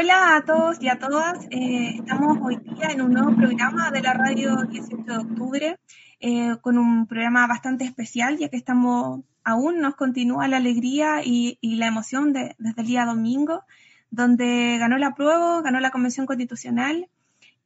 Hola 0.00 0.36
a 0.36 0.44
todos 0.44 0.80
y 0.80 0.88
a 0.88 1.00
todas. 1.00 1.44
Eh, 1.50 1.96
estamos 1.96 2.38
hoy 2.40 2.58
día 2.58 2.90
en 2.90 3.02
un 3.02 3.14
nuevo 3.14 3.34
programa 3.34 3.90
de 3.90 4.00
la 4.00 4.14
radio 4.14 4.62
18 4.62 5.02
de 5.02 5.16
octubre, 5.16 5.76
eh, 6.20 6.54
con 6.60 6.78
un 6.78 7.08
programa 7.08 7.48
bastante 7.48 7.84
especial, 7.84 8.38
ya 8.38 8.48
que 8.48 8.56
estamos 8.56 9.24
aún 9.42 9.80
nos 9.80 9.96
continúa 9.96 10.46
la 10.46 10.58
alegría 10.58 11.22
y, 11.24 11.58
la 11.62 11.88
emoción 11.88 12.32
de, 12.32 12.54
desde 12.58 12.82
el 12.82 12.86
día 12.86 13.06
domingo, 13.06 13.64
donde 14.12 14.78
ganó 14.78 14.98
la 14.98 15.16
prueba, 15.16 15.62
ganó 15.62 15.80
la 15.80 15.90
Convención 15.90 16.26
Constitucional. 16.26 17.08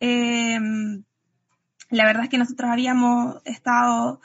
Eh, 0.00 0.58
la 1.90 2.06
verdad 2.06 2.24
es 2.24 2.30
que 2.30 2.38
nosotros 2.38 2.70
habíamos 2.70 3.42
estado 3.44 4.22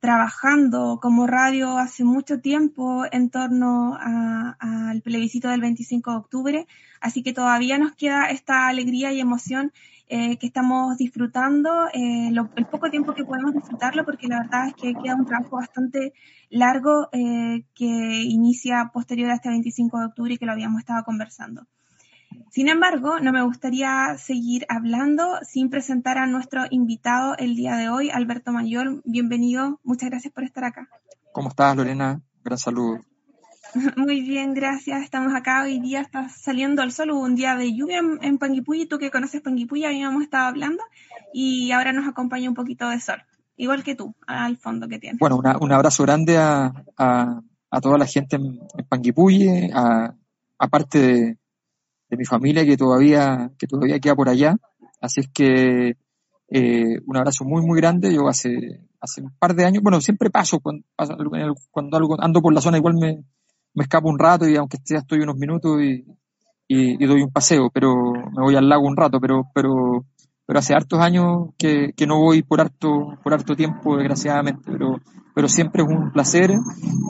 trabajando 0.00 0.98
como 1.00 1.28
radio 1.28 1.78
hace 1.78 2.02
mucho 2.02 2.40
tiempo 2.40 3.04
en 3.12 3.30
torno 3.30 3.96
al 4.00 5.00
plebiscito 5.02 5.48
del 5.48 5.60
25 5.60 6.10
de 6.10 6.16
octubre, 6.16 6.66
así 7.00 7.22
que 7.22 7.32
todavía 7.32 7.78
nos 7.78 7.94
queda 7.94 8.26
esta 8.30 8.68
alegría 8.68 9.12
y 9.12 9.20
emoción 9.20 9.72
eh, 10.08 10.36
que 10.38 10.46
estamos 10.46 10.96
disfrutando, 10.98 11.88
eh, 11.92 12.30
lo, 12.30 12.48
el 12.54 12.66
poco 12.66 12.90
tiempo 12.90 13.12
que 13.12 13.24
podemos 13.24 13.52
disfrutarlo, 13.52 14.04
porque 14.04 14.28
la 14.28 14.42
verdad 14.42 14.68
es 14.68 14.74
que 14.74 14.94
queda 14.94 15.16
un 15.16 15.26
trabajo 15.26 15.56
bastante 15.56 16.12
largo 16.48 17.08
eh, 17.10 17.64
que 17.74 18.22
inicia 18.22 18.90
posterior 18.92 19.30
a 19.30 19.34
este 19.34 19.48
25 19.48 19.98
de 19.98 20.04
octubre 20.06 20.34
y 20.34 20.38
que 20.38 20.46
lo 20.46 20.52
habíamos 20.52 20.78
estado 20.78 21.02
conversando. 21.02 21.66
Sin 22.52 22.68
embargo, 22.68 23.18
no 23.18 23.32
me 23.32 23.42
gustaría 23.42 24.16
seguir 24.16 24.64
hablando 24.68 25.40
sin 25.42 25.70
presentar 25.70 26.18
a 26.18 26.26
nuestro 26.26 26.62
invitado 26.70 27.36
el 27.36 27.56
día 27.56 27.74
de 27.74 27.88
hoy, 27.88 28.10
Alberto 28.10 28.52
Mayor. 28.52 29.02
Bienvenido, 29.04 29.80
muchas 29.82 30.10
gracias 30.10 30.32
por 30.32 30.44
estar 30.44 30.62
acá. 30.64 30.88
¿Cómo 31.32 31.48
estás, 31.48 31.76
Lorena? 31.76 32.20
Gran 32.44 32.58
saludo. 32.58 33.00
Muy 33.96 34.22
bien, 34.22 34.54
gracias. 34.54 35.02
Estamos 35.02 35.34
acá 35.34 35.62
hoy 35.62 35.80
día, 35.80 36.00
está 36.00 36.28
saliendo 36.28 36.82
el 36.82 36.92
sol, 36.92 37.10
hubo 37.10 37.22
un 37.22 37.34
día 37.34 37.56
de 37.56 37.74
lluvia 37.74 37.98
en, 37.98 38.18
en 38.22 38.38
Panguipulli, 38.38 38.86
tú 38.86 38.98
que 38.98 39.10
conoces 39.10 39.42
Panguipulli, 39.42 39.84
habíamos 39.84 40.22
estado 40.22 40.46
hablando 40.46 40.82
y 41.32 41.70
ahora 41.72 41.92
nos 41.92 42.08
acompaña 42.08 42.48
un 42.48 42.54
poquito 42.54 42.88
de 42.88 43.00
sol, 43.00 43.22
igual 43.56 43.82
que 43.82 43.94
tú, 43.94 44.14
al 44.26 44.56
fondo 44.56 44.88
que 44.88 44.98
tienes. 44.98 45.18
Bueno, 45.18 45.36
una, 45.36 45.58
un 45.58 45.72
abrazo 45.72 46.04
grande 46.04 46.38
a, 46.38 46.72
a, 46.96 47.80
toda 47.82 47.98
la 47.98 48.06
gente 48.06 48.36
en, 48.36 48.58
en 48.76 48.84
Panguipulli, 48.88 49.70
a, 49.74 50.14
aparte 50.58 50.98
de, 50.98 51.38
de, 52.08 52.16
mi 52.16 52.24
familia 52.24 52.64
que 52.64 52.76
todavía, 52.76 53.50
que 53.58 53.66
todavía 53.66 54.00
queda 54.00 54.16
por 54.16 54.28
allá. 54.28 54.56
Así 55.00 55.20
es 55.20 55.28
que 55.28 55.96
eh, 56.48 57.00
un 57.04 57.16
abrazo 57.16 57.44
muy, 57.44 57.62
muy 57.62 57.78
grande. 57.78 58.14
Yo 58.14 58.28
hace, 58.28 58.80
hace 59.00 59.20
un 59.20 59.36
par 59.38 59.54
de 59.54 59.66
años, 59.66 59.82
bueno, 59.82 60.00
siempre 60.00 60.30
paso 60.30 60.60
cuando, 60.60 60.84
cuando 61.70 61.96
algo, 61.98 62.16
ando 62.18 62.40
por 62.40 62.54
la 62.54 62.62
zona, 62.62 62.78
igual 62.78 62.94
me, 62.94 63.24
me 63.76 63.84
escapo 63.84 64.08
un 64.08 64.18
rato 64.18 64.48
y 64.48 64.56
aunque 64.56 64.78
ya 64.84 64.98
estoy 64.98 65.20
unos 65.20 65.36
minutos 65.36 65.80
y, 65.82 66.04
y, 66.66 67.06
doy 67.06 67.22
un 67.22 67.30
paseo, 67.30 67.70
pero 67.70 67.94
me 67.94 68.42
voy 68.42 68.56
al 68.56 68.68
lago 68.68 68.86
un 68.86 68.96
rato, 68.96 69.20
pero, 69.20 69.50
pero, 69.54 70.06
pero 70.46 70.58
hace 70.58 70.74
hartos 70.74 70.98
años 70.98 71.50
que, 71.58 71.92
que 71.94 72.06
no 72.06 72.18
voy 72.18 72.42
por 72.42 72.60
harto, 72.60 73.18
por 73.22 73.34
harto 73.34 73.54
tiempo, 73.54 73.98
desgraciadamente, 73.98 74.62
pero, 74.72 74.98
pero 75.34 75.46
siempre 75.48 75.82
es 75.82 75.88
un 75.88 76.10
placer 76.10 76.52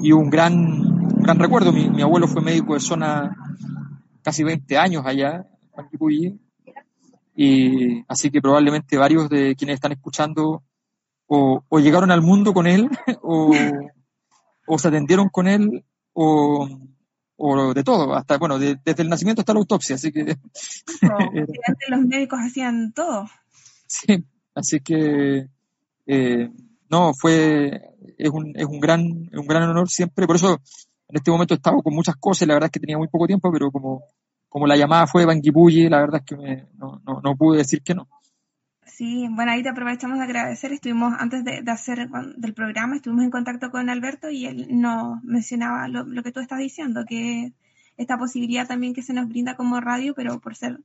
y 0.03 0.11
un 0.11 0.29
gran, 0.29 0.55
un 0.55 1.23
gran 1.23 1.39
recuerdo. 1.39 1.73
Mi, 1.73 2.03
abuelo 2.03 2.27
fue 2.27 2.43
médico 2.43 2.75
de 2.75 2.81
zona 2.81 3.37
casi 4.23 4.43
20 4.43 4.77
años 4.77 5.07
allá, 5.07 5.47
en 5.93 6.41
y 7.39 8.03
así 8.09 8.31
que 8.31 8.41
probablemente 8.41 8.97
varios 8.97 9.29
de 9.29 9.55
quienes 9.55 9.75
están 9.75 9.93
escuchando 9.93 10.65
o, 11.27 11.63
o 11.69 11.79
llegaron 11.79 12.11
al 12.11 12.23
mundo 12.23 12.53
con 12.55 12.67
él 12.67 12.89
o, 13.23 13.55
o 14.67 14.79
se 14.79 14.89
atendieron 14.89 15.29
con 15.29 15.47
él 15.47 15.85
o, 16.19 16.67
o 17.37 17.75
de 17.75 17.85
todo, 17.85 18.15
hasta, 18.15 18.39
bueno, 18.39 18.59
de, 18.59 18.79
desde 18.83 19.03
el 19.03 19.11
nacimiento 19.11 19.43
hasta 19.43 19.53
la 19.53 19.61
autopsia, 19.61 19.97
así 19.97 20.11
que... 20.11 20.25
No, 20.25 21.19
antes 21.19 21.89
los 21.89 22.01
médicos 22.01 22.39
hacían 22.43 22.93
todo. 22.95 23.29
Sí, 23.87 24.25
así 24.55 24.81
que, 24.81 25.47
eh, 26.07 26.51
no, 26.89 27.13
fue, 27.13 27.83
es 28.17 28.31
un, 28.31 28.53
es 28.57 28.65
un 28.65 28.81
gran, 28.81 29.03
un 29.03 29.47
gran 29.47 29.65
honor 29.65 29.91
siempre, 29.91 30.27
por 30.27 30.37
eso 30.37 30.59
en 31.09 31.17
este 31.17 31.31
momento 31.31 31.53
he 31.53 31.59
estado 31.59 31.83
con 31.83 31.95
muchas 31.95 32.17
cosas, 32.17 32.49
la 32.49 32.55
verdad 32.55 32.69
es 32.69 32.73
que 32.73 32.81
tenía 32.81 32.97
muy 32.97 33.09
poco 33.09 33.27
tiempo, 33.27 33.53
pero 33.53 33.71
como, 33.71 34.05
como 34.49 34.67
la 34.67 34.77
llamada 34.77 35.07
fue 35.07 35.23
de 35.23 35.27
Banquipulli, 35.27 35.91
la 35.91 36.01
verdad 36.01 36.23
es 36.23 36.27
que 36.27 36.37
me, 36.37 36.67
no, 36.79 37.03
no, 37.05 37.21
no 37.23 37.37
pude 37.37 37.59
decir 37.59 37.83
que 37.83 37.95
no. 37.95 38.09
Sí, 38.97 39.29
bueno, 39.31 39.53
ahí 39.53 39.63
te 39.63 39.69
aprovechamos 39.69 40.17
de 40.17 40.25
agradecer. 40.25 40.73
Estuvimos, 40.73 41.13
antes 41.19 41.45
de, 41.45 41.61
de, 41.61 41.71
hacer 41.71 42.09
del 42.09 42.55
programa, 42.55 42.97
estuvimos 42.97 43.25
en 43.25 43.31
contacto 43.31 43.71
con 43.71 43.91
Alberto 43.91 44.31
y 44.31 44.47
él 44.47 44.69
nos 44.71 45.23
mencionaba 45.23 45.87
lo, 45.87 46.05
lo, 46.05 46.23
que 46.23 46.33
tú 46.33 46.41
estás 46.41 46.61
diciendo, 46.61 47.05
que 47.07 47.53
esta 47.99 48.17
posibilidad 48.17 48.67
también 48.67 48.95
que 48.95 49.03
se 49.03 49.13
nos 49.13 49.29
brinda 49.29 49.55
como 49.55 49.83
radio, 49.83 50.15
pero 50.15 50.41
por 50.41 50.57
ser, 50.57 50.81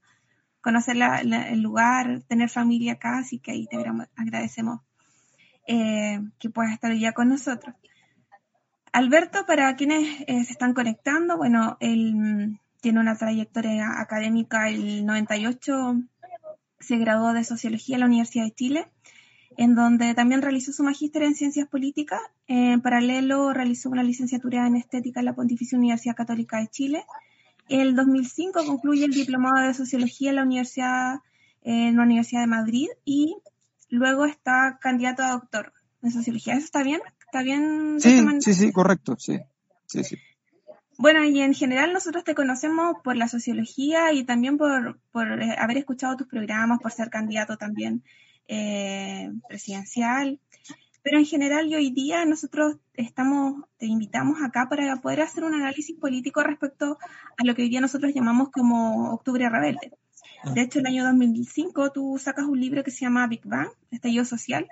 conocer 0.60 0.98
la, 0.98 1.24
la, 1.24 1.48
el 1.52 1.62
lugar, 1.62 2.22
tener 2.28 2.50
familia 2.50 2.94
acá, 2.94 3.20
así 3.20 3.40
que 3.40 3.52
ahí 3.52 3.66
te 3.68 3.78
agradecemos 4.18 4.82
eh, 5.66 6.20
que 6.38 6.50
puedas 6.50 6.74
estar 6.74 6.92
hoy 6.92 7.14
con 7.14 7.30
nosotros. 7.30 7.74
Alberto, 8.92 9.46
para 9.48 9.74
quienes 9.78 10.20
eh, 10.28 10.44
se 10.44 10.52
están 10.52 10.74
conectando, 10.74 11.38
bueno, 11.38 11.78
él 11.80 12.60
tiene 12.82 13.00
una 13.00 13.16
trayectoria 13.16 14.02
académica, 14.02 14.68
el 14.68 15.06
98 15.06 15.96
se 16.82 16.98
graduó 16.98 17.34
de 17.34 17.44
Sociología 17.44 17.96
en 17.96 18.02
la 18.02 18.06
Universidad 18.08 18.46
de 18.46 18.52
Chile, 18.52 18.88
en 19.58 19.76
donde 19.76 20.14
también 20.14 20.42
realizó 20.42 20.72
su 20.72 20.84
magíster 20.84 21.24
en 21.24 21.36
Ciencias 21.36 21.68
Políticas. 21.68 22.20
En 22.48 22.82
paralelo, 22.82 23.54
realizó 23.54 23.90
una 23.90 24.04
licenciatura 24.04 24.68
en 24.68 24.76
Estética 24.76 25.20
en 25.20 25.26
la 25.26 25.36
Pontificia 25.36 25.78
Universidad 25.78 26.16
Católica 26.16 26.60
de 26.60 26.68
Chile. 26.68 27.06
En 27.70 27.82
el 27.82 27.96
2005 27.96 28.66
concluye 28.66 29.06
el 29.06 29.12
diplomado 29.12 29.68
de 29.68 29.74
Sociología 29.74 30.30
en 30.30 30.36
la 30.36 30.44
Universidad, 30.44 31.20
en 31.62 31.96
la 31.96 32.04
Universidad 32.04 32.42
de 32.42 32.48
Madrid 32.48 32.88
y 33.06 33.36
luego 33.90 34.26
está 34.26 34.80
candidato 34.82 35.24
a 35.24 35.32
doctor 35.32 35.74
en 36.02 36.12
Sociología. 36.12 36.56
¿Eso 36.56 36.66
está 36.66 36.84
bien? 36.84 37.02
¿Está 37.26 37.44
bien? 37.44 38.00
Sí, 38.00 38.26
sí, 38.42 38.54
sí, 38.54 38.72
correcto, 38.72 39.16
sí. 39.18 39.40
sí, 39.86 40.04
sí. 40.04 40.18
Bueno, 41.02 41.24
y 41.24 41.42
en 41.42 41.56
general 41.56 41.94
nosotros 41.94 42.24
te 42.24 42.36
conocemos 42.36 42.98
por 43.04 43.18
la 43.18 43.28
sociología 43.28 44.14
y 44.14 44.24
también 44.24 44.60
por, 44.60 45.00
por 45.12 45.28
haber 45.58 45.78
escuchado 45.78 46.16
tus 46.16 46.28
programas, 46.28 46.80
por 46.80 46.92
ser 46.92 47.10
candidato 47.10 47.58
también 47.58 48.04
eh, 48.48 49.32
presidencial. 49.50 50.40
Pero 51.02 51.18
en 51.18 51.26
general 51.26 51.66
y 51.66 51.74
hoy 51.74 51.90
día 51.90 52.24
nosotros 52.26 52.78
estamos, 52.94 53.64
te 53.78 53.88
invitamos 53.88 54.44
acá 54.44 54.68
para 54.70 54.96
poder 54.98 55.22
hacer 55.22 55.44
un 55.44 55.56
análisis 55.56 55.98
político 55.98 56.44
respecto 56.44 57.00
a 57.36 57.44
lo 57.44 57.56
que 57.56 57.64
hoy 57.64 57.70
día 57.70 57.82
nosotros 57.82 58.14
llamamos 58.14 58.52
como 58.52 59.12
Octubre 59.12 59.50
Rebelde. 59.50 59.94
De 60.54 60.62
hecho, 60.62 60.78
el 60.78 60.86
año 60.86 61.04
2005 61.04 61.92
tú 61.94 62.20
sacas 62.20 62.46
un 62.46 62.60
libro 62.60 62.84
que 62.84 62.92
se 62.92 63.06
llama 63.06 63.26
Big 63.26 63.42
Bang, 63.44 63.70
Estallido 63.90 64.24
Social, 64.24 64.68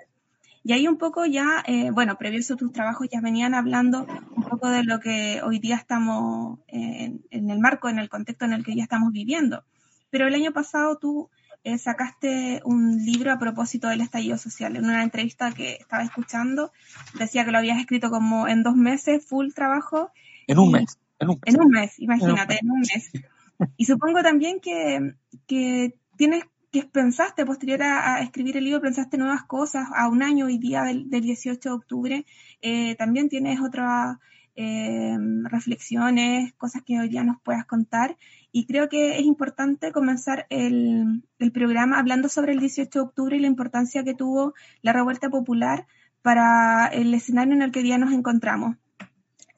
y 0.70 0.72
ahí 0.72 0.86
un 0.86 0.98
poco 0.98 1.26
ya, 1.26 1.64
eh, 1.66 1.90
bueno, 1.90 2.16
previo 2.16 2.38
a 2.48 2.56
tus 2.56 2.72
trabajos 2.72 3.08
ya 3.10 3.20
venían 3.20 3.54
hablando 3.54 4.06
un 4.36 4.44
poco 4.44 4.68
de 4.68 4.84
lo 4.84 5.00
que 5.00 5.42
hoy 5.42 5.58
día 5.58 5.74
estamos 5.74 6.60
en, 6.68 7.24
en, 7.32 7.50
el 7.50 7.58
marco, 7.58 7.88
en 7.88 7.98
el 7.98 8.08
contexto 8.08 8.44
en 8.44 8.52
el 8.52 8.64
que 8.64 8.76
ya 8.76 8.84
estamos 8.84 9.10
viviendo. 9.10 9.64
Pero 10.10 10.28
el 10.28 10.34
año 10.34 10.52
pasado 10.52 10.96
tú 10.96 11.28
eh, 11.64 11.76
sacaste 11.76 12.62
un 12.64 13.04
libro 13.04 13.32
a 13.32 13.38
propósito 13.40 13.88
del 13.88 14.00
estallido 14.00 14.38
social. 14.38 14.76
En 14.76 14.84
una 14.84 15.02
entrevista 15.02 15.50
que 15.50 15.72
estaba 15.72 16.04
escuchando, 16.04 16.70
decía 17.18 17.44
que 17.44 17.50
lo 17.50 17.58
habías 17.58 17.80
escrito 17.80 18.08
como 18.08 18.46
en 18.46 18.62
dos 18.62 18.76
meses, 18.76 19.26
full 19.26 19.48
trabajo. 19.52 20.12
En 20.46 20.60
un 20.60 20.70
mes. 20.70 21.00
En 21.18 21.30
un 21.30 21.40
mes, 21.40 21.52
en 21.52 21.60
un 21.60 21.68
mes 21.68 21.98
imagínate, 21.98 22.60
en 22.62 22.70
un 22.70 22.78
mes. 22.78 23.10
Y 23.76 23.86
supongo 23.86 24.22
también 24.22 24.60
que, 24.60 25.14
que 25.48 25.98
tienes 26.16 26.44
que 26.70 26.84
pensaste 26.84 27.44
posterior 27.44 27.82
a, 27.82 28.16
a, 28.16 28.22
escribir 28.22 28.56
el 28.56 28.64
libro, 28.64 28.80
pensaste 28.80 29.18
nuevas 29.18 29.44
cosas, 29.44 29.88
a 29.94 30.08
un 30.08 30.22
año 30.22 30.46
hoy 30.46 30.58
día 30.58 30.82
del, 30.82 31.10
del 31.10 31.22
18 31.22 31.68
de 31.68 31.74
octubre, 31.74 32.26
eh, 32.62 32.94
también 32.96 33.28
tienes 33.28 33.60
otras 33.60 34.18
eh, 34.56 35.16
reflexiones, 35.44 36.52
cosas 36.54 36.82
que 36.82 36.98
hoy 36.98 37.08
día 37.08 37.24
nos 37.24 37.40
puedas 37.40 37.64
contar. 37.64 38.16
Y 38.52 38.66
creo 38.66 38.88
que 38.88 39.18
es 39.18 39.24
importante 39.24 39.92
comenzar 39.92 40.46
el, 40.50 41.22
el, 41.38 41.52
programa 41.52 41.98
hablando 41.98 42.28
sobre 42.28 42.52
el 42.52 42.60
18 42.60 42.90
de 42.90 43.04
octubre 43.04 43.36
y 43.36 43.40
la 43.40 43.46
importancia 43.46 44.04
que 44.04 44.14
tuvo 44.14 44.54
la 44.82 44.92
revuelta 44.92 45.30
popular 45.30 45.86
para 46.20 46.88
el 46.88 47.14
escenario 47.14 47.54
en 47.54 47.62
el 47.62 47.70
que 47.70 47.78
hoy 47.78 47.84
día 47.84 47.98
nos 47.98 48.12
encontramos. 48.12 48.76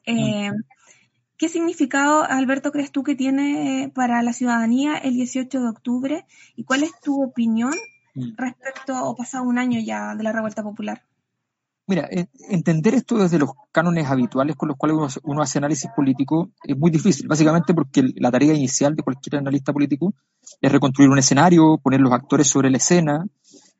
Eh, 0.05 0.51
¿Qué 1.43 1.49
significado, 1.49 2.23
Alberto, 2.23 2.71
crees 2.71 2.89
tú 2.89 3.03
que 3.03 3.15
tiene 3.15 3.91
para 3.93 4.23
la 4.23 4.31
ciudadanía 4.31 4.95
el 4.95 5.15
18 5.15 5.59
de 5.59 5.67
octubre? 5.67 6.25
¿Y 6.55 6.63
cuál 6.63 6.83
es 6.83 6.91
tu 7.03 7.21
opinión 7.21 7.73
mm. 8.15 8.37
respecto, 8.37 8.93
o 9.03 9.13
pasado 9.13 9.43
un 9.43 9.57
año 9.57 9.77
ya, 9.81 10.15
de 10.15 10.23
la 10.23 10.31
revuelta 10.31 10.63
popular? 10.63 11.03
Mira, 11.85 12.07
entender 12.49 12.93
esto 12.93 13.17
desde 13.17 13.39
los 13.39 13.49
cánones 13.73 14.07
habituales 14.07 14.55
con 14.55 14.69
los 14.69 14.77
cuales 14.77 15.19
uno, 15.23 15.41
hace 15.41 15.57
análisis 15.57 15.91
político 15.93 16.51
es 16.63 16.77
muy 16.77 16.91
difícil, 16.91 17.27
básicamente 17.27 17.73
porque 17.73 18.03
la 18.15 18.31
tarea 18.31 18.53
inicial 18.53 18.95
de 18.95 19.03
cualquier 19.03 19.35
analista 19.35 19.73
político 19.73 20.13
es 20.61 20.71
reconstruir 20.71 21.09
un 21.09 21.19
escenario, 21.19 21.77
poner 21.77 21.99
los 21.99 22.13
actores 22.13 22.47
sobre 22.47 22.69
la 22.69 22.77
escena 22.77 23.27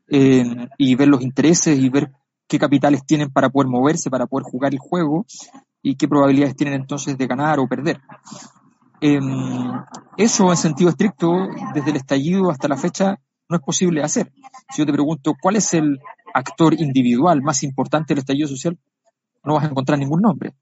eh, 0.09 0.67
y 0.77 0.95
ver 0.95 1.07
los 1.07 1.21
intereses 1.21 1.79
y 1.79 1.87
ver 1.87 2.11
qué 2.45 2.59
capitales 2.59 3.05
tienen 3.05 3.31
para 3.31 3.47
poder 3.47 3.69
moverse, 3.69 4.09
para 4.09 4.27
poder 4.27 4.43
jugar 4.43 4.73
el 4.73 4.79
juego 4.79 5.25
y 5.83 5.95
qué 5.95 6.07
probabilidades 6.07 6.55
tienen 6.55 6.75
entonces 6.75 7.17
de 7.17 7.27
ganar 7.27 7.59
o 7.59 7.67
perder. 7.67 7.99
Em, 9.01 9.21
eso 10.17 10.49
en 10.49 10.57
sentido 10.57 10.89
estricto, 10.89 11.29
desde 11.75 11.91
el 11.91 11.97
estallido 11.97 12.49
hasta 12.49 12.69
la 12.69 12.77
fecha, 12.77 13.19
no 13.49 13.57
es 13.57 13.61
posible 13.61 14.01
hacer. 14.01 14.31
Si 14.73 14.81
yo 14.81 14.85
te 14.85 14.93
pregunto 14.93 15.33
cuál 15.39 15.57
es 15.57 15.73
el 15.73 15.99
actor 16.33 16.73
individual 16.79 17.41
más 17.41 17.63
importante 17.63 18.13
del 18.13 18.19
estallido 18.19 18.47
social, 18.47 18.79
no 19.43 19.55
vas 19.55 19.65
a 19.65 19.67
encontrar 19.67 19.99
ningún 19.99 20.21
nombre. 20.21 20.55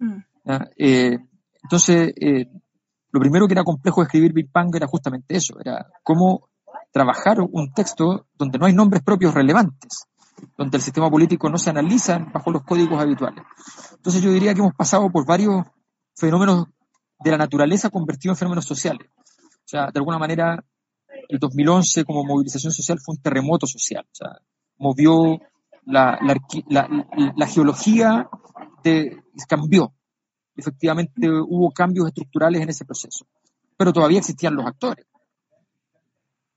Mm. 0.00 0.18
Eh, 0.76 1.18
entonces, 1.62 2.12
eh, 2.20 2.46
lo 3.12 3.20
primero 3.20 3.46
que 3.46 3.54
era 3.54 3.62
complejo 3.62 4.00
de 4.00 4.06
escribir 4.06 4.32
Big 4.32 4.50
Bang 4.52 4.74
era 4.74 4.88
justamente 4.88 5.36
eso, 5.36 5.54
era 5.60 5.86
cómo 6.02 6.48
trabajar 6.90 7.38
un 7.40 7.72
texto 7.72 8.26
donde 8.36 8.58
no 8.58 8.66
hay 8.66 8.72
nombres 8.72 9.02
propios 9.04 9.34
relevantes 9.34 10.08
donde 10.56 10.76
el 10.76 10.82
sistema 10.82 11.10
político 11.10 11.48
no 11.48 11.58
se 11.58 11.70
analiza 11.70 12.18
bajo 12.32 12.50
los 12.50 12.62
códigos 12.62 13.00
habituales. 13.00 13.44
Entonces 13.92 14.22
yo 14.22 14.32
diría 14.32 14.54
que 14.54 14.60
hemos 14.60 14.74
pasado 14.74 15.10
por 15.10 15.26
varios 15.26 15.66
fenómenos 16.16 16.66
de 17.20 17.30
la 17.30 17.38
naturaleza 17.38 17.90
convertidos 17.90 18.36
en 18.36 18.38
fenómenos 18.38 18.64
sociales. 18.64 19.08
O 19.16 19.68
sea, 19.70 19.90
de 19.92 19.98
alguna 19.98 20.18
manera, 20.18 20.64
el 21.28 21.38
2011 21.38 22.04
como 22.04 22.24
movilización 22.24 22.72
social 22.72 22.98
fue 23.04 23.14
un 23.14 23.22
terremoto 23.22 23.66
social. 23.66 24.04
O 24.04 24.14
sea, 24.14 24.28
movió 24.78 25.38
la, 25.84 26.18
la, 27.36 27.46
geología, 27.46 28.28
de, 28.82 29.22
cambió. 29.48 29.92
Efectivamente 30.56 31.28
hubo 31.28 31.70
cambios 31.70 32.08
estructurales 32.08 32.62
en 32.62 32.68
ese 32.68 32.84
proceso. 32.84 33.26
Pero 33.76 33.92
todavía 33.92 34.18
existían 34.18 34.54
los 34.54 34.66
actores. 34.66 35.06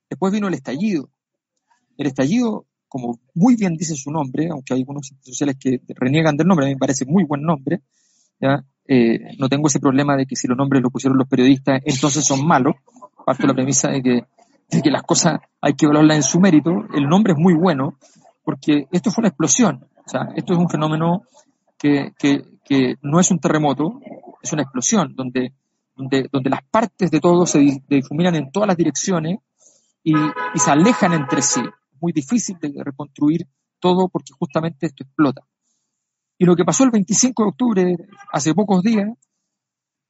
Después 0.09 0.33
vino 0.33 0.47
el 0.47 0.53
estallido. 0.53 1.09
El 1.97 2.07
estallido 2.07 2.65
como 2.91 3.19
muy 3.35 3.55
bien 3.55 3.77
dice 3.77 3.95
su 3.95 4.11
nombre, 4.11 4.49
aunque 4.51 4.73
hay 4.73 4.81
algunos 4.81 5.13
sociales 5.21 5.55
que 5.57 5.79
reniegan 5.95 6.35
del 6.35 6.45
nombre, 6.45 6.65
a 6.65 6.67
mí 6.67 6.75
me 6.75 6.79
parece 6.79 7.05
muy 7.05 7.23
buen 7.23 7.41
nombre, 7.41 7.79
¿ya? 8.37 8.65
Eh, 8.85 9.37
no 9.39 9.47
tengo 9.47 9.67
ese 9.67 9.79
problema 9.79 10.17
de 10.17 10.25
que 10.25 10.35
si 10.35 10.45
los 10.45 10.57
nombres 10.57 10.81
los 10.81 10.91
pusieron 10.91 11.17
los 11.17 11.29
periodistas, 11.29 11.81
entonces 11.85 12.25
son 12.25 12.45
malos. 12.45 12.75
Parto 13.25 13.43
de 13.43 13.47
la 13.47 13.53
premisa 13.53 13.89
de 13.89 14.01
que, 14.01 14.25
de 14.71 14.81
que 14.81 14.91
las 14.91 15.03
cosas 15.03 15.39
hay 15.61 15.73
que 15.73 15.87
valorarlas 15.87 16.17
en 16.17 16.23
su 16.23 16.41
mérito. 16.41 16.71
El 16.93 17.07
nombre 17.07 17.31
es 17.31 17.39
muy 17.39 17.53
bueno 17.53 17.97
porque 18.43 18.87
esto 18.91 19.09
fue 19.09 19.21
una 19.21 19.29
explosión. 19.29 19.87
O 20.05 20.09
sea, 20.09 20.33
esto 20.35 20.51
es 20.51 20.59
un 20.59 20.67
fenómeno 20.67 21.23
que, 21.77 22.11
que, 22.19 22.43
que 22.65 22.95
no 23.03 23.21
es 23.21 23.31
un 23.31 23.39
terremoto, 23.39 24.01
es 24.41 24.51
una 24.51 24.63
explosión 24.63 25.15
donde, 25.15 25.53
donde, 25.95 26.27
donde 26.29 26.49
las 26.49 26.63
partes 26.69 27.09
de 27.09 27.21
todo 27.21 27.45
se 27.45 27.81
difuminan 27.87 28.35
en 28.35 28.51
todas 28.51 28.67
las 28.67 28.75
direcciones 28.75 29.39
y, 30.03 30.13
y 30.13 30.59
se 30.59 30.71
alejan 30.71 31.13
entre 31.13 31.41
sí 31.41 31.61
muy 32.01 32.11
difícil 32.11 32.57
de 32.59 32.83
reconstruir 32.83 33.47
todo 33.79 34.09
porque 34.09 34.33
justamente 34.37 34.87
esto 34.87 35.03
explota. 35.03 35.41
Y 36.37 36.45
lo 36.45 36.55
que 36.55 36.65
pasó 36.65 36.83
el 36.83 36.91
25 36.91 37.43
de 37.43 37.49
octubre, 37.49 37.97
hace 38.31 38.53
pocos 38.53 38.81
días, 38.81 39.09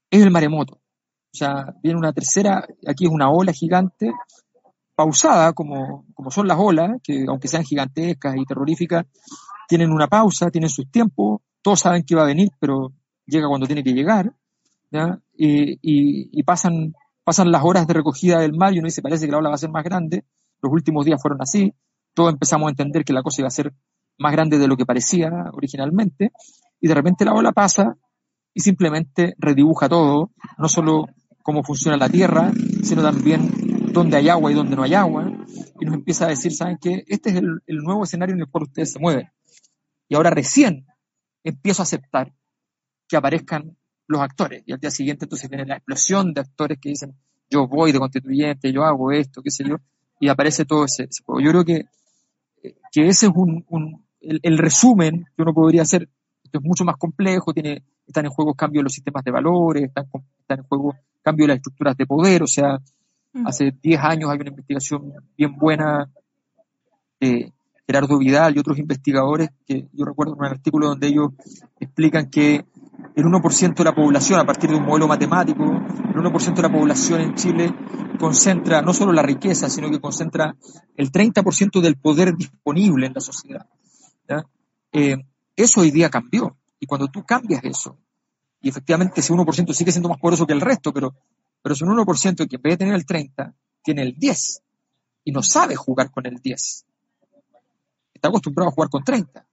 es 0.10 0.22
el 0.22 0.32
maremoto. 0.32 0.76
O 0.76 1.38
sea, 1.38 1.74
viene 1.82 1.98
una 1.98 2.14
tercera, 2.14 2.66
aquí 2.88 3.06
es 3.06 3.12
una 3.12 3.30
ola 3.30 3.54
gigante, 3.54 4.12
pausada, 4.96 5.54
como, 5.54 6.06
como 6.14 6.32
son 6.32 6.48
las 6.48 6.58
olas, 6.60 7.02
que 7.04 7.26
aunque 7.28 7.48
sean 7.48 7.64
gigantescas 7.64 8.36
y 8.38 8.46
terroríficas, 8.46 9.06
tienen 9.68 9.92
una 9.92 10.08
pausa, 10.08 10.52
tienen 10.52 10.70
sus 10.70 10.92
tiempos, 10.92 11.42
todos 11.62 11.80
saben 11.80 12.04
que 12.04 12.16
va 12.16 12.24
a 12.24 12.28
venir, 12.28 12.50
pero 12.60 12.94
llega 13.26 13.48
cuando 13.48 13.68
tiene 13.68 13.84
que 13.84 13.94
llegar, 13.94 14.34
Y, 15.34 15.80
y, 16.38 16.44
pasan, 16.44 16.94
pasan 17.24 17.52
las 17.52 17.64
horas 17.64 17.88
de 17.88 17.94
recogida 17.94 18.40
del 18.40 18.54
mar 18.54 18.74
y 18.74 18.80
uno 18.80 18.88
dice, 18.88 19.02
parece 19.02 19.26
que 19.26 19.32
la 19.32 19.38
ola 19.38 19.50
va 19.50 19.56
a 19.56 19.58
ser 19.58 19.70
más 19.70 19.84
grande, 19.84 20.26
los 20.62 20.72
últimos 20.72 21.06
días 21.06 21.22
fueron 21.22 21.42
así, 21.42 21.74
todos 22.14 22.34
empezamos 22.34 22.68
a 22.68 22.72
entender 22.72 23.04
que 23.04 23.14
la 23.14 23.24
cosa 23.24 23.42
iba 23.42 23.48
a 23.48 23.52
ser 23.52 23.74
más 24.18 24.32
grande 24.32 24.58
de 24.58 24.68
lo 24.68 24.78
que 24.78 24.86
parecía 24.86 25.32
originalmente, 25.54 26.32
y 26.80 26.88
de 26.88 26.94
repente 26.94 27.26
la 27.26 27.34
ola 27.34 27.52
pasa 27.52 27.98
y 28.54 28.62
simplemente 28.62 29.34
redibuja 29.38 29.88
todo, 29.88 30.32
no 30.58 30.68
solo 30.68 31.08
cómo 31.44 31.64
funciona 31.64 31.98
la 31.98 32.10
Tierra, 32.10 32.52
sino 32.84 33.02
también 33.02 33.92
dónde 33.94 34.18
hay 34.18 34.30
agua 34.30 34.52
y 34.52 34.56
dónde 34.56 34.76
no 34.76 34.84
hay 34.84 34.94
agua, 34.94 35.32
y 35.80 35.86
nos 35.86 35.96
empieza 35.96 36.26
a 36.26 36.30
decir, 36.30 36.54
¿saben 36.54 36.78
qué? 36.80 37.04
Este 37.08 37.30
es 37.32 37.36
el, 37.38 37.78
nuevo 37.78 38.04
escenario 38.04 38.36
en 38.36 38.42
el 38.42 38.48
cual 38.48 38.64
ustedes 38.66 38.92
se 38.92 39.00
mueven. 39.00 39.30
Y 40.08 40.16
ahora 40.16 40.30
recién 40.30 40.86
empiezo 41.44 41.82
a 41.82 41.84
aceptar 41.84 42.34
que 43.08 43.18
aparezcan 43.18 43.78
los 44.08 44.22
actores, 44.22 44.64
y 44.66 44.74
al 44.74 44.80
día 44.80 44.92
siguiente 44.92 45.26
entonces 45.26 45.50
viene 45.50 45.66
la 45.66 45.78
explosión 45.78 46.34
de 46.34 46.42
actores 46.42 46.78
que 46.82 46.90
dicen, 46.90 47.18
yo 47.50 47.68
voy 47.68 47.92
de 47.92 48.00
constituyente, 48.00 48.72
yo 48.72 48.84
hago 48.84 49.12
esto, 49.12 49.42
qué 49.42 49.52
sé 49.52 49.64
yo, 49.68 49.78
y 50.22 50.30
aparece 50.30 50.66
todo 50.66 50.86
ese, 50.86 51.10
juego. 51.26 51.42
Yo 51.42 51.50
creo 51.50 51.66
que, 51.66 51.86
que 52.92 53.08
ese 53.08 53.26
es 53.26 53.32
un, 53.36 53.66
un 53.70 54.06
el, 54.22 54.58
resumen 54.58 55.26
que 55.36 55.42
uno 55.42 55.54
podría 55.54 55.82
hacer. 55.82 56.08
Esto 56.44 56.60
es 56.60 56.64
mucho 56.64 56.86
más 56.86 56.96
complejo, 56.98 57.54
tiene, 57.54 57.84
están 58.06 58.26
en 58.26 58.32
juego 58.32 58.54
cambios 58.54 58.82
de 58.82 58.84
los 58.84 58.94
sistemas 58.94 59.24
de 59.24 59.32
valores, 59.32 59.84
están, 59.86 60.06
están 60.40 60.60
en 60.60 60.66
juego 60.66 60.96
cambios 61.24 61.48
de 61.48 61.54
las 61.54 61.58
estructuras 61.58 61.98
de 61.98 62.06
poder, 62.06 62.44
o 62.44 62.48
sea, 62.48 62.80
mm. 63.34 63.48
hace 63.48 63.74
10 63.82 64.00
años 64.00 64.30
hay 64.30 64.38
una 64.38 64.50
investigación 64.50 65.14
bien 65.36 65.56
buena 65.56 66.08
de 67.20 67.52
Gerardo 67.88 68.20
Vidal 68.20 68.56
y 68.56 68.60
otros 68.60 68.78
investigadores 68.78 69.50
que 69.66 69.88
yo 69.92 70.06
recuerdo 70.06 70.34
en 70.34 70.40
un 70.40 70.46
artículo 70.46 70.90
donde 70.90 71.08
ellos 71.08 71.32
explican 71.80 72.30
que 72.30 72.66
el 73.16 73.26
1% 73.26 73.76
de 73.76 73.84
la 73.84 73.94
población, 73.94 74.40
a 74.40 74.46
partir 74.46 74.70
de 74.70 74.78
un 74.78 74.86
modelo 74.86 75.08
matemático, 75.08 75.64
el 75.64 76.16
1% 76.16 76.56
de 76.56 76.62
la 76.62 76.72
población 76.72 77.22
en 77.22 77.36
Chile 77.36 77.74
concentra 78.20 78.82
no 78.82 78.94
solo 78.94 79.12
la 79.12 79.24
riqueza, 79.24 79.70
sino 79.70 79.90
que 79.90 80.00
concentra 80.00 80.56
el 80.96 81.12
30% 81.12 81.82
del 81.82 81.98
poder 81.98 82.36
disponible 82.36 83.08
en 83.08 83.14
la 83.14 83.22
sociedad. 83.22 83.68
Eh, 84.94 85.18
eso 85.56 85.82
hoy 85.82 85.92
día 85.92 86.10
cambió. 86.10 86.58
Y 86.80 86.86
cuando 86.86 87.08
tú 87.08 87.24
cambias 87.24 87.64
eso, 87.64 87.98
y 88.62 88.70
efectivamente 88.70 89.22
ese 89.22 89.34
1% 89.34 89.74
sigue 89.74 89.92
siendo 89.92 90.10
más 90.10 90.20
poderoso 90.20 90.48
que 90.48 90.54
el 90.54 90.62
resto, 90.62 90.94
pero, 90.94 91.14
pero 91.62 91.74
es 91.74 91.82
un 91.82 91.90
1% 91.90 92.48
que 92.48 92.56
en 92.56 92.62
vez 92.62 92.74
de 92.74 92.78
tener 92.78 92.96
el 92.96 93.06
30, 93.06 93.54
tiene 93.84 94.04
el 94.04 94.16
10 94.16 94.62
y 95.26 95.32
no 95.32 95.44
sabe 95.44 95.76
jugar 95.76 96.12
con 96.12 96.26
el 96.26 96.38
10. 96.38 96.86
Está 98.14 98.28
acostumbrado 98.30 98.70
a 98.70 98.74
jugar 98.74 98.90
con 98.90 99.04
30. 99.04 99.46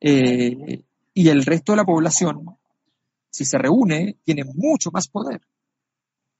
Eh, 0.00 0.82
y 1.14 1.28
el 1.28 1.44
resto 1.44 1.72
de 1.72 1.76
la 1.76 1.84
población, 1.84 2.56
si 3.30 3.44
se 3.44 3.58
reúne, 3.58 4.18
tiene 4.24 4.44
mucho 4.44 4.90
más 4.90 5.08
poder. 5.08 5.42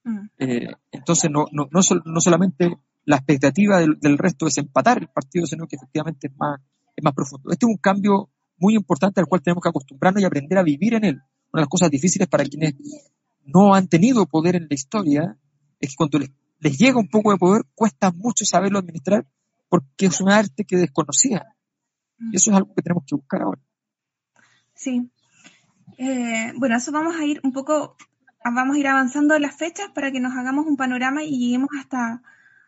Mm. 0.03 0.25
Eh, 0.37 0.71
entonces, 0.91 1.29
no, 1.29 1.47
no, 1.51 1.67
no, 1.71 1.81
no, 2.05 2.21
solamente 2.21 2.77
la 3.05 3.17
expectativa 3.17 3.79
del, 3.79 4.17
resto 4.17 4.47
es 4.47 4.57
empatar 4.57 4.99
el 4.99 5.07
partido, 5.07 5.45
sino 5.45 5.67
que 5.67 5.75
efectivamente 5.75 6.27
es 6.27 6.33
más, 6.37 6.59
es 6.95 7.03
más 7.03 7.13
profundo. 7.13 7.51
Este 7.51 7.65
es 7.65 7.69
un 7.69 7.77
cambio 7.77 8.29
muy 8.57 8.75
importante 8.75 9.19
al 9.19 9.27
cual 9.27 9.41
tenemos 9.41 9.61
que 9.61 9.69
acostumbrarnos 9.69 10.21
y 10.21 10.25
aprender 10.25 10.57
a 10.57 10.63
vivir 10.63 10.93
en 10.95 11.05
él. 11.05 11.15
Una 11.51 11.61
de 11.61 11.63
las 11.63 11.69
cosas 11.69 11.89
difíciles 11.89 12.27
para 12.27 12.45
quienes 12.45 12.75
no 13.45 13.75
han 13.75 13.87
tenido 13.87 14.25
poder 14.25 14.55
en 14.55 14.67
la 14.69 14.75
historia 14.75 15.37
es 15.79 15.89
que 15.89 15.95
cuando 15.95 16.19
les, 16.19 16.31
les 16.59 16.77
llega 16.77 16.97
un 16.97 17.09
poco 17.09 17.31
de 17.31 17.37
poder 17.37 17.63
cuesta 17.75 18.11
mucho 18.11 18.45
saberlo 18.45 18.79
administrar 18.79 19.25
porque 19.69 20.05
es 20.05 20.21
un 20.21 20.29
arte 20.29 20.65
que 20.65 20.77
desconocían. 20.77 21.43
Y 22.31 22.37
eso 22.37 22.51
es 22.51 22.57
algo 22.57 22.73
que 22.73 22.81
tenemos 22.81 23.03
que 23.05 23.15
buscar 23.15 23.41
ahora. 23.41 23.61
Sí. 24.83 25.09
Eh, 25.97 26.51
bueno, 26.57 26.75
eso 26.75 26.91
vamos 26.91 27.15
a 27.15 27.23
ir 27.23 27.39
un 27.43 27.53
poco, 27.53 27.95
vamos 28.43 28.75
a 28.75 28.79
ir 28.79 28.87
avanzando 28.87 29.39
las 29.39 29.55
fechas 29.55 29.89
para 29.91 30.11
que 30.11 30.19
nos 30.19 30.35
hagamos 30.35 30.65
un 30.65 30.75
panorama 30.75 31.23
y 31.23 31.39
lleguemos 31.39 31.69
hasta, 31.79 32.21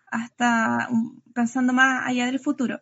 hasta 0.08 0.88
pensando 1.34 1.74
más 1.74 2.08
allá 2.08 2.26
del 2.28 2.40
futuro. 2.40 2.80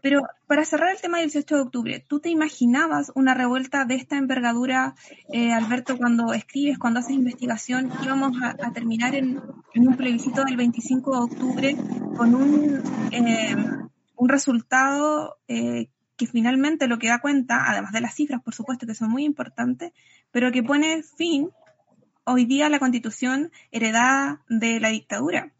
Pero 0.00 0.22
para 0.46 0.64
cerrar 0.64 0.92
el 0.92 1.00
tema 1.02 1.18
del 1.18 1.26
18 1.26 1.56
de 1.56 1.60
octubre, 1.60 2.06
¿tú 2.08 2.20
te 2.20 2.30
imaginabas 2.30 3.12
una 3.14 3.34
revuelta 3.34 3.84
de 3.84 3.96
esta 3.96 4.16
envergadura, 4.16 4.94
eh, 5.30 5.52
Alberto, 5.52 5.98
cuando 5.98 6.32
escribes, 6.32 6.78
cuando 6.78 7.00
haces 7.00 7.16
investigación, 7.16 7.92
íbamos 8.02 8.32
a, 8.42 8.72
terminar 8.72 9.14
en, 9.14 9.42
un 9.74 9.96
plebiscito 9.98 10.42
del 10.44 10.56
25 10.56 11.10
de 11.10 11.18
octubre 11.18 11.76
con 12.16 12.34
un, 12.34 12.82
eh, 13.10 13.54
un 14.16 14.28
resultado 14.30 15.36
que 16.20 16.26
finalmente 16.26 16.86
lo 16.86 16.98
que 16.98 17.08
da 17.08 17.18
cuenta, 17.18 17.70
además 17.70 17.92
de 17.92 18.02
las 18.02 18.14
cifras, 18.14 18.42
por 18.42 18.54
supuesto, 18.54 18.86
que 18.86 18.94
son 18.94 19.08
muy 19.08 19.24
importantes, 19.24 19.92
pero 20.30 20.52
que 20.52 20.62
pone 20.62 21.02
fin 21.02 21.48
hoy 22.24 22.44
día 22.44 22.66
a 22.66 22.68
la 22.68 22.78
constitución 22.78 23.50
heredada 23.72 24.42
de 24.50 24.80
la 24.80 24.90
dictadura 24.90 25.50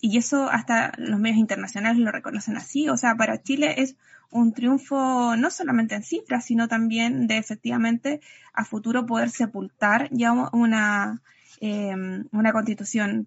y 0.00 0.16
eso 0.16 0.48
hasta 0.48 0.92
los 0.98 1.18
medios 1.18 1.38
internacionales 1.38 1.98
lo 1.98 2.12
reconocen 2.12 2.56
así. 2.56 2.88
O 2.88 2.96
sea, 2.96 3.16
para 3.16 3.42
Chile 3.42 3.74
es 3.78 3.96
un 4.30 4.52
triunfo 4.52 5.34
no 5.34 5.50
solamente 5.50 5.96
en 5.96 6.04
cifras, 6.04 6.44
sino 6.44 6.68
también 6.68 7.26
de 7.26 7.38
efectivamente 7.38 8.20
a 8.52 8.64
futuro 8.64 9.04
poder 9.04 9.30
sepultar 9.30 10.10
ya 10.12 10.32
una, 10.32 11.22
em, 11.60 12.28
una 12.30 12.52
constitución 12.52 13.26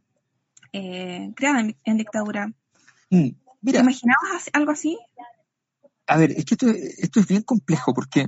eh, 0.72 1.34
creada 1.36 1.66
en, 1.84 1.98
dictadura. 1.98 2.54
Mm, 3.10 3.30
¿Te 3.66 3.78
imaginabas 3.78 4.50
algo 4.54 4.72
así? 4.72 4.98
A 6.08 6.18
ver, 6.18 6.32
es 6.32 6.46
que 6.46 6.56
esto, 6.56 6.68
esto 6.70 7.20
es 7.20 7.28
bien 7.28 7.44
complejo 7.44 7.94
porque 7.94 8.28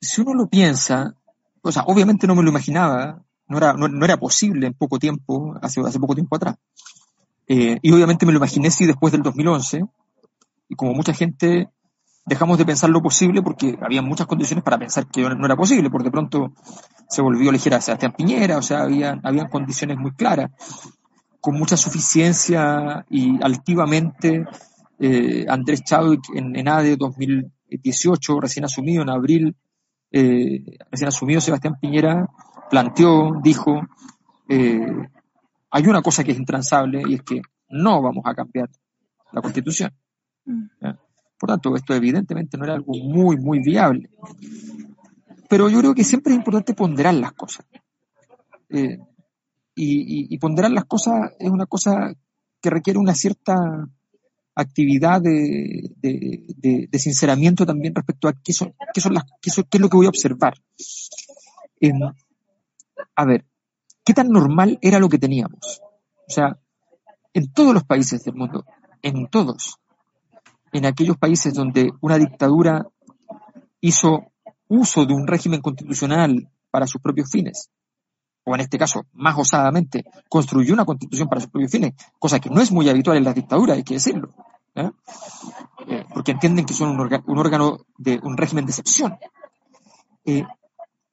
si 0.00 0.20
uno 0.20 0.34
lo 0.34 0.48
piensa, 0.48 1.14
o 1.62 1.72
sea, 1.72 1.84
obviamente 1.86 2.26
no 2.26 2.34
me 2.34 2.42
lo 2.42 2.50
imaginaba, 2.50 3.22
no 3.48 3.58
era, 3.58 3.72
no, 3.72 4.04
era 4.04 4.16
posible 4.18 4.66
en 4.66 4.74
poco 4.74 4.98
tiempo, 4.98 5.54
hace, 5.62 5.80
hace 5.80 5.98
poco 5.98 6.14
tiempo 6.14 6.36
atrás. 6.36 6.56
Eh, 7.46 7.78
y 7.82 7.92
obviamente 7.92 8.26
me 8.26 8.32
lo 8.32 8.38
imaginé 8.38 8.70
sí 8.70 8.86
después 8.86 9.12
del 9.12 9.22
2011, 9.22 9.84
y 10.68 10.74
como 10.74 10.94
mucha 10.94 11.12
gente 11.12 11.70
dejamos 12.26 12.56
de 12.56 12.64
pensar 12.64 12.88
lo 12.88 13.02
posible 13.02 13.42
porque 13.42 13.78
había 13.82 14.00
muchas 14.00 14.26
condiciones 14.26 14.64
para 14.64 14.78
pensar 14.78 15.06
que 15.06 15.22
no 15.22 15.44
era 15.44 15.56
posible, 15.56 15.90
porque 15.90 16.04
de 16.04 16.10
pronto 16.10 16.52
se 17.08 17.22
volvió 17.22 17.48
a 17.48 17.50
elegir 17.50 17.74
a 17.74 17.80
Sebastián 17.80 18.14
Piñera, 18.16 18.58
o 18.58 18.62
sea, 18.62 18.82
había, 18.82 19.20
habían 19.22 19.48
condiciones 19.48 19.98
muy 19.98 20.12
claras, 20.12 20.50
con 21.40 21.54
mucha 21.58 21.76
suficiencia 21.76 23.04
y 23.10 23.42
altivamente 23.42 24.46
eh, 24.98 25.44
Andrés 25.48 25.82
Chávez 25.84 26.20
en, 26.34 26.56
en 26.56 26.68
ADE 26.68 26.96
2018, 26.96 28.40
recién 28.40 28.64
asumido 28.64 29.02
en 29.02 29.10
abril 29.10 29.56
eh, 30.16 30.62
recién 30.92 31.08
asumido 31.08 31.40
Sebastián 31.40 31.76
Piñera, 31.80 32.30
planteó, 32.70 33.32
dijo, 33.42 33.80
eh, 34.48 34.86
hay 35.70 35.86
una 35.88 36.02
cosa 36.02 36.22
que 36.22 36.30
es 36.30 36.38
intransable 36.38 37.02
y 37.04 37.14
es 37.14 37.22
que 37.22 37.42
no 37.70 38.00
vamos 38.00 38.22
a 38.24 38.32
cambiar 38.32 38.70
la 39.32 39.42
constitución. 39.42 39.90
Mm. 40.44 40.66
Por 41.36 41.48
tanto, 41.48 41.74
esto 41.74 41.94
evidentemente 41.94 42.56
no 42.56 42.62
era 42.62 42.74
algo 42.74 42.92
muy, 42.94 43.36
muy 43.38 43.58
viable. 43.58 44.08
Pero 45.48 45.68
yo 45.68 45.80
creo 45.80 45.94
que 45.96 46.04
siempre 46.04 46.32
es 46.32 46.38
importante 46.38 46.74
ponderar 46.74 47.14
las 47.14 47.32
cosas. 47.32 47.66
Eh, 48.68 48.96
y, 49.74 50.32
y, 50.32 50.38
ponderar 50.38 50.70
las 50.70 50.84
cosas 50.84 51.32
es 51.40 51.50
una 51.50 51.66
cosa 51.66 52.14
que 52.60 52.70
requiere 52.70 53.00
una 53.00 53.14
cierta 53.16 53.88
actividad 54.54 55.20
de, 55.20 55.90
de, 56.00 56.98
sinceramiento 56.98 57.66
también 57.66 57.94
respecto 57.94 58.28
a 58.28 58.32
qué, 58.32 58.52
son, 58.52 58.74
qué, 58.92 59.00
son 59.00 59.14
las, 59.14 59.24
qué, 59.40 59.50
es 59.50 59.80
lo 59.80 59.88
que 59.88 59.96
voy 59.96 60.06
a 60.06 60.10
observar. 60.10 60.54
Em, 61.80 62.00
a 63.16 63.24
ver, 63.24 63.44
¿qué 64.04 64.14
tan 64.14 64.28
normal 64.28 64.78
era 64.80 65.00
lo 65.00 65.08
que 65.08 65.18
teníamos? 65.18 65.80
O 66.28 66.32
sea, 66.32 66.58
en 67.32 67.52
todos 67.52 67.74
los 67.74 67.84
países 67.84 68.24
del 68.24 68.34
mundo, 68.34 68.64
en 69.02 69.26
todos, 69.28 69.78
en 70.72 70.86
aquellos 70.86 71.16
países 71.18 71.52
donde 71.54 71.90
una 72.00 72.18
dictadura 72.18 72.86
hizo 73.80 74.32
uso 74.68 75.04
de 75.04 75.14
un 75.14 75.26
régimen 75.26 75.60
constitucional 75.60 76.48
para 76.70 76.86
sus 76.86 77.00
propios 77.02 77.30
fines, 77.30 77.70
o 78.44 78.54
en 78.54 78.60
este 78.60 78.78
caso, 78.78 79.06
más 79.14 79.36
osadamente, 79.38 80.04
construyó 80.28 80.74
una 80.74 80.84
constitución 80.84 81.28
para 81.28 81.40
sus 81.40 81.50
propios 81.50 81.72
fines, 81.72 81.94
cosa 82.18 82.38
que 82.38 82.50
no 82.50 82.60
es 82.60 82.70
muy 82.70 82.88
habitual 82.88 83.16
en 83.16 83.24
las 83.24 83.34
dictaduras, 83.34 83.76
hay 83.76 83.84
que 83.84 83.94
decirlo, 83.94 84.30
¿eh? 84.74 84.90
Eh, 85.88 86.04
porque 86.12 86.32
entienden 86.32 86.64
que 86.64 86.74
son 86.74 86.90
un, 86.90 87.38
órgano 87.38 87.78
de 87.96 88.20
un 88.22 88.36
régimen 88.36 88.66
de 88.66 88.70
excepción. 88.70 89.16
Eh, 90.24 90.44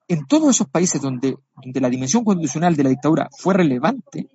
en 0.08 0.26
todos 0.26 0.50
esos 0.50 0.68
países 0.68 1.02
donde, 1.02 1.38
donde 1.62 1.80
la 1.80 1.90
dimensión 1.90 2.26
constitucional 2.26 2.76
de 2.76 2.84
la 2.84 2.90
dictadura 2.90 3.30
fue 3.38 3.54
relevante, 3.54 4.28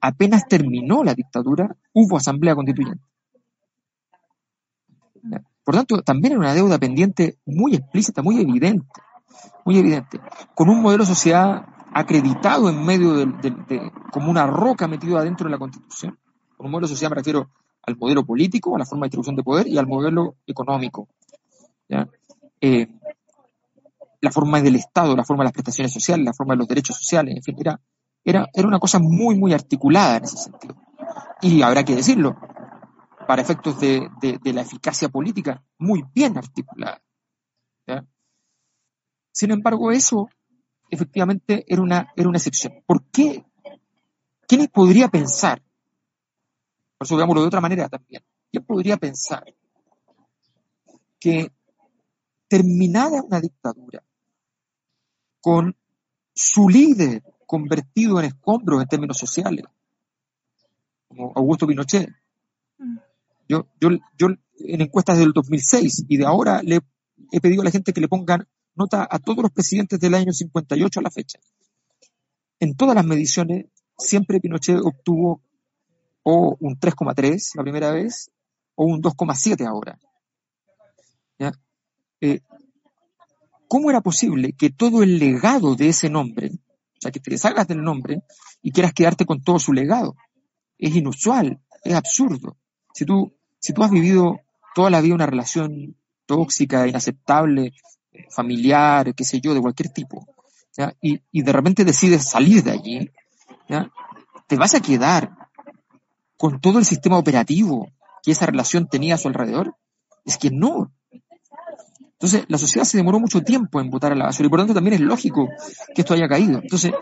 apenas 0.00 0.46
terminó 0.48 1.02
la 1.02 1.14
dictadura, 1.14 1.74
hubo 1.92 2.16
asamblea 2.16 2.54
constituyente. 2.54 3.02
Por 5.64 5.74
tanto, 5.74 6.02
también 6.02 6.32
era 6.32 6.40
una 6.40 6.54
deuda 6.54 6.78
pendiente 6.78 7.38
muy 7.46 7.74
explícita, 7.74 8.22
muy 8.22 8.38
evidente, 8.40 8.86
muy 9.64 9.78
evidente, 9.78 10.20
con 10.54 10.68
un 10.68 10.82
modelo 10.82 11.04
de 11.04 11.08
sociedad 11.08 11.73
acreditado 11.94 12.68
en 12.68 12.84
medio 12.84 13.14
de, 13.14 13.92
como 14.10 14.30
una 14.30 14.46
roca 14.46 14.88
metido 14.88 15.16
adentro 15.16 15.44
de 15.44 15.52
la 15.52 15.58
Constitución. 15.58 16.18
Con 16.56 16.66
un 16.66 16.72
modelo 16.72 16.88
de 16.88 16.94
sociedad 16.94 17.10
me 17.10 17.16
refiero 17.16 17.50
al 17.82 17.96
modelo 17.96 18.24
político, 18.24 18.74
a 18.74 18.78
la 18.78 18.84
forma 18.84 19.04
de 19.04 19.08
distribución 19.08 19.36
de 19.36 19.42
poder 19.42 19.68
y 19.68 19.78
al 19.78 19.86
modelo 19.86 20.36
económico. 20.46 21.08
Eh, 22.60 22.88
la 24.20 24.30
forma 24.32 24.60
del 24.60 24.76
Estado, 24.76 25.14
la 25.14 25.24
forma 25.24 25.42
de 25.42 25.46
las 25.46 25.52
prestaciones 25.52 25.92
sociales, 25.92 26.24
la 26.24 26.32
forma 26.32 26.54
de 26.54 26.58
los 26.58 26.68
derechos 26.68 26.96
sociales, 26.96 27.36
en 27.36 27.42
fin, 27.42 27.56
era, 27.60 27.80
era, 28.24 28.48
era 28.52 28.66
una 28.66 28.78
cosa 28.78 28.98
muy, 28.98 29.38
muy 29.38 29.52
articulada 29.52 30.16
en 30.16 30.24
ese 30.24 30.38
sentido. 30.38 30.74
Y 31.42 31.62
habrá 31.62 31.84
que 31.84 31.94
decirlo, 31.94 32.36
para 33.28 33.42
efectos 33.42 33.78
de, 33.78 34.08
de, 34.20 34.52
la 34.52 34.62
eficacia 34.62 35.08
política, 35.08 35.62
muy 35.78 36.04
bien 36.14 36.36
articulada. 36.36 37.00
Sin 39.32 39.50
embargo, 39.50 39.90
eso 39.90 40.28
efectivamente 40.94 41.64
era 41.68 41.82
una, 41.82 42.12
era 42.16 42.28
una 42.28 42.38
excepción. 42.38 42.82
¿Por 42.86 43.04
qué? 43.04 43.44
¿Quién 44.46 44.66
podría 44.68 45.08
pensar? 45.08 45.62
Por 46.98 47.06
eso 47.06 47.16
veámoslo 47.16 47.42
de 47.42 47.48
otra 47.48 47.60
manera 47.60 47.88
también. 47.88 48.22
¿Quién 48.50 48.64
podría 48.64 48.96
pensar 48.96 49.44
que 51.18 51.50
terminada 52.48 53.22
una 53.22 53.40
dictadura 53.40 54.02
con 55.40 55.74
su 56.34 56.68
líder 56.68 57.22
convertido 57.46 58.18
en 58.18 58.26
escombros 58.26 58.82
en 58.82 58.88
términos 58.88 59.16
sociales, 59.18 59.64
como 61.08 61.32
Augusto 61.34 61.66
Pinochet, 61.66 62.08
mm. 62.78 62.96
yo, 63.48 63.66
yo, 63.80 63.90
yo 64.18 64.28
en 64.58 64.80
encuestas 64.80 65.18
del 65.18 65.32
2006 65.32 66.06
y 66.08 66.16
de 66.16 66.26
ahora 66.26 66.62
le 66.62 66.80
he 67.32 67.40
pedido 67.40 67.62
a 67.62 67.64
la 67.64 67.70
gente 67.70 67.92
que 67.92 68.00
le 68.00 68.08
pongan 68.08 68.46
nota 68.74 69.06
a 69.10 69.18
todos 69.18 69.42
los 69.42 69.52
presidentes 69.52 70.00
del 70.00 70.14
año 70.14 70.32
58 70.32 71.00
a 71.00 71.02
la 71.02 71.10
fecha. 71.10 71.38
En 72.60 72.76
todas 72.76 72.94
las 72.94 73.04
mediciones, 73.04 73.66
siempre 73.98 74.40
Pinochet 74.40 74.78
obtuvo 74.82 75.42
o 76.22 76.56
un 76.60 76.78
3,3 76.78 77.56
la 77.56 77.62
primera 77.62 77.90
vez 77.90 78.30
o 78.74 78.84
un 78.84 79.02
2,7 79.02 79.66
ahora. 79.66 79.98
Eh, 82.20 82.40
¿Cómo 83.68 83.90
era 83.90 84.00
posible 84.00 84.54
que 84.54 84.70
todo 84.70 85.02
el 85.02 85.18
legado 85.18 85.74
de 85.74 85.88
ese 85.88 86.08
nombre, 86.08 86.52
o 86.52 87.00
sea, 87.00 87.10
que 87.10 87.20
te 87.20 87.30
deshagas 87.30 87.68
del 87.68 87.82
nombre 87.82 88.22
y 88.62 88.72
quieras 88.72 88.94
quedarte 88.94 89.26
con 89.26 89.42
todo 89.42 89.58
su 89.58 89.74
legado? 89.74 90.16
Es 90.78 90.96
inusual, 90.96 91.60
es 91.82 91.94
absurdo. 91.94 92.56
Si 92.94 93.04
tú, 93.04 93.36
si 93.58 93.74
tú 93.74 93.82
has 93.82 93.90
vivido 93.90 94.40
toda 94.74 94.88
la 94.88 95.02
vida 95.02 95.14
una 95.14 95.26
relación 95.26 95.96
tóxica, 96.24 96.86
inaceptable, 96.86 97.72
familiar, 98.30 99.14
qué 99.14 99.24
sé 99.24 99.40
yo, 99.40 99.54
de 99.54 99.60
cualquier 99.60 99.90
tipo, 99.90 100.26
Y, 101.00 101.42
de 101.42 101.52
repente 101.52 101.84
decides 101.84 102.28
salir 102.28 102.62
de 102.62 102.72
allí, 102.72 103.10
te 104.46 104.56
vas 104.56 104.74
a 104.74 104.80
quedar 104.80 105.30
con 106.36 106.60
todo 106.60 106.78
el 106.78 106.84
sistema 106.84 107.18
operativo 107.18 107.88
que 108.22 108.32
esa 108.32 108.46
relación 108.46 108.88
tenía 108.88 109.14
a 109.14 109.18
su 109.18 109.28
alrededor. 109.28 109.76
Es 110.24 110.38
que 110.38 110.50
no. 110.50 110.92
Entonces, 112.12 112.44
la 112.48 112.58
sociedad 112.58 112.84
se 112.84 112.96
demoró 112.96 113.20
mucho 113.20 113.42
tiempo 113.42 113.80
en 113.80 113.90
votar 113.90 114.12
a 114.12 114.14
la 114.14 114.26
basura 114.26 114.46
y 114.46 114.50
por 114.50 114.58
lo 114.58 114.64
tanto 114.64 114.74
también 114.74 114.94
es 114.94 115.00
lógico 115.00 115.48
que 115.94 116.00
esto 116.02 116.14
haya 116.14 116.28
caído. 116.28 116.58
Entonces, 116.62 116.92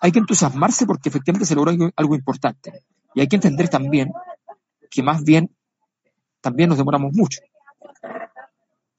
hay 0.00 0.12
que 0.12 0.18
entusiasmarse 0.18 0.86
porque 0.86 1.08
efectivamente 1.08 1.46
se 1.46 1.54
logró 1.54 1.72
algo, 1.96 2.14
importante. 2.14 2.84
Y 3.14 3.20
hay 3.20 3.28
que 3.28 3.36
entender 3.36 3.68
también 3.68 4.10
que 4.90 5.02
más 5.02 5.22
bien 5.22 5.54
también 6.40 6.68
nos 6.68 6.78
demoramos 6.78 7.12
mucho. 7.14 7.40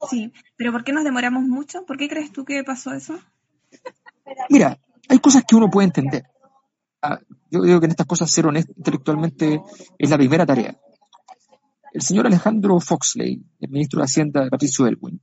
Sí, 0.08 0.32
pero 0.56 0.72
¿por 0.72 0.84
qué 0.84 0.92
nos 0.92 1.04
demoramos 1.04 1.44
mucho? 1.44 1.84
¿Por 1.84 1.98
qué 1.98 2.08
crees 2.08 2.32
tú 2.32 2.44
que 2.44 2.64
pasó 2.64 2.92
eso? 2.92 3.18
Mira, 4.48 4.78
hay 5.08 5.18
cosas 5.18 5.44
que 5.46 5.56
uno 5.56 5.68
puede 5.68 5.86
entender. 5.86 6.24
Ah, 7.02 7.18
yo 7.50 7.62
digo 7.62 7.80
que 7.80 7.86
en 7.86 7.92
estas 7.92 8.06
cosas 8.06 8.30
ser 8.30 8.46
honesto 8.46 8.72
intelectualmente 8.76 9.60
es 9.98 10.10
la 10.10 10.16
primera 10.16 10.46
tarea. 10.46 10.78
El 11.92 12.02
señor 12.02 12.26
Alejandro 12.26 12.78
Foxley, 12.80 13.42
el 13.60 13.70
ministro 13.70 14.00
de 14.00 14.04
Hacienda 14.04 14.44
de 14.44 14.50
Patricio 14.50 14.86
Elwin, 14.86 15.20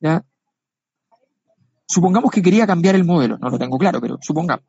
¿ya? 0.00 0.24
supongamos 1.86 2.30
que 2.30 2.42
quería 2.42 2.66
cambiar 2.66 2.94
el 2.94 3.04
modelo, 3.04 3.38
no 3.38 3.50
lo 3.50 3.58
tengo 3.58 3.76
claro, 3.78 4.00
pero 4.00 4.18
supongamos. 4.20 4.64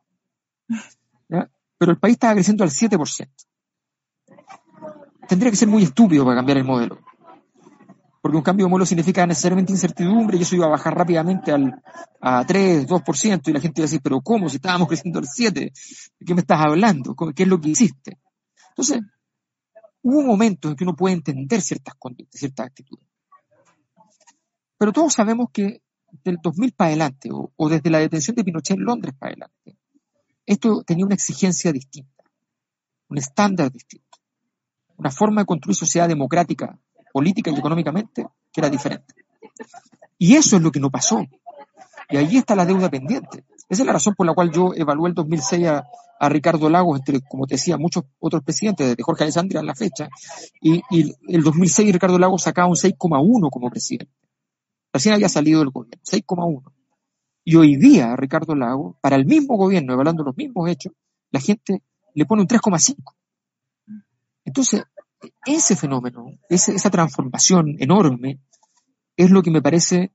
Pero 1.78 1.92
el 1.92 1.98
país 1.98 2.14
estaba 2.14 2.34
creciendo 2.34 2.64
al 2.64 2.70
7%. 2.70 3.28
Tendría 5.28 5.50
que 5.50 5.56
ser 5.56 5.68
muy 5.68 5.82
estúpido 5.82 6.24
para 6.24 6.36
cambiar 6.36 6.58
el 6.58 6.64
modelo 6.64 7.05
porque 8.26 8.38
un 8.38 8.42
cambio 8.42 8.66
de 8.66 8.70
modelo 8.70 8.86
significa 8.86 9.24
necesariamente 9.24 9.70
incertidumbre 9.70 10.36
y 10.36 10.42
eso 10.42 10.56
iba 10.56 10.66
a 10.66 10.70
bajar 10.70 10.96
rápidamente 10.96 11.52
al, 11.52 11.80
a 12.20 12.44
3, 12.44 12.88
2% 12.88 13.48
y 13.48 13.52
la 13.52 13.60
gente 13.60 13.80
iba 13.80 13.84
a 13.84 13.88
decir, 13.88 14.00
pero 14.02 14.20
¿cómo? 14.20 14.48
Si 14.48 14.56
estábamos 14.56 14.88
creciendo 14.88 15.20
al 15.20 15.28
7, 15.28 15.60
¿de 15.60 15.72
qué 16.26 16.34
me 16.34 16.40
estás 16.40 16.58
hablando? 16.60 17.14
¿Qué 17.14 17.44
es 17.44 17.48
lo 17.48 17.60
que 17.60 17.68
hiciste? 17.68 18.18
Entonces, 18.70 19.00
hubo 20.02 20.22
momentos 20.22 20.72
en 20.72 20.76
que 20.76 20.82
uno 20.82 20.96
puede 20.96 21.14
entender 21.14 21.60
ciertas 21.60 21.94
conductas, 21.94 22.40
ciertas 22.40 22.66
actitudes. 22.66 23.06
Pero 24.76 24.92
todos 24.92 25.14
sabemos 25.14 25.50
que 25.52 25.82
del 26.24 26.38
2000 26.42 26.72
para 26.72 26.88
adelante, 26.88 27.28
o, 27.30 27.52
o 27.54 27.68
desde 27.68 27.90
la 27.90 28.00
detención 28.00 28.34
de 28.34 28.42
Pinochet 28.42 28.76
en 28.76 28.84
Londres 28.84 29.14
para 29.16 29.30
adelante, 29.30 29.78
esto 30.46 30.82
tenía 30.82 31.06
una 31.06 31.14
exigencia 31.14 31.70
distinta. 31.70 32.24
un 33.06 33.18
estándar 33.18 33.70
distinto, 33.70 34.18
una 34.96 35.12
forma 35.12 35.42
de 35.42 35.46
construir 35.46 35.76
sociedad 35.76 36.08
democrática, 36.08 36.76
política 37.16 37.50
y 37.50 37.58
económicamente 37.58 38.26
que 38.52 38.60
era 38.60 38.68
diferente. 38.68 39.14
Y 40.18 40.34
eso 40.34 40.56
es 40.56 40.62
lo 40.62 40.70
que 40.70 40.80
no 40.80 40.90
pasó. 40.90 41.24
Y 42.10 42.16
ahí 42.18 42.36
está 42.36 42.54
la 42.54 42.66
deuda 42.66 42.90
pendiente. 42.90 43.46
Esa 43.70 43.82
es 43.82 43.86
la 43.86 43.94
razón 43.94 44.14
por 44.14 44.26
la 44.26 44.34
cual 44.34 44.52
yo 44.52 44.74
evalué 44.76 45.08
el 45.08 45.14
2006 45.14 45.66
a, 45.66 45.86
a 46.20 46.28
Ricardo 46.28 46.68
Lagos, 46.68 46.98
entre, 46.98 47.22
como 47.22 47.46
te 47.46 47.54
decía, 47.54 47.78
muchos 47.78 48.04
otros 48.18 48.42
presidentes, 48.42 48.86
desde 48.88 49.02
Jorge 49.02 49.24
Alessandri 49.24 49.56
a 49.56 49.62
la 49.62 49.74
fecha, 49.74 50.10
y, 50.60 50.82
y 50.90 51.14
el 51.28 51.42
2006 51.42 51.90
Ricardo 51.90 52.18
Lagos 52.18 52.42
sacaba 52.42 52.68
un 52.68 52.74
6,1 52.74 53.48
como 53.50 53.70
presidente. 53.70 54.12
Recién 54.92 55.14
había 55.14 55.30
salido 55.30 55.60
del 55.60 55.70
gobierno, 55.70 56.02
6,1. 56.04 56.70
Y 57.44 57.56
hoy 57.56 57.76
día, 57.76 58.14
Ricardo 58.14 58.54
Lagos, 58.54 58.96
para 59.00 59.16
el 59.16 59.24
mismo 59.24 59.56
gobierno, 59.56 59.94
evaluando 59.94 60.22
los 60.22 60.36
mismos 60.36 60.68
hechos, 60.68 60.92
la 61.30 61.40
gente 61.40 61.82
le 62.12 62.26
pone 62.26 62.42
un 62.42 62.48
3,5. 62.48 63.14
Entonces, 64.44 64.84
ese 65.44 65.76
fenómeno, 65.76 66.26
esa 66.48 66.90
transformación 66.90 67.76
enorme, 67.78 68.40
es 69.16 69.30
lo 69.30 69.42
que 69.42 69.50
me 69.50 69.62
parece 69.62 70.12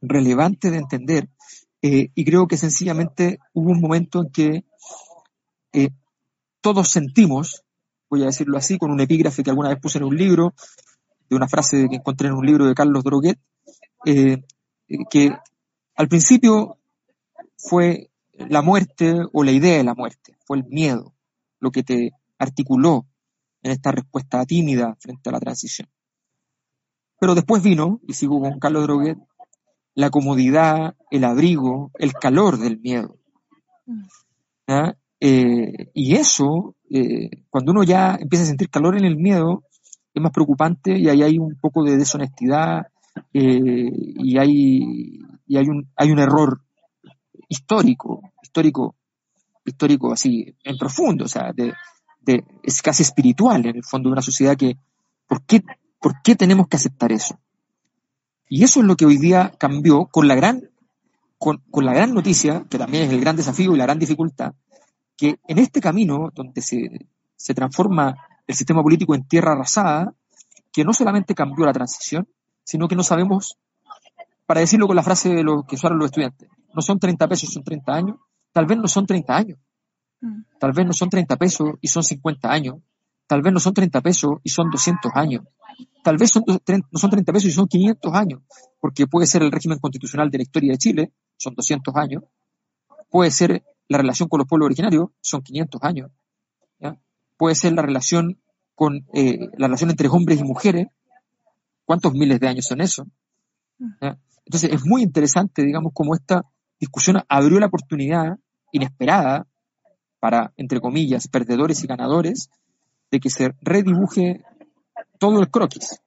relevante 0.00 0.70
de 0.70 0.78
entender 0.78 1.28
eh, 1.82 2.10
y 2.14 2.24
creo 2.24 2.48
que 2.48 2.56
sencillamente 2.56 3.38
hubo 3.52 3.70
un 3.70 3.80
momento 3.80 4.20
en 4.20 4.30
que 4.30 4.64
eh, 5.72 5.90
todos 6.60 6.88
sentimos, 6.88 7.62
voy 8.10 8.22
a 8.22 8.26
decirlo 8.26 8.58
así, 8.58 8.78
con 8.78 8.90
un 8.90 9.00
epígrafe 9.00 9.42
que 9.42 9.50
alguna 9.50 9.68
vez 9.68 9.78
puse 9.80 9.98
en 9.98 10.04
un 10.04 10.16
libro, 10.16 10.54
de 11.30 11.36
una 11.36 11.48
frase 11.48 11.88
que 11.88 11.96
encontré 11.96 12.28
en 12.28 12.34
un 12.34 12.46
libro 12.46 12.66
de 12.66 12.74
Carlos 12.74 13.04
Droguet, 13.04 13.38
eh, 14.06 14.42
que 15.10 15.30
al 15.94 16.08
principio 16.08 16.78
fue 17.56 18.10
la 18.32 18.62
muerte 18.62 19.14
o 19.32 19.44
la 19.44 19.52
idea 19.52 19.76
de 19.76 19.84
la 19.84 19.94
muerte, 19.94 20.36
fue 20.46 20.58
el 20.58 20.64
miedo, 20.64 21.14
lo 21.60 21.70
que 21.70 21.82
te 21.82 22.12
articuló 22.38 23.06
en 23.62 23.72
esta 23.72 23.92
respuesta 23.92 24.44
tímida 24.44 24.96
frente 25.00 25.28
a 25.28 25.32
la 25.32 25.40
transición. 25.40 25.88
Pero 27.20 27.34
después 27.34 27.62
vino, 27.62 28.00
y 28.06 28.14
sigo 28.14 28.40
con 28.40 28.58
Carlos 28.58 28.84
Droguet, 28.84 29.18
la 29.94 30.10
comodidad, 30.10 30.94
el 31.10 31.24
abrigo, 31.24 31.90
el 31.98 32.12
calor 32.12 32.58
del 32.58 32.78
miedo. 32.78 33.16
Mm. 33.86 34.04
Eh, 35.20 35.90
y 35.94 36.14
eso, 36.14 36.76
eh, 36.88 37.30
cuando 37.50 37.72
uno 37.72 37.82
ya 37.82 38.16
empieza 38.20 38.44
a 38.44 38.46
sentir 38.46 38.70
calor 38.70 38.96
en 38.96 39.04
el 39.04 39.16
miedo, 39.16 39.64
es 40.14 40.22
más 40.22 40.32
preocupante 40.32 40.96
y 40.96 41.08
ahí 41.08 41.22
hay 41.22 41.38
un 41.38 41.56
poco 41.60 41.82
de 41.82 41.96
deshonestidad 41.96 42.86
eh, 43.32 43.90
y, 43.92 44.38
hay, 44.38 45.20
y 45.46 45.56
hay, 45.56 45.68
un, 45.68 45.88
hay 45.96 46.12
un 46.12 46.20
error 46.20 46.60
histórico, 47.48 48.22
histórico, 48.42 48.94
histórico 49.64 50.12
así, 50.12 50.54
en 50.62 50.78
profundo, 50.78 51.24
o 51.24 51.28
sea, 51.28 51.52
de, 51.52 51.72
de, 52.28 52.44
es 52.62 52.82
casi 52.82 53.02
espiritual 53.02 53.64
en 53.64 53.76
el 53.76 53.84
fondo 53.84 54.10
de 54.10 54.12
una 54.12 54.22
sociedad 54.22 54.56
que, 54.56 54.76
¿por 55.26 55.42
qué, 55.42 55.62
¿por 55.98 56.20
qué 56.22 56.36
tenemos 56.36 56.68
que 56.68 56.76
aceptar 56.76 57.10
eso? 57.10 57.38
Y 58.48 58.64
eso 58.64 58.80
es 58.80 58.86
lo 58.86 58.96
que 58.96 59.06
hoy 59.06 59.16
día 59.16 59.52
cambió 59.58 60.06
con 60.06 60.28
la 60.28 60.34
gran, 60.34 60.68
con, 61.38 61.62
la 61.72 61.94
gran 61.94 62.12
noticia, 62.12 62.64
que 62.68 62.78
también 62.78 63.04
es 63.04 63.12
el 63.12 63.20
gran 63.20 63.36
desafío 63.36 63.74
y 63.74 63.78
la 63.78 63.84
gran 63.84 63.98
dificultad, 63.98 64.52
que 65.16 65.38
en 65.48 65.58
este 65.58 65.80
camino 65.80 66.30
donde 66.34 66.60
se, 66.60 67.06
se 67.34 67.54
transforma 67.54 68.16
el 68.46 68.54
sistema 68.54 68.82
político 68.82 69.14
en 69.14 69.26
tierra 69.26 69.52
arrasada, 69.52 70.12
que 70.70 70.84
no 70.84 70.92
solamente 70.92 71.34
cambió 71.34 71.64
la 71.64 71.72
transición, 71.72 72.28
sino 72.62 72.88
que 72.88 72.96
no 72.96 73.02
sabemos, 73.02 73.56
para 74.44 74.60
decirlo 74.60 74.86
con 74.86 74.96
la 74.96 75.02
frase 75.02 75.30
de 75.30 75.42
lo 75.42 75.62
que 75.62 75.76
usaron 75.76 75.98
los 75.98 76.06
estudiantes, 76.06 76.48
no 76.74 76.82
son 76.82 76.98
30 76.98 77.26
pesos, 77.26 77.50
son 77.50 77.64
30 77.64 77.92
años, 77.94 78.16
tal 78.52 78.66
vez 78.66 78.76
no 78.76 78.86
son 78.86 79.06
30 79.06 79.34
años. 79.34 79.58
Tal 80.58 80.72
vez 80.72 80.86
no 80.86 80.92
son 80.92 81.10
30 81.10 81.36
pesos 81.36 81.70
y 81.80 81.88
son 81.88 82.02
50 82.02 82.50
años, 82.50 82.76
tal 83.26 83.42
vez 83.42 83.52
no 83.52 83.60
son 83.60 83.74
30 83.74 84.00
pesos 84.00 84.32
y 84.42 84.50
son 84.50 84.70
200 84.70 85.12
años, 85.14 85.44
Tal 86.02 86.16
vez 86.16 86.30
son, 86.30 86.44
no 86.46 86.98
son 86.98 87.10
30 87.10 87.32
pesos 87.32 87.50
y 87.50 87.52
son 87.52 87.66
500 87.68 88.14
años, 88.14 88.40
porque 88.80 89.06
puede 89.06 89.26
ser 89.26 89.42
el 89.42 89.52
régimen 89.52 89.78
constitucional 89.78 90.30
de 90.30 90.38
la 90.38 90.42
historia 90.42 90.72
de 90.72 90.78
Chile, 90.78 91.12
son 91.36 91.54
200 91.54 91.94
años. 91.96 92.22
Puede 93.10 93.30
ser 93.30 93.62
la 93.88 93.98
relación 93.98 94.28
con 94.28 94.38
los 94.38 94.48
pueblos 94.48 94.66
originarios, 94.66 95.10
son 95.20 95.42
500 95.42 95.82
años. 95.82 96.10
Puede 97.36 97.54
ser 97.54 97.72
la 97.72 97.82
relación 97.82 98.40
con 98.74 99.06
eh, 99.12 99.38
la 99.56 99.68
relación 99.68 99.90
entre 99.90 100.08
hombres 100.08 100.40
y 100.40 100.44
mujeres, 100.44 100.88
¿cuántos 101.84 102.12
miles 102.14 102.40
de 102.40 102.48
años 102.48 102.66
son 102.66 102.80
eso? 102.80 103.06
Entonces 104.44 104.72
es 104.72 104.84
muy 104.84 105.02
interesante, 105.02 105.62
digamos, 105.62 105.92
cómo 105.94 106.14
esta 106.14 106.42
discusión 106.80 107.22
abrió 107.28 107.60
la 107.60 107.66
oportunidad 107.66 108.38
inesperada 108.72 109.46
para, 110.20 110.52
entre 110.56 110.80
comillas, 110.80 111.28
perdedores 111.28 111.82
y 111.84 111.86
ganadores, 111.86 112.50
de 113.10 113.20
que 113.20 113.30
se 113.30 113.54
redibuje 113.60 114.44
todo 115.18 115.40
el 115.40 115.50
croquis. 115.50 116.00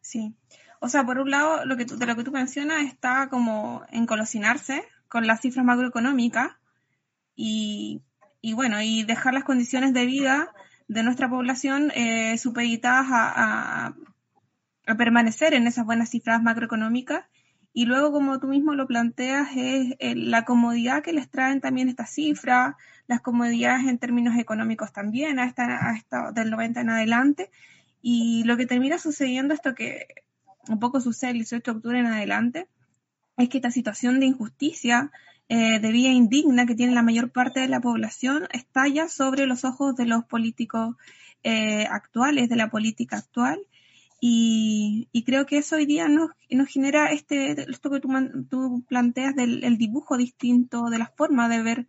Sí. 0.00 0.34
O 0.80 0.88
sea, 0.88 1.04
por 1.04 1.18
un 1.18 1.30
lado, 1.30 1.64
lo 1.66 1.76
que 1.76 1.84
de 1.84 2.06
lo 2.06 2.16
que 2.16 2.24
tú 2.24 2.32
mencionas 2.32 2.84
está 2.84 3.28
como 3.28 3.82
encolosinarse 3.90 4.82
con 5.08 5.26
las 5.26 5.40
cifras 5.40 5.64
macroeconómicas 5.64 6.52
y, 7.36 8.02
bueno, 8.54 8.80
y 8.80 9.02
dejar 9.02 9.34
las 9.34 9.44
condiciones 9.44 9.92
de 9.92 10.06
vida 10.06 10.52
de 10.88 11.02
nuestra 11.02 11.28
población 11.28 11.90
eh, 11.94 12.36
supeditadas 12.38 13.06
a, 13.10 13.94
permanecer 14.98 15.54
en 15.54 15.68
esas 15.68 15.86
buenas 15.86 16.10
cifras 16.10 16.42
macroeconómicas. 16.42 17.24
Y 17.72 17.84
luego, 17.86 18.10
como 18.10 18.40
tú 18.40 18.48
mismo 18.48 18.74
lo 18.74 18.86
planteas, 18.86 19.48
es 19.56 19.94
eh, 20.00 20.14
la 20.16 20.44
comodidad 20.44 21.02
que 21.02 21.12
les 21.12 21.30
traen 21.30 21.60
también 21.60 21.88
estas 21.88 22.10
cifras, 22.10 22.74
las 23.06 23.20
comodidades 23.20 23.86
en 23.86 23.98
términos 23.98 24.36
económicos 24.36 24.92
también, 24.92 25.38
a 25.38 25.46
esta, 25.46 26.32
del 26.32 26.50
90 26.50 26.80
en 26.80 26.90
adelante. 26.90 27.50
Y 28.02 28.42
lo 28.44 28.56
que 28.56 28.66
termina 28.66 28.98
sucediendo, 28.98 29.54
esto 29.54 29.74
que 29.74 30.06
un 30.68 30.80
poco 30.80 31.00
sucede 31.00 31.30
el 31.30 31.38
18 31.38 31.70
de 31.70 31.76
octubre 31.76 31.98
en 31.98 32.06
adelante, 32.06 32.66
es 33.36 33.48
que 33.48 33.58
esta 33.58 33.70
situación 33.70 34.20
de 34.20 34.26
injusticia, 34.26 35.10
eh, 35.48 35.78
de 35.80 35.92
vida 35.92 36.10
indigna 36.10 36.66
que 36.66 36.74
tiene 36.74 36.92
la 36.92 37.02
mayor 37.02 37.30
parte 37.30 37.60
de 37.60 37.68
la 37.68 37.80
población, 37.80 38.48
estalla 38.52 39.08
sobre 39.08 39.46
los 39.46 39.64
ojos 39.64 39.94
de 39.96 40.06
los 40.06 40.24
políticos 40.24 40.96
eh, 41.42 41.86
actuales, 41.90 42.48
de 42.48 42.56
la 42.56 42.68
política 42.68 43.16
actual. 43.16 43.60
Y, 44.22 45.08
creo 45.24 45.46
que 45.46 45.58
eso 45.58 45.76
hoy 45.76 45.86
día 45.86 46.08
nos, 46.08 46.30
nos 46.50 46.68
genera 46.68 47.10
este, 47.10 47.52
esto 47.70 47.90
que 47.90 48.00
tú, 48.00 48.08
tú 48.50 48.84
planteas 48.86 49.34
del 49.34 49.78
dibujo 49.78 50.18
distinto, 50.18 50.90
de 50.90 50.98
la 50.98 51.12
forma 51.16 51.48
de 51.48 51.62
ver 51.62 51.86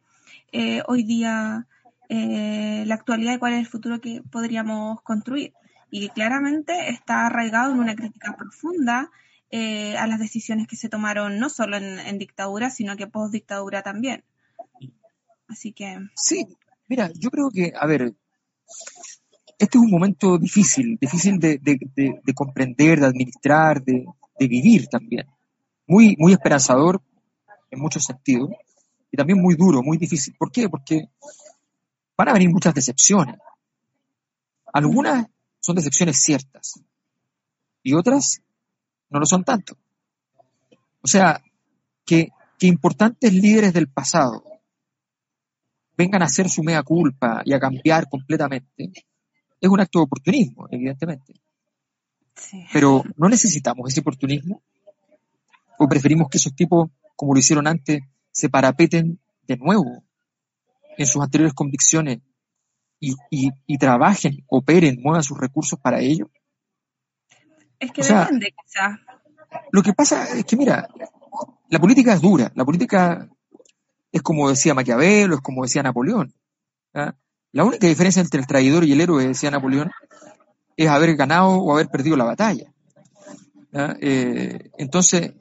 eh, 0.52 0.82
hoy 0.88 1.04
día 1.04 1.68
eh, 2.10 2.84
la 2.88 2.96
actualidad 2.96 3.36
y 3.36 3.40
cuál 3.40 3.54
es 3.54 3.60
el 3.60 3.68
futuro 3.68 4.02
que 4.02 4.22
podríamos 4.32 5.02
construir. 5.02 5.54
Y 5.90 6.10
claramente 6.10 6.90
está 6.90 7.28
arraigado 7.28 7.72
en 7.72 7.80
una 7.80 7.96
crítica 7.96 8.36
profunda 8.38 9.12
eh, 9.50 9.98
a 9.98 10.08
las 10.08 10.20
decisiones 10.20 10.68
que 10.68 10.76
se 10.76 10.90
tomaron 10.90 11.40
no 11.40 11.50
solo 11.50 11.78
en, 11.78 12.18
dictadura, 12.18 12.70
sino 12.70 12.96
que 12.98 13.08
post 13.08 13.34
dictadura 13.34 13.82
también. 13.82 14.24
Así 15.48 15.74
que. 15.74 16.00
Sí, 16.16 16.46
mira, 16.88 17.12
yo 17.16 17.30
creo 17.30 17.50
que, 17.50 17.74
a 17.78 17.86
ver, 17.86 18.14
este 19.62 19.78
es 19.78 19.84
un 19.84 19.92
momento 19.92 20.40
difícil, 20.40 20.98
difícil 21.00 21.40
de, 21.40 21.60
de 21.62 22.34
comprender, 22.34 23.00
de 23.00 23.06
administrar, 23.06 23.84
de, 23.84 24.08
vivir 24.40 24.88
también. 24.88 25.28
Muy, 25.86 26.16
muy 26.18 26.34
esperanzador 26.34 27.00
en 27.70 27.80
muchos 27.80 28.04
sentidos, 28.04 28.50
y 29.12 29.18
también 29.18 29.40
muy 29.40 29.54
duro, 29.54 29.84
muy 29.84 30.00
difícil. 30.00 30.34
¿Por 30.36 30.52
qué? 30.52 30.68
Porque 30.68 31.10
van 32.18 32.30
a 32.30 32.34
venir 32.34 32.50
muchas 32.50 32.74
decepciones. 32.74 33.36
Algunas 34.74 35.28
son 35.60 35.76
decepciones 35.76 36.20
ciertas 36.20 36.82
y 37.84 37.94
otras 37.94 38.42
no 39.12 39.20
lo 39.20 39.28
son 39.28 39.44
tanto. 39.44 39.78
O 41.04 41.08
sea, 41.08 41.40
que, 42.04 42.30
que 42.58 42.66
importantes 42.66 43.32
líderes 43.32 43.74
del 43.74 43.90
pasado 43.90 44.44
vengan 45.96 46.24
a 46.24 46.26
hacer 46.26 46.50
su 46.50 46.64
mea 46.64 46.82
culpa 46.82 47.44
y 47.46 47.54
a 47.54 47.60
cambiar 47.60 48.10
completamente, 48.10 48.92
es 49.62 49.70
un 49.70 49.80
acto 49.80 50.00
de 50.00 50.04
oportunismo, 50.04 50.68
evidentemente. 50.72 51.36
Pero 52.74 53.04
no 53.16 53.30
necesitamos 53.30 53.88
ese 53.90 54.02
oportunismo. 54.02 54.64
O 55.78 55.88
preferimos 55.88 56.28
que 56.30 56.38
esos 56.38 56.56
tipos, 56.56 56.90
como 57.16 57.34
lo 57.34 57.40
hicieron 57.40 57.68
antes, 57.68 58.02
se 58.32 58.50
parapeten 58.50 59.20
de 59.48 59.58
nuevo 59.58 60.04
en 60.98 61.06
sus 61.06 61.22
anteriores 61.22 61.54
convicciones 61.54 62.20
y, 63.00 63.16
y, 63.66 63.78
trabajen, 63.78 64.44
operen, 64.48 65.00
muevan 65.02 65.24
sus 65.24 65.40
recursos 65.40 65.80
para 65.80 66.00
ello? 66.00 66.30
Es 67.80 67.92
que 67.92 68.04
depende, 68.04 68.54
quizás. 68.64 69.00
Lo 69.72 69.82
que 69.82 69.94
pasa 69.94 70.38
es 70.38 70.46
que, 70.46 70.56
mira, 70.56 70.88
la 71.70 71.80
política 71.80 72.14
es 72.14 72.22
dura, 72.22 72.52
la 72.56 72.64
política 72.64 73.28
es 74.12 74.22
como 74.22 74.50
decía 74.50 74.74
Maquiavelo, 74.74 75.36
es 75.36 75.42
como 75.42 75.64
decía 75.64 75.82
Napoleón. 75.82 76.34
La 77.54 77.64
única 77.64 77.88
diferencia 77.88 78.22
entre 78.22 78.40
el 78.40 78.48
traidor 78.48 78.84
y 78.84 78.94
el 78.94 79.02
héroe, 79.02 79.28
decía 79.28 79.52
Napoleón, 79.52 79.92
es 80.78 80.88
haber 80.88 81.16
ganado 81.16 81.50
o 81.50 81.74
haber 81.74 81.90
perdido 81.90 82.16
la 82.16 82.24
batalla. 82.24 82.72
Eh, 83.74 84.72
entonces, 84.78 85.34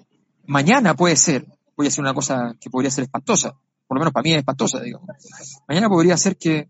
mañana 0.47 0.95
puede 0.95 1.17
ser 1.17 1.47
voy 1.81 1.87
a 1.87 1.89
hacer 1.89 2.03
una 2.03 2.13
cosa 2.13 2.55
que 2.61 2.69
podría 2.69 2.91
ser 2.91 3.05
espantosa, 3.05 3.53
por 3.87 3.97
lo 3.97 4.01
menos 4.01 4.13
para 4.13 4.23
mí 4.23 4.33
es 4.33 4.39
espantosa, 4.39 4.81
digamos. 4.81 5.09
Mañana 5.67 5.89
podría 5.89 6.15
ser 6.19 6.37
que, 6.37 6.69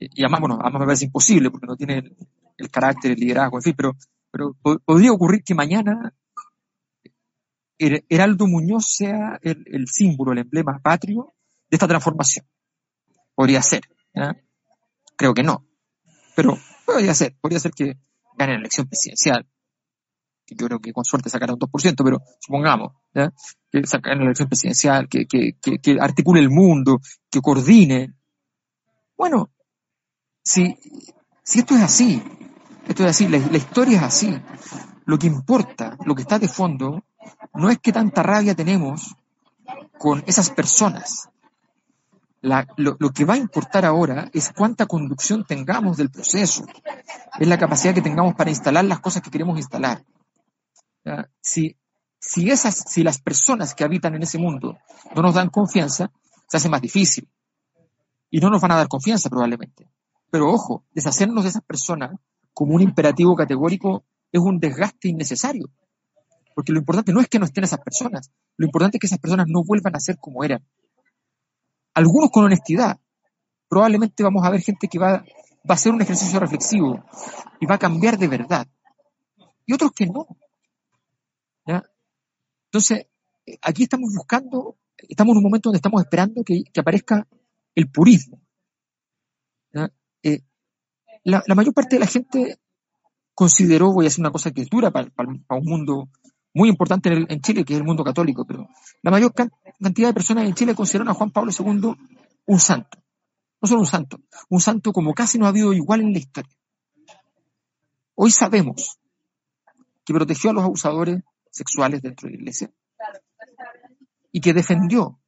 y 0.00 0.22
además, 0.22 0.40
bueno, 0.40 0.58
además 0.58 0.80
me 0.80 0.86
parece 0.86 1.04
imposible 1.04 1.50
porque 1.50 1.66
no 1.66 1.76
tiene 1.76 2.16
el, 2.56 2.70
carácter, 2.70 3.10
el 3.10 3.18
liderazgo, 3.18 3.58
en 3.58 3.62
fin, 3.62 3.74
pero, 3.76 3.94
pero 4.30 4.56
podría 4.82 5.12
ocurrir 5.12 5.44
que 5.44 5.54
mañana 5.54 6.14
Heraldo 7.78 8.46
Muñoz 8.46 8.86
sea 8.86 9.38
el, 9.42 9.86
símbolo, 9.86 10.32
el 10.32 10.38
emblema 10.38 10.78
patrio 10.82 11.34
de 11.68 11.74
esta 11.74 11.86
transformación. 11.86 12.46
Podría 13.36 13.62
ser. 13.62 13.82
Creo 15.16 15.32
que 15.32 15.44
no. 15.44 15.64
Pero 16.34 16.58
podría 16.84 17.14
ser. 17.14 17.36
Podría 17.40 17.60
ser 17.60 17.70
que 17.70 17.96
gane 18.36 18.54
la 18.54 18.58
elección 18.58 18.88
presidencial. 18.88 19.46
Que 20.44 20.56
yo 20.56 20.66
creo 20.66 20.80
que 20.80 20.92
con 20.92 21.04
suerte 21.04 21.30
sacará 21.30 21.52
un 21.52 21.60
2%, 21.60 22.02
pero 22.04 22.20
supongamos 22.40 22.92
que 23.70 23.86
sacará 23.86 24.16
la 24.16 24.24
elección 24.24 24.48
presidencial, 24.48 25.08
que, 25.08 25.26
que, 25.26 25.98
articule 26.00 26.40
el 26.40 26.50
mundo, 26.50 27.00
que 27.30 27.40
coordine. 27.40 28.14
Bueno, 29.16 29.50
si, 30.42 30.76
si 31.42 31.60
esto 31.60 31.74
es 31.74 31.82
así, 31.82 32.22
esto 32.88 33.04
es 33.04 33.10
así, 33.10 33.28
la 33.28 33.38
historia 33.38 33.98
es 33.98 34.02
así, 34.04 34.40
lo 35.04 35.18
que 35.18 35.26
importa, 35.26 35.96
lo 36.04 36.14
que 36.14 36.22
está 36.22 36.38
de 36.38 36.48
fondo, 36.48 37.04
no 37.54 37.70
es 37.70 37.78
que 37.78 37.92
tanta 37.92 38.22
rabia 38.22 38.54
tenemos 38.54 39.16
con 39.98 40.22
esas 40.26 40.50
personas. 40.50 41.28
Lo, 42.76 43.10
que 43.10 43.24
va 43.24 43.34
a 43.34 43.38
importar 43.38 43.84
ahora 43.84 44.30
es 44.32 44.52
cuánta 44.52 44.86
conducción 44.86 45.44
tengamos 45.44 45.96
del 45.96 46.10
proceso, 46.10 46.64
es 47.38 47.48
la 47.48 47.58
capacidad 47.58 47.94
que 47.94 48.02
tengamos 48.02 48.34
para 48.34 48.50
instalar 48.50 48.84
las 48.84 49.00
cosas 49.00 49.22
que 49.22 49.30
queremos 49.30 49.56
instalar. 49.58 50.04
Si, 51.40 51.76
las 53.02 53.20
personas 53.20 53.74
que 53.74 53.84
habitan 53.84 54.14
en 54.14 54.22
ese 54.22 54.38
mundo 54.38 54.78
no 55.14 55.22
nos 55.22 55.34
dan 55.34 55.50
confianza, 55.50 56.10
se 56.48 56.56
hace 56.56 56.68
más 56.68 56.80
difícil. 56.80 57.28
Y 58.30 58.40
no 58.40 58.50
nos 58.50 58.60
van 58.60 58.72
a 58.72 58.76
dar 58.76 58.88
confianza 58.88 59.28
probablemente. 59.28 59.88
Pero 60.30 60.50
ojo, 60.50 60.84
deshacernos 60.92 61.44
de 61.44 61.50
esas 61.50 61.62
personas 61.62 62.12
como 62.52 62.74
un 62.74 62.82
imperativo 62.82 63.34
categórico 63.34 64.04
es 64.32 64.40
un 64.40 64.58
desgaste 64.58 65.08
innecesario. 65.08 65.68
Porque 66.54 66.72
lo 66.72 66.78
importante 66.78 67.12
no 67.12 67.20
es 67.20 67.28
que 67.28 67.38
no 67.38 67.44
estén 67.44 67.64
esas 67.64 67.80
personas, 67.80 68.30
lo 68.56 68.66
importante 68.66 68.96
es 68.96 69.00
que 69.00 69.06
esas 69.06 69.18
personas 69.18 69.46
no 69.48 69.62
vuelvan 69.64 69.94
a 69.94 70.00
ser 70.00 70.16
como 70.18 70.42
eran. 70.42 70.64
Algunos 71.96 72.30
con 72.30 72.44
honestidad. 72.44 73.00
Probablemente 73.68 74.22
vamos 74.22 74.44
a 74.44 74.50
ver 74.50 74.60
gente 74.60 74.86
que 74.86 74.98
va, 74.98 75.12
va 75.12 75.70
a 75.70 75.72
hacer 75.72 75.92
un 75.92 76.02
ejercicio 76.02 76.38
reflexivo 76.38 77.02
y 77.58 77.64
va 77.64 77.76
a 77.76 77.78
cambiar 77.78 78.18
de 78.18 78.28
verdad. 78.28 78.68
Y 79.64 79.72
otros 79.72 79.92
que 79.92 80.06
no. 80.06 80.26
Entonces, 82.66 83.06
aquí 83.62 83.84
estamos 83.84 84.12
buscando, 84.14 84.76
estamos 85.08 85.32
en 85.32 85.38
un 85.38 85.44
momento 85.44 85.70
donde 85.70 85.78
estamos 85.78 86.02
esperando 86.02 86.44
que, 86.44 86.64
aparezca 86.78 87.26
el 87.74 87.90
purismo. 87.90 88.42
Eh, 90.22 90.42
la, 91.24 91.42
mayor 91.54 91.72
parte 91.72 91.96
de 91.96 92.00
la 92.00 92.06
gente 92.06 92.58
consideró, 93.34 93.94
voy 93.94 94.04
a 94.04 94.08
hacer 94.08 94.20
una 94.20 94.30
cosa 94.30 94.50
que 94.50 94.60
es 94.60 94.68
dura 94.68 94.90
para 94.90 95.08
un 95.28 95.64
mundo 95.64 96.10
muy 96.56 96.70
importante 96.70 97.10
en, 97.12 97.40
Chile, 97.42 97.66
que 97.66 97.74
es 97.74 97.80
el 97.80 97.84
mundo 97.84 98.02
católico, 98.02 98.46
pero 98.46 98.66
la 99.02 99.10
mayor 99.10 99.34
cantidad 99.34 100.08
de 100.08 100.14
personas 100.14 100.46
en 100.46 100.54
Chile 100.54 100.74
consideran 100.74 101.10
a 101.10 101.12
Juan 101.12 101.30
Pablo 101.30 101.52
II 101.52 101.92
un 102.46 102.58
santo. 102.58 102.98
No 103.60 103.68
solo 103.68 103.80
un 103.80 103.86
santo, 103.86 104.20
un 104.48 104.60
santo 104.60 104.90
como 104.90 105.12
casi 105.12 105.38
no 105.38 105.44
ha 105.44 105.50
habido 105.50 105.74
igual 105.74 106.00
en 106.00 106.14
la 106.14 106.18
historia. 106.18 106.56
Hoy 108.14 108.30
sabemos 108.30 108.98
que 110.02 110.14
protegió 110.14 110.48
a 110.48 110.54
los 110.54 110.64
abusadores 110.64 111.22
sexuales 111.50 112.00
dentro 112.00 112.26
de 112.26 112.36
la 112.36 112.40
iglesia 112.40 112.70
y 114.32 114.40
que 114.40 114.54
defendió 114.54 115.20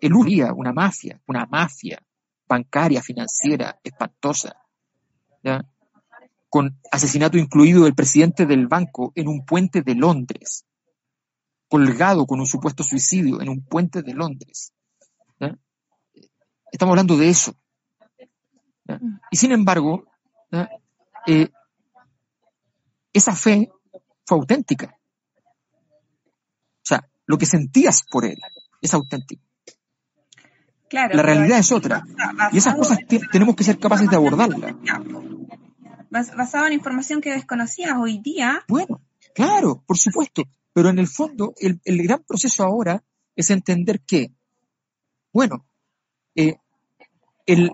el 0.00 0.12
URIA, 0.12 0.52
una 0.54 0.72
mafia, 0.72 1.22
una 1.28 1.46
mafia 1.46 2.02
bancaria, 2.48 3.00
financiera, 3.00 3.78
espantosa, 3.84 4.56
¿ya? 5.44 5.64
Con 6.48 6.78
asesinato 6.90 7.36
incluido 7.36 7.84
del 7.84 7.94
presidente 7.94 8.46
del 8.46 8.66
banco 8.66 9.12
en 9.14 9.28
un 9.28 9.44
puente 9.44 9.82
de 9.82 9.94
Londres, 9.94 10.64
colgado 11.68 12.26
con 12.26 12.40
un 12.40 12.46
supuesto 12.46 12.82
suicidio 12.82 13.40
en 13.40 13.48
un 13.48 13.64
puente 13.64 14.02
de 14.02 14.14
Londres. 14.14 14.72
Estamos 16.70 16.92
hablando 16.92 17.16
de 17.16 17.28
eso. 17.28 17.54
Y 19.30 19.36
sin 19.36 19.52
embargo, 19.52 20.04
eh, 21.26 21.50
esa 23.12 23.34
fe 23.34 23.70
fue 24.26 24.38
auténtica. 24.38 24.98
O 26.76 26.84
sea, 26.84 27.08
lo 27.26 27.38
que 27.38 27.46
sentías 27.46 28.04
por 28.10 28.24
él 28.24 28.38
es 28.80 28.94
auténtico. 28.94 29.42
la 30.90 31.22
realidad 31.22 31.58
es 31.58 31.72
otra. 31.72 32.04
Y 32.52 32.58
esas 32.58 32.74
cosas 32.74 32.98
tenemos 33.32 33.56
que 33.56 33.64
ser 33.64 33.78
capaces 33.78 34.08
de 34.08 34.16
abordarlas 34.16 34.74
basado 36.10 36.66
en 36.66 36.72
información 36.72 37.20
que 37.20 37.32
desconocías 37.32 37.96
hoy 37.98 38.18
día. 38.18 38.64
Bueno, 38.68 39.02
claro, 39.34 39.82
por 39.86 39.98
supuesto, 39.98 40.44
pero 40.72 40.90
en 40.90 40.98
el 40.98 41.08
fondo 41.08 41.54
el, 41.58 41.80
gran 42.02 42.22
proceso 42.24 42.64
ahora 42.64 43.02
es 43.34 43.50
entender 43.50 44.00
que, 44.00 44.32
bueno, 45.32 45.66
eh, 46.34 46.56
el 47.46 47.70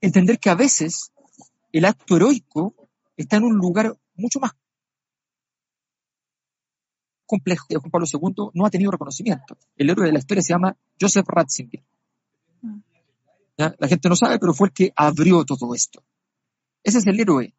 entender 0.00 0.38
que 0.38 0.50
a 0.50 0.54
veces 0.54 1.12
el 1.72 1.84
acto 1.84 2.16
heroico 2.16 2.74
está 3.16 3.36
en 3.36 3.44
un 3.44 3.56
lugar 3.56 3.96
mucho 4.14 4.40
más 4.40 4.52
complejo. 7.26 7.66
Juan 7.70 7.90
Pablo 7.90 8.06
II 8.12 8.50
no 8.54 8.66
ha 8.66 8.70
tenido 8.70 8.90
reconocimiento. 8.90 9.56
El 9.76 9.90
héroe 9.90 10.06
de 10.06 10.12
la 10.12 10.18
historia 10.18 10.42
se 10.42 10.52
llama 10.52 10.76
Joseph 11.00 11.26
Ratzinger. 11.26 11.82
Mm. 12.60 12.80
La 13.56 13.88
gente 13.88 14.08
no 14.08 14.16
sabe, 14.16 14.38
pero 14.38 14.52
fue 14.52 14.68
el 14.68 14.74
que 14.74 14.92
abrió 14.96 15.44
todo 15.44 15.74
esto. 15.74 16.02
Ese 16.82 16.98
es 16.98 17.06
el 17.06 17.20
héroe 17.20 17.54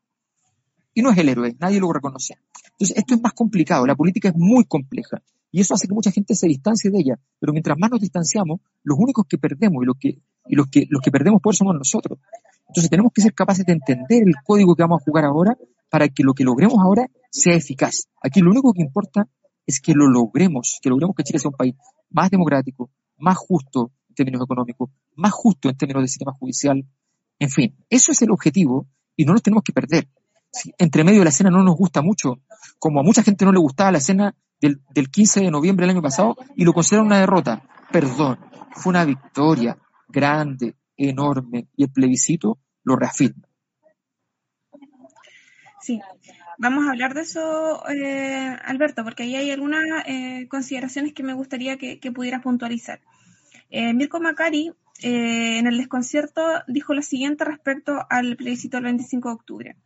y 0.94 1.02
no 1.02 1.12
es 1.12 1.18
el 1.18 1.30
héroe, 1.30 1.56
nadie 1.60 1.80
lo 1.80 1.92
reconoce. 1.92 2.38
Entonces, 2.72 2.98
esto 2.98 3.16
es 3.16 3.22
más 3.22 3.34
complicado, 3.34 3.86
la 3.86 3.96
política 3.96 4.30
es 4.30 4.36
muy 4.36 4.66
compleja 4.66 5.22
y 5.52 5.62
eso 5.62 5.74
hace 5.74 5.88
que 5.88 5.94
mucha 5.94 6.12
gente 6.12 6.36
se 6.36 6.48
distancie 6.48 6.90
de 6.90 7.00
ella, 7.00 7.20
pero 7.40 7.54
mientras 7.54 7.78
más 7.78 7.92
nos 7.92 8.02
distanciamos, 8.02 8.60
los 8.84 8.98
únicos 8.98 9.26
que 9.28 9.38
perdemos 9.38 9.84
y 9.84 9.86
los 9.86 9.98
que, 10.00 10.20
y 10.48 10.56
los 10.56 10.68
que, 10.68 10.86
los 10.90 11.02
que 11.02 11.12
perdemos 11.12 11.42
por 11.42 11.56
somos 11.56 11.76
nosotros. 11.76 12.20
Entonces, 12.68 12.90
tenemos 12.90 13.12
que 13.14 13.22
ser 13.22 13.34
capaces 13.34 13.66
de 13.66 13.74
entender 13.74 14.24
el 14.24 14.34
código 14.44 14.76
que 14.76 14.84
vamos 14.84 15.02
a 15.02 15.06
jugar 15.06 15.26
ahora 15.26 15.58
para 15.90 16.08
que 16.10 16.24
lo 16.24 16.34
que 16.34 16.44
logremos 16.44 16.80
ahora 16.80 17.08
sea 17.30 17.56
eficaz. 17.56 18.08
Aquí 18.22 18.42
lo 18.42 18.50
único 18.50 18.74
que 18.74 18.82
importa 18.82 19.28
es 19.68 19.80
que 19.80 19.94
lo 19.94 20.08
logremos, 20.08 20.80
que 20.82 20.90
logremos 20.90 21.16
que 21.16 21.24
Chile 21.24 21.40
sea 21.40 21.50
un 21.50 21.56
país 21.56 21.76
más 22.10 22.32
democrático, 22.32 22.90
más 23.18 23.38
justo 23.38 23.92
en 24.10 24.16
términos 24.16 24.42
económicos, 24.44 24.90
más 25.16 25.32
justo 25.32 25.70
en 25.70 25.78
términos 25.78 26.04
de 26.04 26.08
sistema 26.08 26.34
judicial. 26.34 26.84
En 27.40 27.50
fin, 27.50 27.76
eso 27.90 28.12
es 28.12 28.22
el 28.22 28.32
objetivo 28.32 28.88
y 29.16 29.26
no 29.26 29.34
nos 29.34 29.44
tenemos 29.44 29.64
que 29.64 29.74
perder 29.74 30.08
entre 30.78 31.04
medio 31.04 31.20
de 31.20 31.26
la 31.26 31.30
escena 31.30 31.50
no 31.50 31.64
nos 31.64 31.76
gusta 31.76 32.02
mucho, 32.02 32.40
como 32.80 33.00
a 33.00 33.04
mucha 33.04 33.24
gente 33.24 33.46
no 33.46 33.52
le 33.52 33.60
gustaba 33.60 33.92
la 33.92 33.98
escena 33.98 34.36
del, 34.60 35.10
15 35.10 35.42
de 35.42 35.52
noviembre 35.52 35.86
del 35.86 35.96
año 35.96 36.02
pasado 36.02 36.38
y 36.56 36.64
lo 36.64 36.74
consideran 36.74 37.08
una 37.08 37.20
derrota. 37.20 37.64
Perdón, 37.92 38.40
fue 38.72 38.92
una 38.92 39.06
victoria 39.06 39.78
grande, 40.08 40.76
enorme 40.96 41.68
y 41.76 41.84
el 41.84 41.92
plebiscito 41.92 42.60
lo 42.84 42.96
reafirma. 42.96 43.48
Sí, 45.82 46.00
vamos 46.58 46.88
a 46.88 46.92
hablar 46.92 47.14
de 47.14 47.22
eso, 47.22 47.84
eh, 47.90 48.58
Alberto, 48.64 49.04
porque 49.04 49.24
ahí 49.24 49.36
hay 49.36 49.52
algunas 49.52 49.84
eh, 50.08 50.48
consideraciones 50.48 51.14
que 51.14 51.24
me 51.24 51.34
gustaría 51.34 51.78
que, 51.78 52.12
pudieras 52.14 52.42
puntualizar. 52.42 53.02
Eh, 53.70 53.94
Mirko 53.94 54.22
Macari, 54.22 54.72
en 55.02 55.68
el 55.68 55.78
desconcierto, 55.78 56.42
dijo 56.68 56.94
lo 56.94 57.02
siguiente 57.02 57.44
respecto 57.44 58.06
al 58.10 58.38
plebiscito 58.38 58.78
del 58.78 58.86
25 58.86 59.28
de 59.28 59.34
octubre. 59.34 59.78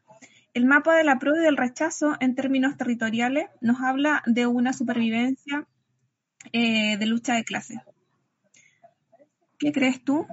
El 0.57 0.65
mapa 0.65 0.95
de 0.95 1.03
la 1.03 1.19
prueba 1.19 1.37
y 1.37 1.43
del 1.43 1.55
rechazo 1.55 2.15
en 2.19 2.33
términos 2.33 2.77
territoriales 2.77 3.45
nos 3.61 3.79
habla 3.79 4.23
de 4.25 4.47
una 4.47 4.73
supervivencia 4.73 5.67
eh, 6.51 6.97
de 6.97 7.05
lucha 7.05 7.35
de 7.35 7.43
clases. 7.43 7.77
¿Qué 9.59 9.71
crees 9.71 10.03
tú? 10.03 10.25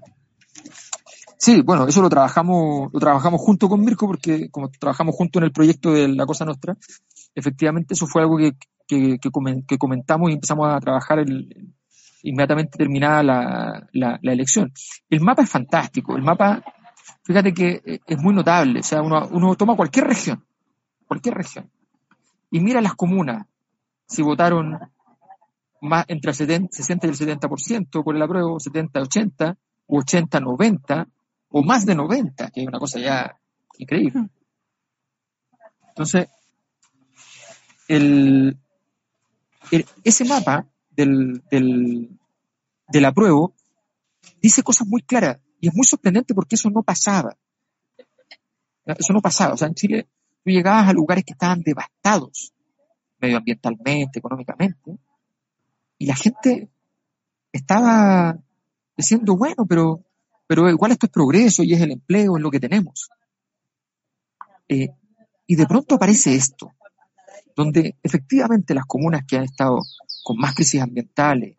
Sí, 1.37 1.61
bueno, 1.61 1.87
eso 1.87 2.01
lo 2.01 2.09
trabajamos, 2.09 2.89
lo 2.91 3.01
trabajamos 3.01 3.39
junto 3.39 3.69
con 3.69 3.85
Mirko, 3.85 4.07
porque 4.07 4.49
como 4.49 4.71
trabajamos 4.71 5.15
junto 5.15 5.41
en 5.41 5.45
el 5.45 5.53
proyecto 5.53 5.93
de 5.93 6.09
La 6.09 6.25
Cosa 6.25 6.47
Nostra, 6.47 6.75
efectivamente 7.35 7.93
eso 7.93 8.07
fue 8.07 8.23
algo 8.23 8.39
que, 8.39 8.57
que, 8.89 9.79
comentamos 9.79 10.31
y 10.31 10.33
empezamos 10.33 10.75
a 10.75 10.81
trabajar 10.81 11.23
inmediatamente 12.23 12.79
terminada 12.79 13.23
la, 13.23 13.89
la, 13.93 14.33
elección. 14.33 14.73
El 15.11 15.21
mapa 15.21 15.43
es 15.43 15.51
fantástico, 15.51 16.17
el 16.17 16.23
mapa 16.23 16.65
fíjate 17.23 17.53
que 17.53 17.83
eh, 17.85 18.01
es 18.07 18.19
muy 18.19 18.35
notable. 18.35 18.81
O 18.81 18.83
sea, 18.83 19.03
uno, 19.03 19.55
toma 19.57 19.77
cualquier 19.77 20.07
región, 20.07 20.45
cualquier 21.07 21.35
región, 21.35 21.71
y 22.51 22.61
mira 22.61 22.81
las 22.81 22.95
comunas, 22.95 23.47
si 24.07 24.23
votaron 24.23 24.79
más 25.81 26.05
entre 26.09 26.31
el 26.31 26.69
60 26.71 27.07
y 27.07 27.11
el 27.11 27.17
70% 27.17 28.05
por 28.05 28.17
el 28.17 28.23
apruebo, 28.23 28.59
70-80, 28.59 29.57
o 29.87 30.01
80-90, 30.01 31.07
o 31.51 31.63
más 31.63 31.85
de 31.85 31.95
90, 31.95 32.51
que 32.51 32.63
es 32.63 32.67
una 32.67 32.79
cosa 32.79 32.99
ya 33.01 33.39
increíble. 33.79 34.29
Entonces, 35.89 36.29
el, 37.87 38.57
ese 40.03 40.25
mapa 40.25 40.67
del, 40.91 41.43
del, 41.51 42.11
del 42.89 43.05
apruebo 43.05 43.55
dice 44.41 44.63
cosas 44.63 44.87
muy 44.87 45.03
claras 45.03 45.39
y 45.65 45.69
es 45.69 45.75
muy 45.75 45.87
sorprendente 45.87 46.35
porque 46.35 46.57
eso 46.57 46.69
no 46.69 46.83
pasaba. 46.83 47.35
Eso 48.85 49.15
no 49.15 49.23
pasaba. 49.23 49.55
O 49.55 49.57
sea, 49.57 49.69
en 49.69 49.75
Chile 49.75 50.07
tú 50.45 50.51
llegabas 50.51 50.91
a 50.91 50.93
lugares 50.93 51.25
que 51.25 51.33
estaban 51.33 51.63
devastados 51.63 52.53
medioambientalmente, 53.19 54.19
económicamente, 54.19 54.99
y 55.97 56.05
la 56.05 56.17
gente 56.17 56.69
estaba 57.51 58.39
diciendo, 58.95 59.39
bueno, 59.39 59.65
pero, 59.67 60.05
pero 60.47 60.69
igual 60.69 60.93
esto 60.93 61.07
es 61.07 61.13
progreso 61.13 61.63
y 61.63 61.73
es 61.73 61.81
el 61.81 61.93
empleo, 61.93 62.37
es 62.37 62.43
lo 62.43 62.51
que 62.51 62.61
tenemos. 62.61 63.09
Eh, 64.69 64.91
y 65.47 65.57
de 65.57 65.67
pronto 65.67 65.95
aparece 65.95 66.35
esto, 66.35 66.73
donde 67.57 67.97
efectivamente 68.03 68.75
las 68.75 68.85
comunas 68.85 69.25
que 69.27 69.39
han 69.39 69.45
estado 69.45 69.79
con 70.25 70.37
más 70.37 70.55
crisis 70.55 70.83
ambientales, 70.83 71.57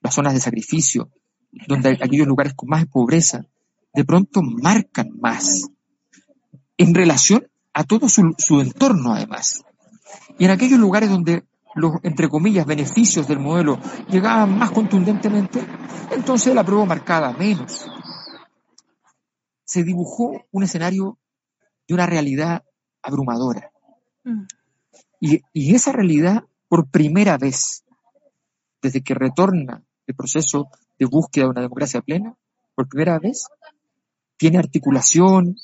las 0.00 0.14
zonas 0.14 0.34
de 0.34 0.40
sacrificio, 0.40 1.10
donde 1.50 1.98
aquellos 2.00 2.26
lugares 2.26 2.54
con 2.54 2.68
más 2.68 2.86
pobreza, 2.86 3.44
de 3.94 4.04
pronto 4.04 4.42
marcan 4.42 5.10
más 5.20 5.68
en 6.76 6.94
relación 6.94 7.48
a 7.72 7.84
todo 7.84 8.08
su, 8.08 8.34
su 8.38 8.60
entorno 8.60 9.14
además. 9.14 9.64
Y 10.38 10.44
en 10.44 10.50
aquellos 10.50 10.78
lugares 10.78 11.10
donde 11.10 11.44
los, 11.74 11.92
entre 12.02 12.28
comillas, 12.28 12.66
beneficios 12.66 13.26
del 13.28 13.40
modelo 13.40 13.78
llegaban 14.08 14.56
más 14.58 14.70
contundentemente, 14.70 15.60
entonces 16.10 16.54
la 16.54 16.64
prueba 16.64 16.84
marcaba 16.84 17.32
menos. 17.32 17.86
Se 19.64 19.82
dibujó 19.84 20.44
un 20.50 20.62
escenario 20.62 21.18
de 21.86 21.94
una 21.94 22.06
realidad 22.06 22.64
abrumadora. 23.02 23.70
Mm. 24.24 24.44
Y, 25.20 25.40
y 25.52 25.74
esa 25.74 25.92
realidad, 25.92 26.44
por 26.68 26.88
primera 26.88 27.36
vez, 27.38 27.84
desde 28.80 29.02
que 29.02 29.14
retorna 29.14 29.82
el 30.06 30.14
proceso 30.14 30.68
de 30.98 31.06
búsqueda 31.06 31.44
de 31.44 31.50
una 31.50 31.62
democracia 31.62 32.00
plena, 32.00 32.34
por 32.74 32.88
primera 32.88 33.18
vez, 33.18 33.46
tiene 34.36 34.58
articulación, 34.58 35.56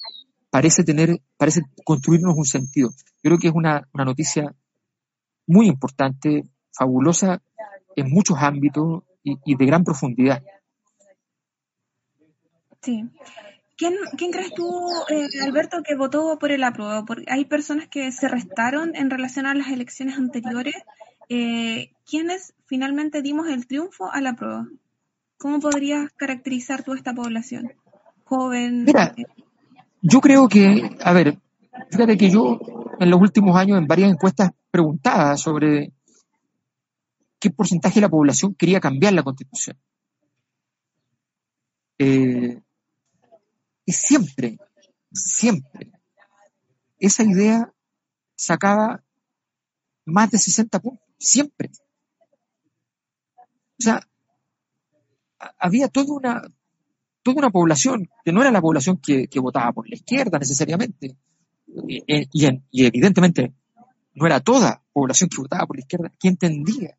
parece 0.51 0.85
tener, 0.85 1.21
parece 1.37 1.63
construirnos 1.85 2.37
un 2.37 2.45
sentido. 2.45 2.91
Yo 2.91 3.31
creo 3.31 3.39
que 3.39 3.49
es 3.49 3.55
una, 3.55 3.89
una 3.93 4.05
noticia 4.05 4.55
muy 5.47 5.67
importante, 5.67 6.45
fabulosa 6.73 7.43
en 7.97 8.11
muchos 8.11 8.39
ámbitos 8.39 9.03
y, 9.23 9.57
de 9.57 9.67
gran 9.67 9.85
profundidad. 9.85 10.43
Sí. 12.83 13.05
¿Quién, 13.77 13.95
¿Quién, 14.17 14.31
crees 14.31 14.55
tú, 14.55 14.91
eh, 15.09 15.27
Alberto, 15.43 15.83
que 15.83 15.97
votó 15.97 16.39
por 16.39 16.53
el 16.53 16.63
apruebo? 16.63 17.05
Porque 17.05 17.25
hay 17.29 17.45
personas 17.47 17.89
que 17.89 18.13
se 18.13 18.29
restaron 18.29 18.95
en 18.95 19.11
relación 19.11 19.47
a 19.47 19.55
las 19.55 19.69
elecciones 19.69 20.17
anteriores. 20.17 20.77
Eh, 21.29 21.91
¿Quiénes 22.09 22.55
finalmente 22.67 23.23
dimos 23.23 23.49
el 23.49 23.67
triunfo 23.67 24.13
a 24.13 24.21
la 24.21 24.35
prueba? 24.35 24.69
¿Cómo 25.45 25.61
podrías 25.61 26.11
caracterizar 26.17 26.85
tú 26.85 26.95
esta 26.95 27.13
población? 27.13 27.71
Joven. 28.25 28.85
Mira, 28.85 29.15
yo 30.01 30.23
creo 30.23 30.49
que, 30.49 30.97
a 31.03 31.13
ver, 31.13 31.39
fíjate 31.91 32.17
que 32.17 32.31
yo 32.31 32.59
en 32.99 33.11
los 33.11 33.21
últimos 33.21 33.55
años 33.55 33.77
en 33.77 33.87
varias 33.87 34.11
encuestas 34.11 34.53
preguntaba 34.71 35.37
sobre 35.37 35.93
qué 37.39 37.51
porcentaje 37.51 37.97
de 37.97 38.01
la 38.01 38.09
población 38.09 38.55
quería 38.55 38.81
cambiar 38.81 39.13
la 39.13 39.23
constitución. 39.23 39.79
Eh, 41.99 42.63
y 43.85 43.93
siempre, 43.93 44.57
siempre, 45.13 45.93
esa 46.99 47.23
idea 47.23 47.71
sacaba 48.35 49.05
más 50.07 50.31
de 50.31 50.39
60 50.39 50.81
puntos, 50.81 51.07
siempre. 51.19 51.71
O 53.37 53.83
sea, 53.83 54.01
había 55.59 55.89
toda 55.89 56.13
una, 56.15 56.43
toda 57.23 57.39
una 57.39 57.51
población 57.51 58.09
que 58.25 58.33
no 58.33 58.41
era 58.41 58.51
la 58.51 58.61
población 58.61 58.99
que, 58.99 59.29
votaba 59.41 59.73
por 59.73 59.89
la 59.89 59.97
izquierda 59.97 60.39
necesariamente, 60.39 61.17
y, 61.89 62.03
y, 62.33 62.87
evidentemente 62.87 63.55
no 64.15 64.27
era 64.27 64.41
toda 64.41 64.83
población 64.93 65.29
que 65.29 65.41
votaba 65.41 65.67
por 65.67 65.77
la 65.77 65.81
izquierda, 65.81 66.13
que 66.19 66.29
entendía 66.29 66.97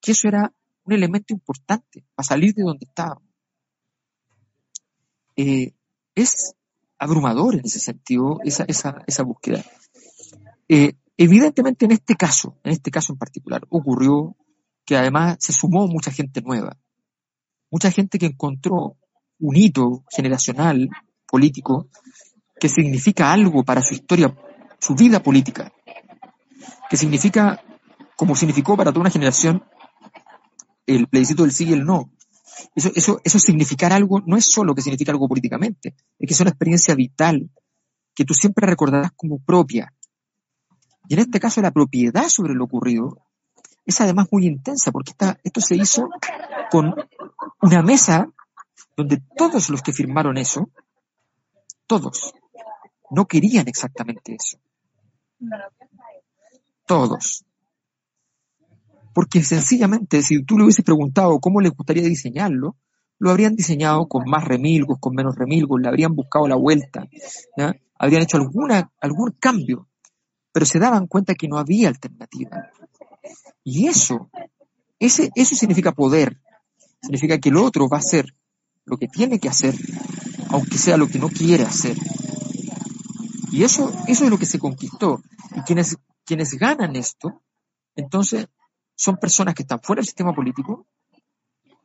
que 0.00 0.12
eso 0.12 0.28
era 0.28 0.52
un 0.84 0.92
elemento 0.92 1.32
importante 1.32 2.04
para 2.14 2.26
salir 2.26 2.54
de 2.54 2.62
donde 2.62 2.86
estábamos. 2.86 3.22
Eh, 5.36 5.74
es 6.14 6.54
abrumador 6.98 7.54
en 7.56 7.64
ese 7.64 7.78
sentido 7.78 8.40
esa, 8.44 8.64
esa, 8.64 9.02
esa 9.06 9.22
búsqueda. 9.22 9.64
Eh, 10.68 10.94
evidentemente 11.16 11.84
en 11.84 11.92
este 11.92 12.16
caso, 12.16 12.58
en 12.64 12.72
este 12.72 12.90
caso 12.90 13.12
en 13.12 13.18
particular, 13.18 13.62
ocurrió 13.68 14.36
que 14.84 14.96
además 14.96 15.36
se 15.40 15.52
sumó 15.52 15.86
mucha 15.88 16.10
gente 16.10 16.40
nueva, 16.40 16.78
mucha 17.76 17.90
gente 17.90 18.18
que 18.18 18.24
encontró 18.24 18.96
un 19.38 19.54
hito 19.54 20.02
generacional, 20.10 20.88
político, 21.26 21.90
que 22.58 22.70
significa 22.70 23.30
algo 23.30 23.64
para 23.64 23.82
su 23.82 23.92
historia, 23.92 24.34
su 24.78 24.94
vida 24.94 25.22
política, 25.22 25.70
que 26.88 26.96
significa, 26.96 27.62
como 28.16 28.34
significó 28.34 28.78
para 28.78 28.92
toda 28.92 29.02
una 29.02 29.10
generación, 29.10 29.62
el 30.86 31.06
plebiscito 31.06 31.42
del 31.42 31.52
sí 31.52 31.66
y 31.66 31.74
el 31.74 31.84
no. 31.84 32.10
Eso, 32.74 32.90
eso, 32.94 33.20
eso 33.22 33.38
significar 33.38 33.92
algo 33.92 34.22
no 34.24 34.38
es 34.38 34.46
solo 34.46 34.74
que 34.74 34.80
significa 34.80 35.12
algo 35.12 35.28
políticamente, 35.28 35.94
es 36.18 36.26
que 36.26 36.32
es 36.32 36.40
una 36.40 36.48
experiencia 36.48 36.94
vital 36.94 37.50
que 38.14 38.24
tú 38.24 38.32
siempre 38.32 38.66
recordarás 38.66 39.12
como 39.14 39.38
propia. 39.38 39.92
Y 41.08 41.12
en 41.12 41.20
este 41.20 41.40
caso 41.40 41.60
la 41.60 41.72
propiedad 41.72 42.28
sobre 42.28 42.54
lo 42.54 42.64
ocurrido 42.64 43.18
es 43.84 44.00
además 44.00 44.28
muy 44.32 44.46
intensa, 44.46 44.92
porque 44.92 45.10
esta, 45.10 45.38
esto 45.44 45.60
se 45.60 45.76
hizo 45.76 46.08
con 46.70 46.94
una 47.62 47.82
mesa 47.82 48.28
donde 48.96 49.22
todos 49.36 49.70
los 49.70 49.82
que 49.82 49.92
firmaron 49.92 50.38
eso, 50.38 50.70
todos, 51.86 52.32
no 53.10 53.26
querían 53.26 53.68
exactamente 53.68 54.34
eso. 54.34 54.58
Todos. 56.86 57.44
Porque 59.12 59.42
sencillamente, 59.42 60.22
si 60.22 60.42
tú 60.44 60.58
le 60.58 60.64
hubieses 60.64 60.84
preguntado 60.84 61.40
cómo 61.40 61.60
les 61.60 61.72
gustaría 61.72 62.02
diseñarlo, 62.04 62.76
lo 63.18 63.30
habrían 63.30 63.56
diseñado 63.56 64.08
con 64.08 64.28
más 64.28 64.44
remilgos, 64.44 64.98
con 65.00 65.14
menos 65.14 65.36
remilgos, 65.36 65.80
le 65.80 65.88
habrían 65.88 66.14
buscado 66.14 66.46
la 66.48 66.56
vuelta, 66.56 67.06
habrían 67.98 68.22
hecho 68.22 68.36
alguna, 68.36 68.92
algún 69.00 69.32
cambio, 69.32 69.88
pero 70.52 70.66
se 70.66 70.78
daban 70.78 71.06
cuenta 71.06 71.34
que 71.34 71.48
no 71.48 71.58
había 71.58 71.88
alternativa. 71.88 72.70
Y 73.64 73.88
eso, 73.88 74.30
ese, 74.98 75.30
eso 75.34 75.54
significa 75.54 75.92
poder, 75.92 76.40
significa 77.06 77.38
que 77.38 77.50
el 77.50 77.56
otro 77.56 77.88
va 77.88 77.98
a 77.98 78.00
hacer 78.00 78.34
lo 78.84 78.96
que 78.96 79.06
tiene 79.06 79.38
que 79.38 79.48
hacer, 79.48 79.74
aunque 80.50 80.76
sea 80.76 80.96
lo 80.96 81.08
que 81.08 81.18
no 81.18 81.28
quiere 81.28 81.62
hacer. 81.62 81.96
Y 83.52 83.62
eso, 83.62 83.92
eso 84.08 84.24
es 84.24 84.30
lo 84.30 84.38
que 84.38 84.46
se 84.46 84.58
conquistó. 84.58 85.22
Y 85.54 85.60
quienes, 85.60 85.96
quienes 86.24 86.54
ganan 86.54 86.96
esto, 86.96 87.42
entonces 87.94 88.48
son 88.96 89.16
personas 89.16 89.54
que 89.54 89.62
están 89.62 89.80
fuera 89.80 90.00
del 90.00 90.06
sistema 90.06 90.34
político, 90.34 90.86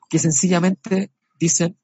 que 0.09 0.17
sencillamente 0.19 1.11
dicen, 1.39 1.77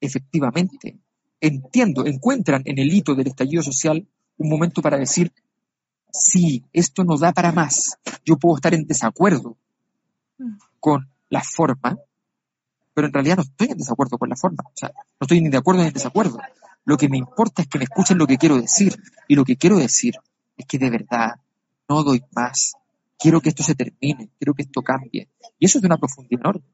efectivamente, 0.00 0.98
entiendo, 1.40 2.06
encuentran 2.06 2.62
en 2.64 2.78
el 2.78 2.92
hito 2.92 3.14
del 3.14 3.26
estallido 3.26 3.62
social 3.62 4.06
un 4.38 4.48
momento 4.48 4.82
para 4.82 4.98
decir, 4.98 5.32
sí, 6.12 6.64
esto 6.72 7.04
no 7.04 7.18
da 7.18 7.32
para 7.32 7.52
más, 7.52 7.98
yo 8.24 8.36
puedo 8.36 8.56
estar 8.56 8.72
en 8.72 8.86
desacuerdo 8.86 9.56
con 10.80 11.10
la 11.28 11.42
forma, 11.42 11.98
pero 12.96 13.08
en 13.08 13.12
realidad 13.12 13.36
no 13.36 13.42
estoy 13.42 13.68
en 13.68 13.76
desacuerdo 13.76 14.16
con 14.16 14.30
la 14.30 14.36
forma, 14.36 14.64
o 14.64 14.72
sea, 14.72 14.88
no 14.88 15.24
estoy 15.26 15.42
ni 15.42 15.50
de 15.50 15.58
acuerdo 15.58 15.82
ni 15.82 15.88
en 15.88 15.92
desacuerdo. 15.92 16.38
Lo 16.86 16.96
que 16.96 17.10
me 17.10 17.18
importa 17.18 17.60
es 17.60 17.68
que 17.68 17.76
me 17.76 17.84
escuchen 17.84 18.16
lo 18.16 18.26
que 18.26 18.38
quiero 18.38 18.58
decir, 18.58 18.96
y 19.28 19.34
lo 19.34 19.44
que 19.44 19.58
quiero 19.58 19.76
decir 19.76 20.14
es 20.56 20.64
que 20.64 20.78
de 20.78 20.88
verdad 20.88 21.34
no 21.90 22.02
doy 22.02 22.24
más, 22.34 22.72
quiero 23.18 23.42
que 23.42 23.50
esto 23.50 23.62
se 23.62 23.74
termine, 23.74 24.30
quiero 24.38 24.54
que 24.54 24.62
esto 24.62 24.80
cambie. 24.80 25.28
Y 25.58 25.66
eso 25.66 25.76
es 25.76 25.82
de 25.82 25.88
una 25.88 25.98
profundidad 25.98 26.40
enorme. 26.40 26.64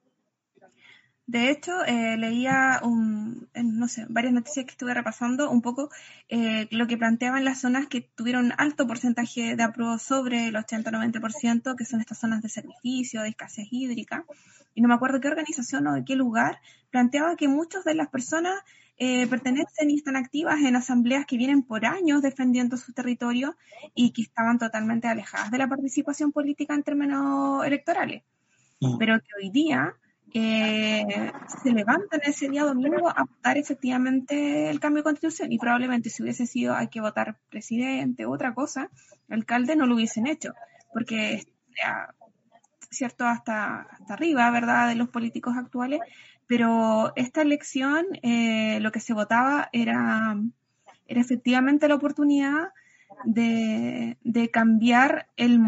De 1.32 1.48
hecho, 1.48 1.82
eh, 1.86 2.18
leía 2.18 2.80
un, 2.82 3.48
no 3.54 3.88
sé, 3.88 4.04
varias 4.10 4.34
noticias 4.34 4.66
que 4.66 4.72
estuve 4.72 4.92
repasando 4.92 5.50
un 5.50 5.62
poco 5.62 5.88
eh, 6.28 6.68
lo 6.70 6.86
que 6.86 6.98
planteaban 6.98 7.46
las 7.46 7.62
zonas 7.62 7.86
que 7.86 8.02
tuvieron 8.02 8.52
alto 8.58 8.86
porcentaje 8.86 9.56
de 9.56 9.62
apruebo 9.62 9.98
sobre 9.98 10.48
el 10.48 10.56
80-90%, 10.56 11.74
que 11.74 11.86
son 11.86 12.02
estas 12.02 12.18
zonas 12.18 12.42
de 12.42 12.50
sacrificio, 12.50 13.22
de 13.22 13.30
escasez 13.30 13.66
hídrica. 13.70 14.26
Y 14.74 14.82
no 14.82 14.88
me 14.88 14.94
acuerdo 14.94 15.22
qué 15.22 15.28
organización 15.28 15.86
o 15.86 15.94
de 15.94 16.04
qué 16.04 16.16
lugar 16.16 16.60
planteaba 16.90 17.34
que 17.34 17.48
muchas 17.48 17.82
de 17.84 17.94
las 17.94 18.08
personas 18.08 18.60
eh, 18.98 19.26
pertenecen 19.26 19.88
y 19.88 19.96
están 19.96 20.16
activas 20.16 20.60
en 20.60 20.76
asambleas 20.76 21.24
que 21.24 21.38
vienen 21.38 21.62
por 21.62 21.86
años 21.86 22.20
defendiendo 22.20 22.76
su 22.76 22.92
territorio 22.92 23.56
y 23.94 24.12
que 24.12 24.20
estaban 24.20 24.58
totalmente 24.58 25.08
alejadas 25.08 25.50
de 25.50 25.56
la 25.56 25.66
participación 25.66 26.30
política 26.30 26.74
en 26.74 26.82
términos 26.82 27.64
electorales. 27.64 28.22
Mm. 28.80 28.98
Pero 28.98 29.18
que 29.18 29.28
hoy 29.40 29.48
día 29.48 29.96
eh, 30.34 31.32
se 31.62 31.72
levantan 31.72 32.20
ese 32.24 32.48
día 32.48 32.64
domingo 32.64 33.08
a 33.08 33.24
votar 33.24 33.58
efectivamente 33.58 34.70
el 34.70 34.80
cambio 34.80 35.00
de 35.00 35.04
constitución 35.04 35.52
y 35.52 35.58
probablemente 35.58 36.10
si 36.10 36.22
hubiese 36.22 36.46
sido 36.46 36.74
hay 36.74 36.88
que 36.88 37.00
votar 37.00 37.38
presidente 37.50 38.26
u 38.26 38.32
otra 38.32 38.54
cosa, 38.54 38.90
alcalde 39.28 39.76
no 39.76 39.86
lo 39.86 39.94
hubiesen 39.94 40.26
hecho, 40.26 40.54
porque 40.92 41.42
¿cierto? 42.92 43.26
Hasta, 43.26 43.82
hasta 43.82 44.14
arriba, 44.14 44.50
¿verdad?, 44.50 44.88
de 44.88 44.94
los 44.94 45.08
políticos 45.08 45.56
actuales, 45.56 46.00
pero 46.46 47.12
esta 47.16 47.42
elección 47.42 48.06
eh, 48.22 48.78
lo 48.80 48.92
que 48.92 49.00
se 49.00 49.14
votaba 49.14 49.68
era, 49.72 50.36
era 51.06 51.20
efectivamente 51.20 51.88
la 51.88 51.94
oportunidad 51.94 52.68
de, 53.24 54.16
cambiar 54.52 55.28
el, 55.36 55.60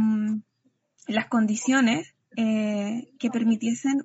las 1.07 1.27
condiciones 1.27 2.15
eh, 2.37 3.09
que 3.19 3.31
permitiesen, 3.31 4.05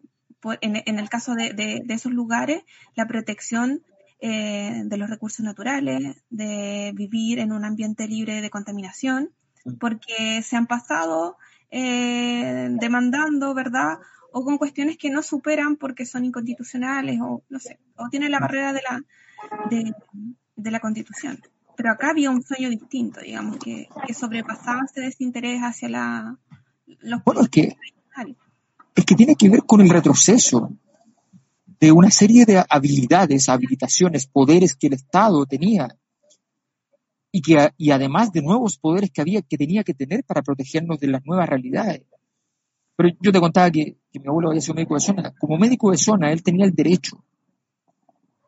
en, 0.62 0.99
el 0.99 1.10
caso 1.10 1.36
de, 1.36 1.84
esos 1.89 2.12
lugares, 2.12 2.63
la 2.95 3.08
protección 3.08 3.84
eh, 4.21 4.82
de 4.86 4.97
los 4.97 5.10
recursos 5.10 5.43
naturales, 5.45 6.17
de 6.30 6.91
vivir 6.95 7.39
en 7.39 7.52
un 7.52 7.65
ambiente 7.65 8.08
libre 8.08 8.41
de 8.41 8.49
contaminación, 8.49 9.32
porque 9.80 10.41
se 10.43 10.56
han 10.56 10.67
pasado 10.67 11.38
eh, 11.71 12.67
demandando, 12.71 13.54
¿verdad? 13.54 13.99
O 14.32 14.43
con 14.43 14.58
cuestiones 14.58 14.97
que 14.97 15.10
no 15.10 15.21
superan 15.21 15.75
porque 15.75 16.06
son 16.06 16.25
inconstitucionales 16.25 17.19
o 17.21 17.43
no 17.49 17.60
sé, 17.60 17.80
o 17.95 18.10
tienen 18.10 18.32
la 18.32 18.39
barrera 18.39 18.73
de 18.73 18.82
la, 18.82 19.02
de, 19.69 20.71
la 20.71 20.80
constitución. 20.80 21.39
Pero 21.75 21.91
acá 21.91 22.10
había 22.12 22.30
un 22.30 22.43
sueño 22.43 22.69
distinto, 22.69 23.21
digamos, 23.21 23.58
que, 23.58 23.88
sobrepasaba 24.13 24.82
ese 24.86 25.02
desinterés 25.02 25.62
hacia 25.62 25.89
la, 25.89 26.38
los 26.86 27.23
bueno, 27.23 27.41
es 27.41 27.49
que, 27.49 27.75
es 28.95 29.06
que 29.06 29.15
tiene 29.15 29.36
que 29.36 29.49
ver 29.49 29.63
con 29.63 29.82
el 29.82 29.89
retroceso 29.89 30.71
de 31.80 31.91
una 31.91 32.12
serie 32.12 32.45
de 32.45 32.63
habilidades, 32.69 33.47
habilitaciones, 33.47 34.28
poderes 34.28 34.75
que 34.75 34.88
el 34.88 34.93
Estado 34.93 35.45
tenía 35.45 35.88
y, 37.32 37.41
que, 37.41 37.69
y 37.78 37.91
además 37.91 38.32
de 38.32 38.41
nuevos 38.41 38.78
poderes 38.78 39.12
que 39.12 39.21
había 39.21 39.41
que 39.41 39.58
tenía 39.58 39.84
que 39.84 39.93
tener 39.93 40.23
para 40.23 40.41
protegernos 40.41 40.99
de 40.99 41.08
las 41.08 41.25
nuevas 41.25 41.47
realidades. 41.47 42.04
Pero 42.95 43.15
yo 43.21 43.32
te 43.32 43.39
contaba 43.39 43.71
que, 43.71 43.97
mi 44.12 44.28
abuelo 44.28 44.49
había 44.49 44.62
sido 44.62 44.75
médico 44.75 44.95
de 44.95 44.99
zona. 44.99 45.34
Como 45.39 45.58
médico 45.58 45.91
de 45.91 45.97
zona, 45.97 46.34
él 46.34 46.43
tenía 46.43 46.65
el 46.65 46.73
derecho 46.73 47.23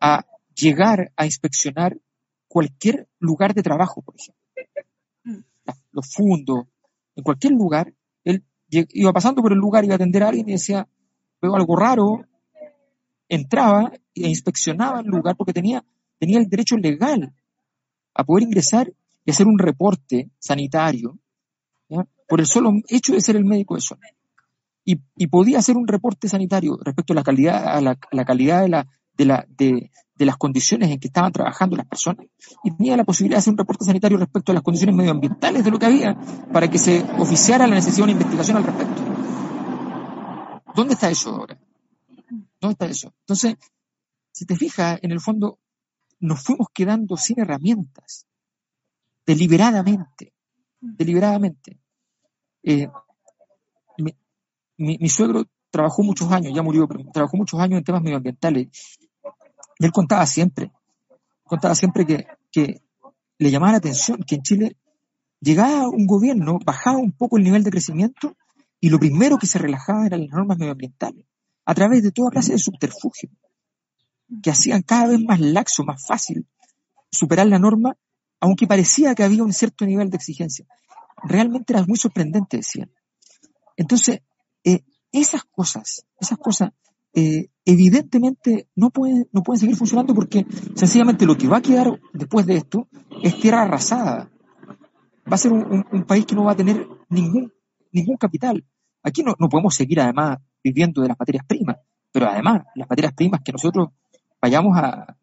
a 0.01 0.25
llegar 0.53 1.13
a 1.15 1.25
inspeccionar 1.25 1.97
cualquier 2.49 3.07
lugar 3.19 3.53
de 3.53 3.63
trabajo, 3.63 4.01
por 4.01 4.15
ejemplo. 4.15 4.41
Los 5.91 6.13
fundos, 6.13 6.65
en 7.15 7.23
cualquier 7.23 7.53
lugar, 7.53 7.93
iba 8.71 9.13
pasando 9.13 9.41
por 9.41 9.51
el 9.51 9.59
lugar, 9.59 9.83
iba 9.83 9.93
a 9.93 9.95
atender 9.95 10.23
a 10.23 10.29
alguien 10.29 10.49
y 10.49 10.53
decía, 10.53 10.87
veo 11.41 11.55
algo 11.55 11.75
raro, 11.75 12.25
entraba 13.27 13.91
e 14.15 14.27
inspeccionaba 14.27 15.01
el 15.01 15.07
lugar 15.07 15.35
porque 15.35 15.53
tenía, 15.53 15.83
tenía 16.19 16.39
el 16.39 16.47
derecho 16.47 16.77
legal 16.77 17.33
a 18.13 18.23
poder 18.23 18.43
ingresar 18.43 18.91
y 19.25 19.31
hacer 19.31 19.47
un 19.47 19.59
reporte 19.59 20.29
sanitario 20.39 21.17
por 22.27 22.39
el 22.39 22.45
solo 22.45 22.71
hecho 22.87 23.13
de 23.13 23.21
ser 23.21 23.35
el 23.35 23.45
médico 23.45 23.75
de 23.75 23.81
zona. 23.81 24.07
Y, 24.83 25.27
podía 25.27 25.59
hacer 25.59 25.77
un 25.77 25.87
reporte 25.87 26.27
sanitario 26.27 26.77
respecto 26.81 27.13
a 27.13 27.17
la 27.17 27.23
calidad, 27.23 27.67
a 27.67 27.81
la, 27.81 28.25
calidad 28.25 28.61
de, 28.61 28.69
la, 28.69 28.87
de, 29.13 29.25
la, 29.25 29.45
de, 29.47 29.91
las 30.25 30.37
condiciones 30.37 30.89
en 30.89 30.99
que 30.99 31.07
estaban 31.07 31.31
trabajando 31.31 31.75
las 31.75 31.85
personas. 31.85 32.25
Y 32.63 32.71
tenía 32.71 32.97
la 32.97 33.03
posibilidad 33.03 33.37
de 33.37 33.39
hacer 33.39 33.51
un 33.51 33.57
reporte 33.57 33.85
sanitario 33.85 34.17
respecto 34.17 34.51
a 34.51 34.55
las 34.55 34.63
condiciones 34.63 34.95
medioambientales 34.95 35.63
de 35.63 35.71
lo 35.71 35.79
que 35.79 35.85
había 35.85 36.15
para 36.51 36.69
que 36.69 36.77
se 36.77 37.03
oficiara 37.17 37.67
la 37.67 37.75
necesidad 37.75 37.97
de 37.97 38.03
una 38.03 38.11
investigación 38.13 38.57
al 38.57 38.63
respecto. 38.63 39.01
¿Dónde 40.75 40.93
está 40.93 41.09
eso 41.09 41.31
ahora? 41.31 41.59
¿Dónde 42.59 42.73
está 42.73 42.85
eso? 42.85 43.13
Entonces, 43.21 43.55
si 44.31 44.45
te 44.45 44.55
fijas, 44.55 44.99
en 45.01 45.11
el 45.11 45.19
fondo, 45.19 45.59
nos 46.19 46.41
fuimos 46.41 46.67
quedando 46.73 47.17
sin 47.17 47.39
herramientas, 47.39 48.27
deliberadamente, 49.25 50.33
deliberadamente. 50.79 51.79
Eh, 52.63 52.87
mi, 54.77 55.09
suegro 55.09 55.45
trabajó 55.69 56.03
muchos 56.03 56.31
años, 56.31 56.53
ya 56.55 56.61
murió, 56.61 56.87
pero 56.87 57.03
trabajó 57.11 57.37
muchos 57.37 57.59
años 57.59 57.77
en 57.79 57.83
temas 57.83 58.01
medioambientales. 58.01 58.67
Él 59.85 59.91
contaba 59.91 60.25
siempre, 60.25 60.71
contaba 61.43 61.75
siempre 61.75 62.05
que, 62.05 62.27
que 62.51 62.81
le 63.37 63.51
llamaba 63.51 63.73
la 63.73 63.77
atención 63.79 64.23
que 64.25 64.35
en 64.35 64.41
Chile 64.43 64.77
llegaba 65.39 65.89
un 65.89 66.05
gobierno, 66.05 66.59
bajaba 66.63 66.97
un 66.97 67.11
poco 67.11 67.37
el 67.37 67.43
nivel 67.43 67.63
de 67.63 67.71
crecimiento 67.71 68.35
y 68.79 68.89
lo 68.89 68.99
primero 68.99 69.37
que 69.37 69.47
se 69.47 69.59
relajaba 69.59 70.05
eran 70.05 70.21
las 70.21 70.29
normas 70.29 70.57
medioambientales, 70.57 71.25
a 71.65 71.73
través 71.73 72.03
de 72.03 72.11
toda 72.11 72.31
clase 72.31 72.53
de 72.53 72.59
subterfugio 72.59 73.29
que 74.41 74.51
hacían 74.51 74.81
cada 74.81 75.07
vez 75.07 75.19
más 75.19 75.39
laxo, 75.39 75.83
más 75.83 76.05
fácil 76.05 76.47
superar 77.11 77.47
la 77.47 77.59
norma, 77.59 77.97
aunque 78.39 78.67
parecía 78.67 79.13
que 79.13 79.23
había 79.23 79.43
un 79.43 79.53
cierto 79.53 79.85
nivel 79.85 80.09
de 80.09 80.17
exigencia. 80.17 80.65
Realmente 81.23 81.73
era 81.73 81.85
muy 81.85 81.97
sorprendente, 81.97 82.57
decían. 82.57 82.91
Entonces, 83.75 84.21
eh, 84.63 84.83
esas 85.11 85.43
cosas, 85.43 86.05
esas 86.19 86.37
cosas, 86.37 86.71
eh, 87.13 87.49
evidentemente 87.65 88.67
no 88.75 88.89
pueden, 88.89 89.27
no 89.31 89.43
pueden 89.43 89.59
seguir 89.59 89.75
funcionando 89.75 90.13
porque 90.13 90.45
sencillamente 90.75 91.25
lo 91.25 91.37
que 91.37 91.47
va 91.47 91.57
a 91.57 91.61
quedar 91.61 91.99
después 92.13 92.45
de 92.45 92.57
esto 92.57 92.87
es 93.23 93.39
tierra 93.39 93.63
arrasada. 93.63 94.29
Va 95.31 95.35
a 95.35 95.37
ser 95.37 95.51
un, 95.53 96.03
país 96.05 96.25
que 96.25 96.35
no 96.35 96.45
va 96.45 96.53
a 96.53 96.55
tener 96.55 96.87
ningún, 97.09 97.53
ningún 97.91 98.17
capital. 98.17 98.65
Aquí 99.03 99.23
no, 99.23 99.35
no 99.39 99.49
podemos 99.49 99.75
seguir 99.75 99.99
además 99.99 100.39
viviendo 100.63 101.01
de 101.01 101.09
las 101.09 101.19
materias 101.19 101.45
primas, 101.45 101.77
pero 102.11 102.27
además 102.27 102.63
las 102.75 102.89
materias 102.89 103.13
primas 103.13 103.41
que 103.43 103.51
nosotros 103.51 103.89
vayamos 104.41 104.77
a, 104.77 105.15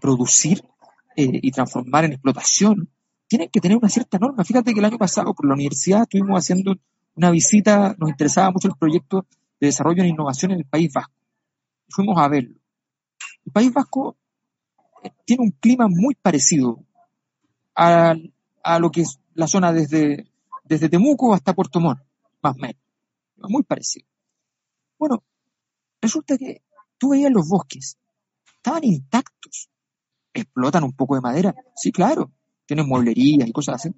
producir 0.00 0.62
eh, 1.16 1.40
y 1.42 1.50
transformar 1.50 2.04
en 2.04 2.12
explotación, 2.12 2.88
tienen 3.26 3.48
que 3.48 3.60
tener 3.60 3.76
una 3.76 3.88
cierta 3.88 4.18
norma. 4.18 4.44
Fíjate 4.44 4.72
que 4.72 4.78
el 4.78 4.84
año 4.84 4.98
pasado 4.98 5.34
por 5.34 5.46
la 5.46 5.54
universidad 5.54 6.02
estuvimos 6.02 6.38
haciendo 6.38 6.76
una 7.16 7.32
visita, 7.32 7.96
nos 7.98 8.10
interesaba 8.10 8.52
mucho 8.52 8.68
el 8.68 8.76
proyecto 8.78 9.26
de 9.60 9.66
desarrollo 9.68 10.02
e 10.02 10.08
innovación 10.08 10.52
en 10.52 10.58
el 10.58 10.64
País 10.64 10.92
Vasco. 10.92 11.14
Fuimos 11.88 12.18
a 12.18 12.28
verlo. 12.28 12.56
El 13.44 13.52
País 13.52 13.72
Vasco 13.72 14.16
eh, 15.02 15.10
tiene 15.24 15.44
un 15.44 15.50
clima 15.52 15.86
muy 15.88 16.14
parecido 16.14 16.84
a, 17.74 18.14
lo 18.80 18.90
que 18.90 19.02
es 19.02 19.20
la 19.34 19.46
zona 19.46 19.72
desde, 19.72 20.30
desde 20.64 20.88
Temuco 20.88 21.34
hasta 21.34 21.54
Puerto 21.54 21.80
Montt, 21.80 22.00
más 22.42 22.56
o 22.56 22.58
menos. 22.58 22.80
Muy 23.36 23.62
parecido. 23.62 24.06
Bueno, 24.98 25.22
resulta 26.00 26.38
que 26.38 26.62
Tú 26.98 27.10
veías 27.10 27.32
los 27.32 27.48
bosques, 27.48 27.98
estaban 28.56 28.84
intactos. 28.84 29.68
¿Explotan 30.32 30.84
un 30.84 30.92
poco 30.92 31.14
de 31.14 31.20
madera? 31.20 31.54
Sí, 31.74 31.92
claro. 31.92 32.30
Tienen 32.66 32.88
mueblerías 32.88 33.48
y 33.48 33.52
cosas 33.52 33.76
así. 33.76 33.94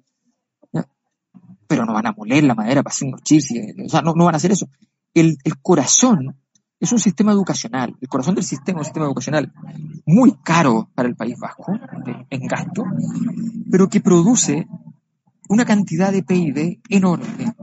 Pero 1.67 1.85
no 1.85 1.93
van 1.93 2.07
a 2.07 2.13
moler 2.13 2.43
la 2.43 2.55
madera 2.55 2.81
para 2.81 2.93
hacer 2.93 3.07
unos 3.07 3.21
chips. 3.21 3.51
o 3.85 3.89
sea, 3.89 4.01
no, 4.01 4.13
van 4.13 4.33
a 4.33 4.37
hacer 4.37 4.51
eso. 4.51 4.67
El, 5.13 5.37
corazón 5.61 6.37
es 6.79 6.91
un 6.91 6.99
sistema 6.99 7.31
educacional. 7.31 7.95
El 7.99 8.07
corazón 8.07 8.35
del 8.35 8.43
sistema 8.43 8.79
es 8.79 8.81
un 8.81 8.85
sistema 8.85 9.05
educacional 9.05 9.51
muy 10.05 10.33
caro 10.43 10.89
para 10.95 11.09
el 11.09 11.15
País 11.15 11.37
Vasco, 11.39 11.73
en 12.29 12.47
gasto, 12.47 12.83
pero 13.69 13.89
que 13.89 14.01
produce 14.01 14.67
una 15.49 15.65
cantidad 15.65 16.11
de 16.11 16.23
PIB 16.23 16.81
enorme 16.89 17.53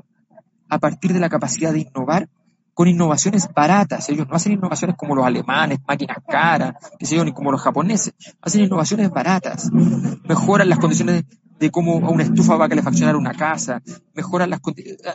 a 0.68 0.78
partir 0.78 1.12
de 1.12 1.20
la 1.20 1.28
capacidad 1.28 1.72
de 1.72 1.80
innovar 1.80 2.28
con 2.74 2.88
innovaciones 2.88 3.48
baratas. 3.54 4.08
Ellos 4.10 4.28
no 4.28 4.36
hacen 4.36 4.52
innovaciones 4.52 4.96
como 4.96 5.14
los 5.14 5.24
alemanes, 5.24 5.78
máquinas 5.88 6.18
caras, 6.28 6.74
que 6.98 7.06
sé 7.06 7.16
yo, 7.16 7.24
ni 7.24 7.32
como 7.32 7.50
los 7.50 7.62
japoneses. 7.62 8.12
Hacen 8.42 8.64
innovaciones 8.64 9.08
baratas. 9.08 9.70
Mejoran 9.72 10.68
las 10.68 10.78
condiciones 10.78 11.24
de 11.58 11.70
cómo 11.70 11.96
una 11.96 12.24
estufa 12.24 12.56
va 12.56 12.66
a 12.66 12.68
calefaccionar 12.68 13.16
una 13.16 13.34
casa. 13.34 13.82
Mejoran 14.14 14.50
las 14.50 14.60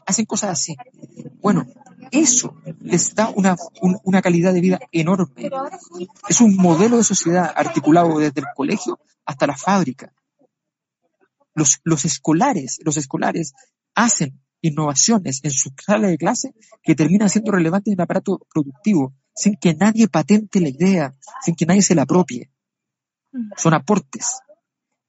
hacen 0.06 0.26
cosas 0.26 0.52
así. 0.52 0.76
Bueno, 1.42 1.66
eso 2.12 2.56
les 2.82 3.14
da 3.16 3.30
una, 3.30 3.56
una 4.04 4.22
calidad 4.22 4.54
de 4.54 4.62
vida 4.62 4.80
enorme. 4.92 5.50
Es 6.28 6.42
un 6.42 6.56
modelo 6.56 6.98
de 6.98 7.04
sociedad 7.04 7.52
articulado 7.56 8.20
desde 8.20 8.42
el 8.42 8.48
colegio 8.56 9.00
hasta 9.26 9.48
la 9.48 9.58
fábrica. 9.58 10.14
Los, 11.54 11.80
los 11.84 12.06
escolares, 12.06 12.80
los 12.84 12.98
escolares 12.98 13.54
hacen 13.94 14.40
innovaciones 14.62 15.42
en 15.44 15.52
su 15.52 15.72
sala 15.78 16.08
de 16.08 16.18
clase 16.18 16.54
que 16.84 16.96
terminan 16.96 17.30
siendo 17.30 17.52
relevantes 17.52 17.92
en 17.92 18.00
el 18.00 18.04
aparato 18.04 18.40
productivo, 18.54 19.14
sin 19.34 19.56
que 19.56 19.74
nadie 19.74 20.08
patente 20.08 20.60
la 20.60 20.70
idea, 20.70 21.16
sin 21.42 21.56
que 21.56 21.66
nadie 21.66 21.82
se 21.82 21.96
la 21.96 22.04
apropie. 22.04 22.52
Son 23.58 23.74
aportes. 23.74 24.40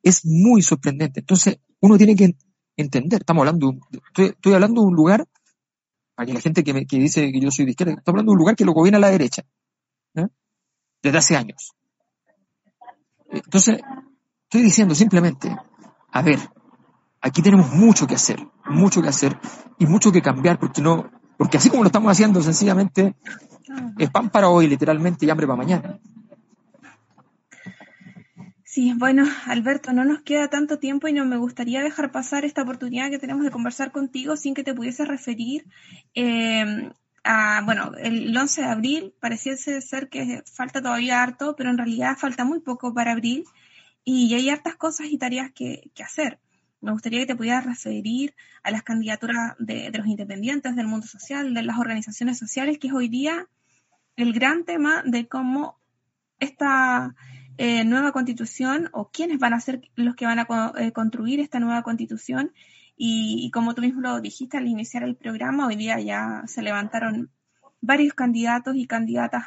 Es 0.03 0.25
muy 0.25 0.63
sorprendente. 0.63 1.21
Entonces, 1.21 1.59
uno 1.81 1.97
tiene 1.97 2.17
que 2.17 2.35
entender, 2.77 3.21
estamos 3.21 3.43
hablando, 3.43 3.75
estoy, 4.17 4.53
hablando 4.55 4.83
de 4.83 4.87
un 4.89 4.95
lugar, 4.95 5.27
que 6.25 6.33
la 6.33 6.41
gente 6.41 6.63
que, 6.63 6.73
me, 6.73 6.87
que 6.87 6.99
dice 6.99 7.33
que 7.33 7.41
yo 7.41 7.51
soy 7.51 7.65
de 7.65 7.73
izquierda, 7.73 7.95
estamos 7.95 8.15
hablando 8.15 8.31
de 8.31 8.35
un 8.35 8.39
lugar 8.39 8.55
que 8.55 8.65
lo 8.65 8.73
gobierna 8.73 9.01
la 9.01 9.11
derecha, 9.11 9.43
desde 11.03 11.19
hace 11.19 11.37
años. 11.37 11.73
Entonces, 13.31 13.81
estoy 14.45 14.63
diciendo 14.63 14.95
simplemente, 14.95 15.57
a 16.13 16.23
ver, 16.23 16.39
aquí 17.21 17.43
tenemos 17.43 17.73
mucho 17.73 18.07
que 18.07 18.15
hacer, 18.15 18.39
mucho 18.67 19.03
que 19.03 19.09
hacer 19.09 19.37
y 19.79 19.87
mucho 19.87 20.13
que 20.13 20.23
cambiar, 20.23 20.61
porque 20.61 20.81
no, 20.81 21.11
porque 21.37 21.57
así 21.57 21.71
como 21.71 21.83
lo 21.83 21.89
estamos 21.89 22.13
haciendo, 22.13 22.41
sencillamente 22.41 23.17
es 23.99 24.11
pan 24.11 24.31
para 24.31 24.49
hoy, 24.49 24.69
literalmente, 24.69 25.27
y 25.27 25.31
hambre 25.31 25.47
para 25.47 25.57
mañana. 25.57 25.99
Sí, 28.73 28.95
bueno, 28.97 29.27
Alberto, 29.45 29.93
no 29.93 30.03
nos 30.03 30.23
queda 30.23 30.49
tanto 30.49 30.79
tiempo 30.79 31.07
y 31.07 31.13
no 31.13 31.27
me 31.27 31.37
gustaría 31.37 31.83
dejar 31.83 32.11
pasar 32.11 32.47
esta 32.47 32.63
oportunidad 32.63 33.11
que 33.11 33.19
tenemos 33.19 33.45
de 33.45 33.51
conversar 33.51 33.93
contigo 33.93 34.35
sin 34.35 34.55
que 34.55 34.65
te 34.65 34.73
pudiese 34.73 35.05
referir 35.05 35.67
eh, 36.15 36.91
a, 37.23 37.61
bueno, 37.67 37.93
el 37.99 38.35
11 38.35 38.63
de 38.63 38.67
abril 38.67 39.15
pareciese 39.21 39.83
ser 39.83 40.09
que 40.09 40.43
falta 40.51 40.81
todavía 40.81 41.23
harto, 41.23 41.55
pero 41.55 41.69
en 41.69 41.77
realidad 41.77 42.17
falta 42.17 42.47
muy 42.47 42.61
poco 42.61 42.95
para 42.95 43.13
abril 43.13 43.45
y 44.05 44.33
hay 44.33 44.49
hartas 44.49 44.77
cosas 44.77 45.09
y 45.11 45.19
tareas 45.19 45.53
que, 45.53 45.91
hacer. 46.03 46.39
Me 46.81 46.93
gustaría 46.93 47.21
que 47.21 47.27
te 47.27 47.37
pudieras 47.37 47.67
referir 47.67 48.35
a 48.63 48.71
las 48.71 48.83
candidaturas 48.83 49.55
de, 49.59 49.91
los 49.91 50.07
independientes, 50.07 50.77
del 50.77 50.87
mundo 50.87 51.07
social, 51.07 51.53
de 51.53 51.63
las 51.63 51.77
organizaciones 51.77 52.39
sociales, 52.39 52.79
que 52.79 52.87
es 52.87 52.95
hoy 52.95 53.09
día 53.09 53.49
el 54.17 54.33
gran 54.33 54.65
tema 54.65 55.03
de 55.05 55.29
cómo 55.29 55.77
esta 56.39 57.15
eh, 57.59 57.85
nueva 57.85 58.13
constitución 58.13 58.89
o 58.93 59.11
quiénes 59.11 59.39
van 59.39 59.53
a 59.53 59.61
ser 59.61 59.83
los 59.95 60.15
que 60.17 60.25
van 60.25 60.39
a 60.39 60.47
eh, 60.79 60.93
construir 60.93 61.41
esta 61.41 61.61
nueva 61.61 61.83
constitución. 61.83 62.53
Y, 62.97 63.51
como 63.53 63.75
tú 63.75 63.83
mismo 63.83 64.01
lo 64.01 64.21
dijiste 64.21 64.57
al 64.57 64.69
iniciar 64.69 65.03
el 65.03 65.17
programa, 65.17 65.67
hoy 65.67 65.77
día 65.77 65.99
ya 66.01 66.43
se 66.47 66.63
levantaron 66.63 67.31
varios 67.81 68.15
candidatos 68.15 68.77
y 68.77 68.87
candidatas 68.87 69.45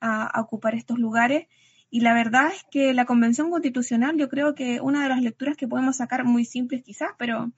a, 0.00 0.40
ocupar 0.40 0.74
estos 0.74 0.98
lugares. 0.98 1.46
Y 1.90 2.00
la 2.00 2.14
verdad 2.14 2.48
es 2.48 2.64
que 2.70 2.94
la 2.94 3.04
Convención 3.04 3.50
Constitucional, 3.50 4.16
yo 4.16 4.28
creo 4.28 4.54
que 4.54 4.80
una 4.80 5.02
de 5.02 5.08
las 5.08 5.22
lecturas 5.22 5.56
que 5.56 5.68
podemos 5.68 5.96
sacar, 5.96 6.24
muy 6.24 6.44
simples 6.44 6.82
quizás, 6.82 7.10
pero, 7.18 7.52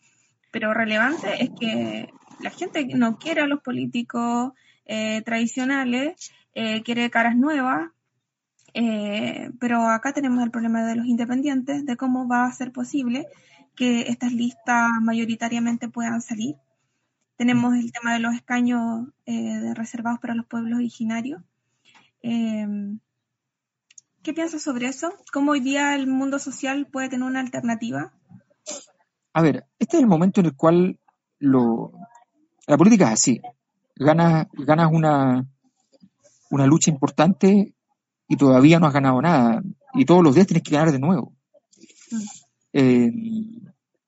pero 0.51 0.75
relevante, 0.75 1.43
es 1.43 1.51
que 1.59 2.13
la 2.41 2.51
gente 2.51 2.85
no 2.87 3.19
quiere 3.19 3.43
a 3.43 3.47
los 3.47 3.63
políticos 3.63 4.53
eh, 4.87 5.23
tradicionales, 5.23 6.33
quiere 6.85 7.11
caras 7.11 7.37
nuevas, 7.37 7.91
eh, 8.75 9.51
pero 9.61 9.89
acá 9.89 10.13
tenemos 10.13 10.43
el 10.43 10.51
problema 10.51 10.85
de 10.85 10.97
los 10.97 11.07
independientes, 11.07 11.85
de 11.85 11.97
cómo 11.97 12.27
va 12.27 12.45
a 12.45 12.53
ser 12.53 12.73
posible 12.73 13.27
que 13.75 14.03
estas 14.03 14.33
listas 14.33 14.91
mayoritariamente 15.01 15.89
puedan 15.89 16.21
salir. 16.21 16.57
Tenemos 17.37 17.75
el 17.75 17.93
tema 17.93 18.15
de 18.15 18.21
los 18.21 18.35
escaños 18.35 19.09
eh, 19.27 19.75
reservados 19.75 20.21
para 20.21 20.35
los 20.35 20.47
pueblos 20.47 20.79
originarios. 20.79 21.43
Eh, 22.23 22.97
¿Qué 24.23 24.33
piensas 24.33 24.63
sobre 24.63 24.87
eso? 24.87 25.13
¿Cómo 25.33 25.53
hoy 25.53 25.61
día 25.61 25.97
el 25.97 26.07
mundo 26.07 26.39
social 26.39 26.87
puede 26.87 27.09
tener 27.09 27.27
una 27.27 27.41
alternativa? 27.41 28.13
A 29.33 29.43
ver, 29.43 29.67
este 29.79 29.97
es 29.97 30.03
el 30.03 30.09
momento 30.09 30.41
en 30.41 30.47
el 30.47 30.55
cual 30.55 30.99
lo, 31.41 31.93
la 32.69 32.77
política 32.77 33.07
es 33.07 33.13
así. 33.15 33.41
Ganas, 33.97 34.47
ganas 34.53 34.91
una, 34.93 35.45
una 36.51 36.67
lucha 36.67 36.91
importante 36.91 37.75
y 38.33 38.37
todavía 38.37 38.81
no 38.81 38.87
has 38.87 38.95
ganado 38.95 39.21
nada. 39.21 39.63
Y 39.93 40.07
todos 40.07 40.25
los 40.25 40.35
días 40.35 40.47
tienes 40.47 40.63
que 40.63 40.71
ganar 40.71 40.91
de 40.91 40.99
nuevo. 40.99 41.35
Eh, 42.73 43.13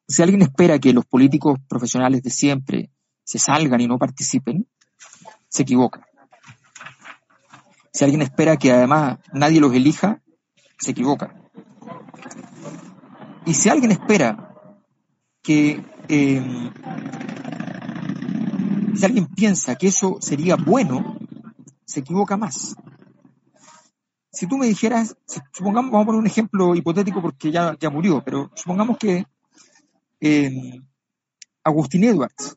si 0.09 0.23
alguien 0.23 0.41
espera 0.41 0.79
que 0.79 0.95
los 0.95 1.05
políticos 1.05 1.59
profesionales 1.69 2.23
de 2.23 2.31
siempre 2.31 2.91
se 3.23 3.39
salgan 3.39 3.83
y 3.83 3.87
no 3.87 3.99
participen, 3.99 4.67
se 5.47 5.63
equivoca. 5.63 6.07
Si 7.93 8.03
alguien 8.03 8.23
espera 8.23 8.57
que 8.57 8.73
además 8.73 9.19
nadie 9.35 9.61
los 9.61 9.75
elija, 9.75 10.23
se 10.79 10.93
equivoca. 10.93 11.35
Y 13.45 13.53
si 13.53 13.69
alguien 13.69 13.91
espera 13.91 14.55
que, 15.43 15.85
eh, 16.09 16.71
si 18.95 19.05
alguien 19.05 19.27
piensa 19.27 19.75
que 19.75 19.89
eso 19.89 20.17
sería 20.21 20.57
bueno, 20.57 21.19
se 21.85 22.01
equivoca 22.01 22.39
más 22.39 22.75
si 24.35 24.47
tú 24.47 24.59
me 24.59 24.67
dijeras, 24.67 25.17
supongamos, 25.53 25.93
vamos 25.93 26.05
a 26.05 26.07
poner 26.07 26.21
un 26.21 26.27
ejemplo 26.27 26.75
hipotético 26.75 27.23
porque 27.23 27.51
ya, 27.51 27.77
ya 27.79 27.89
murió, 27.89 28.23
pero 28.25 28.51
supongamos 28.55 28.99
que 28.99 29.25
eh, 30.21 30.81
Agustín 31.63 32.05
Edwards, 32.05 32.55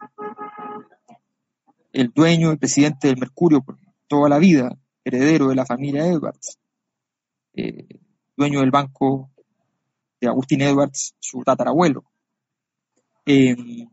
el 1.93 2.11
dueño 2.13 2.51
y 2.51 2.57
presidente 2.57 3.07
del 3.07 3.17
Mercurio 3.17 3.61
por 3.61 3.77
toda 4.07 4.27
la 4.27 4.39
vida, 4.39 4.75
heredero 5.03 5.47
de 5.47 5.55
la 5.55 5.65
familia 5.65 6.05
Edwards, 6.07 6.57
eh, 7.53 7.99
dueño 8.35 8.61
del 8.61 8.71
banco 8.71 9.29
de 10.19 10.27
Agustín 10.27 10.61
Edwards, 10.61 11.15
su 11.19 11.43
tatarabuelo, 11.43 12.03
eh, 13.25 13.85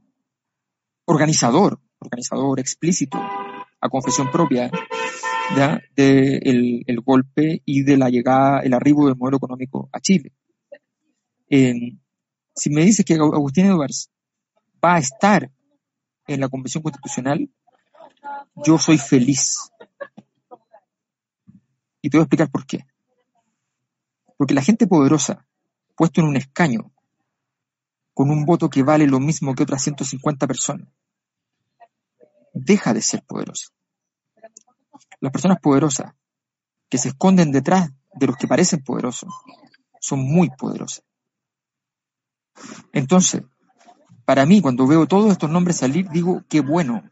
organizador, 1.05 1.80
organizador 1.99 2.61
explícito, 2.61 3.18
a 3.18 3.89
confesión 3.91 4.30
propia, 4.30 4.70
de 5.97 6.82
el, 6.86 7.01
golpe 7.01 7.62
y 7.64 7.82
de 7.82 7.97
la 7.97 8.09
llegada, 8.09 8.61
el 8.61 8.72
arribo 8.72 9.07
del 9.07 9.16
modelo 9.16 9.36
económico 9.36 9.88
a 9.92 10.01
Chile. 10.01 10.32
si 11.49 12.70
me 12.70 12.84
dices 12.84 13.05
que 13.05 13.14
Agustín 13.14 13.66
Edwards 13.66 14.11
va 14.84 14.97
a 14.97 14.99
estar 14.99 15.51
en 16.26 16.40
la 16.40 16.49
Convención 16.49 16.82
Constitucional, 16.82 17.51
yo 18.64 18.78
soy 18.78 18.99
feliz. 18.99 19.70
Y 22.01 22.11
te 22.11 22.16
voy 22.16 22.22
a 22.22 22.24
explicar 22.24 22.51
por 22.51 22.66
qué. 22.66 22.86
Porque 24.36 24.55
la 24.55 24.62
gente 24.62 24.86
poderosa, 24.86 25.47
puesto 25.97 26.20
en 26.20 26.26
un 26.26 26.36
escaño, 26.36 26.92
con 28.12 28.30
un 28.30 28.45
voto 28.45 28.70
que 28.70 28.82
vale 28.82 29.07
lo 29.07 29.20
mismo 29.20 29.55
que 29.55 29.62
otras 29.64 29.82
150 29.82 30.47
personas, 30.47 30.88
deja 32.53 32.95
de 32.95 33.03
ser 33.03 33.22
poderosa. 33.24 33.68
Las 35.25 35.33
personas 35.33 35.59
poderosas 35.59 36.12
que 36.91 36.99
se 36.99 37.09
esconden 37.09 37.51
detrás 37.51 37.89
de 38.12 38.27
los 38.27 38.37
que 38.37 38.47
parecen 38.47 38.85
poderosos 38.85 39.33
son 39.99 40.20
muy 40.20 40.51
poderosas. 40.51 41.03
Entonces, 42.93 43.41
para 44.27 44.45
mí, 44.45 44.61
cuando 44.61 44.87
veo 44.87 45.07
todos 45.07 45.33
estos 45.33 45.49
nombres 45.49 45.79
salir, 45.79 46.11
digo, 46.11 46.45
qué 46.47 46.61
bueno. 46.61 47.11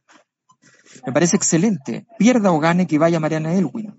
Me 1.07 1.13
parece 1.15 1.37
excelente. 1.37 2.07
Pierda 2.19 2.53
o 2.53 2.61
gane 2.61 2.87
que 2.87 2.99
vaya 2.99 3.19
Mariana 3.19 3.55
Elwin. 3.55 3.95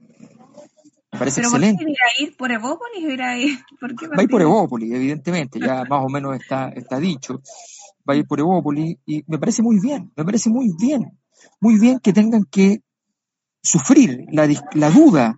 Me 1.12 1.18
parece 1.18 1.42
excelente. 1.42 1.84
¿Por 1.84 1.94
qué 1.96 2.00
a 2.00 2.24
ir 2.24 2.38
por 2.38 2.52
Evópolis? 2.52 3.20
Va 4.16 4.20
a 4.20 4.24
ir 4.24 4.30
por 4.30 4.44
Evópolis, 4.44 4.94
evidentemente, 4.94 5.60
ya 5.60 5.86
más 5.86 6.06
o 6.06 6.08
menos 6.08 6.36
está, 6.36 6.70
está 6.70 7.00
dicho. 7.00 7.42
Va 8.08 8.14
a 8.14 8.18
ir 8.18 8.28
por 8.28 8.40
Evópolis 8.40 8.96
y 9.08 9.24
me 9.26 9.40
parece 9.40 9.64
muy 9.64 9.80
bien, 9.80 10.14
me 10.16 10.24
parece 10.24 10.52
muy 10.52 10.70
bien. 10.80 11.20
Muy 11.60 11.80
bien 11.80 12.00
que 12.00 12.14
tengan 12.14 12.46
que 12.46 12.84
sufrir 13.64 14.26
la, 14.32 14.48
la 14.74 14.90
duda, 14.92 15.36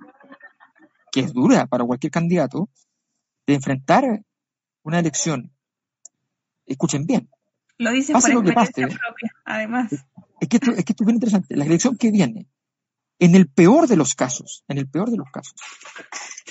que 1.12 1.22
es 1.22 1.34
dura 1.34 1.68
para 1.68 1.86
cualquier 1.86 2.12
candidato, 2.12 2.70
de 3.46 3.54
enfrentar 3.54 4.24
una 4.84 5.00
elección. 5.00 5.52
Escuchen 6.66 7.06
bien. 7.06 7.30
Lo 7.78 7.92
dicen 7.92 8.20
por 8.20 8.34
lo 8.34 8.44
propia, 8.44 8.88
además. 9.46 9.92
Es 10.40 10.50
que, 10.50 10.58
esto, 10.58 10.72
es 10.72 10.84
que 10.84 10.94
esto 10.94 11.04
es 11.04 11.06
bien 11.06 11.18
interesante. 11.18 11.56
La 11.56 11.66
elección 11.66 11.98
que 11.98 12.12
viene, 12.12 12.48
en 13.20 13.36
el 13.36 13.48
peor 13.48 13.88
de 13.88 13.96
los 13.96 14.16
casos, 14.16 14.64
en 14.68 14.78
el 14.78 14.90
peor 14.90 15.12
de 15.12 15.18
los 15.18 15.30
casos, 15.32 15.54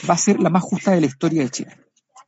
va 0.08 0.14
a 0.14 0.18
ser 0.18 0.40
la 0.40 0.50
más 0.50 0.62
justa 0.62 0.92
de 0.92 1.00
la 1.00 1.06
historia 1.06 1.42
de 1.42 1.50
Chile. 1.50 1.78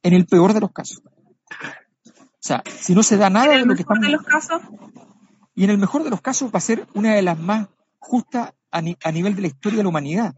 En 0.03 0.15
el 0.15 0.27
peor 0.27 0.53
de 0.53 0.61
los 0.61 0.73
casos. 0.73 1.03
O 1.05 2.47
sea, 2.47 2.63
si 2.79 2.95
no 2.95 3.03
se 3.03 3.17
da 3.17 3.31
nada 3.31 3.57
de 3.57 3.65
lo 3.65 3.75
que 3.75 3.83
estamos... 3.83 4.03
De 4.03 4.13
los 4.13 4.23
casos? 4.23 4.63
Y 5.55 5.65
en 5.65 5.71
el 5.71 5.79
mejor 5.79 6.05
de 6.05 6.11
los 6.11 6.21
casos 6.21 6.51
va 6.55 6.59
a 6.59 6.61
ser 6.61 6.87
una 6.95 7.15
de 7.15 7.23
las 7.23 7.39
más 7.39 7.69
justas 7.99 8.53
a, 8.71 9.13
nivel 9.13 9.35
de 9.35 9.43
la 9.43 9.47
historia 9.49 9.79
de 9.79 9.83
la 9.83 9.89
humanidad. 9.89 10.35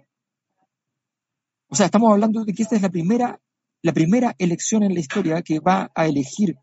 O 1.68 1.76
sea, 1.76 1.87
estamos 1.87 2.12
hablando 2.12 2.45
de 2.45 2.53
que 2.53 2.62
esta 2.62 2.76
es 2.76 2.83
la 2.83 2.89
primera, 2.89 3.41
la 3.83 3.93
primera 3.93 4.35
elección 4.39 4.83
en 4.83 4.95
la 4.95 5.01
historia 5.01 5.43
que 5.43 5.61
va 5.61 5.91
a 5.95 6.07
elegir 6.07 6.57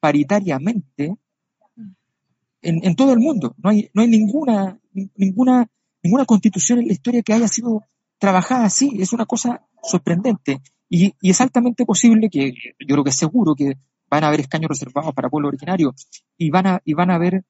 paritariamente 0.00 1.16
en, 2.62 2.94
todo 2.94 3.12
el 3.12 3.20
mundo. 3.20 3.54
No 3.58 3.70
hay, 3.70 3.90
no 3.94 4.02
hay 4.02 4.08
ninguna, 4.08 4.78
ninguna, 5.16 5.68
ninguna 6.02 6.24
constitución 6.24 6.80
en 6.80 6.88
la 6.88 6.92
historia 6.92 7.22
que 7.22 7.32
haya 7.32 7.48
sido 7.48 7.84
trabajada 8.18 8.64
así. 8.64 8.98
Es 9.00 9.12
una 9.12 9.26
cosa 9.26 9.64
sorprendente. 9.82 10.60
Y, 10.88 11.14
es 11.22 11.40
altamente 11.40 11.86
posible 11.86 12.28
que, 12.28 12.52
yo 12.52 12.94
creo 12.94 13.04
que 13.04 13.10
es 13.10 13.16
seguro 13.16 13.54
que 13.54 13.74
van 14.10 14.24
a 14.24 14.28
haber 14.28 14.40
escaños 14.40 14.68
reservados 14.68 15.14
para 15.14 15.30
pueblo 15.30 15.48
originario 15.48 15.94
y 16.36 16.50
van 16.50 16.66
a, 16.66 16.82
y 16.84 16.94
van 16.94 17.10
a 17.10 17.14
haber, 17.14 17.44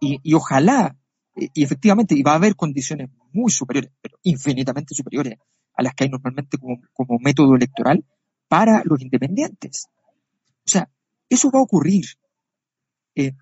y, 0.00 0.20
y 0.22 0.34
ojalá 0.34 0.96
y 1.36 1.62
efectivamente, 1.62 2.14
y 2.14 2.22
va 2.22 2.32
a 2.32 2.36
haber 2.36 2.56
condiciones 2.56 3.10
muy 3.32 3.50
superiores, 3.50 3.92
pero 4.00 4.18
infinitamente 4.22 4.94
superiores 4.94 5.38
a 5.74 5.82
las 5.82 5.94
que 5.94 6.04
hay 6.04 6.10
normalmente 6.10 6.56
como, 6.56 6.80
como 6.94 7.18
método 7.18 7.54
electoral 7.54 8.04
para 8.48 8.82
los 8.84 9.02
independientes. 9.02 9.88
O 10.66 10.68
sea, 10.68 10.88
eso 11.28 11.50
va 11.50 11.60
a 11.60 11.62
ocurrir. 11.62 12.06
Eh, 13.14 13.32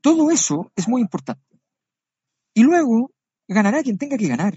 todo 0.00 0.30
eso 0.30 0.70
es 0.76 0.88
muy 0.88 1.00
importante. 1.00 1.60
Y 2.54 2.62
luego 2.62 3.10
ganará 3.48 3.82
quien 3.82 3.98
tenga 3.98 4.16
que 4.16 4.28
ganar. 4.28 4.54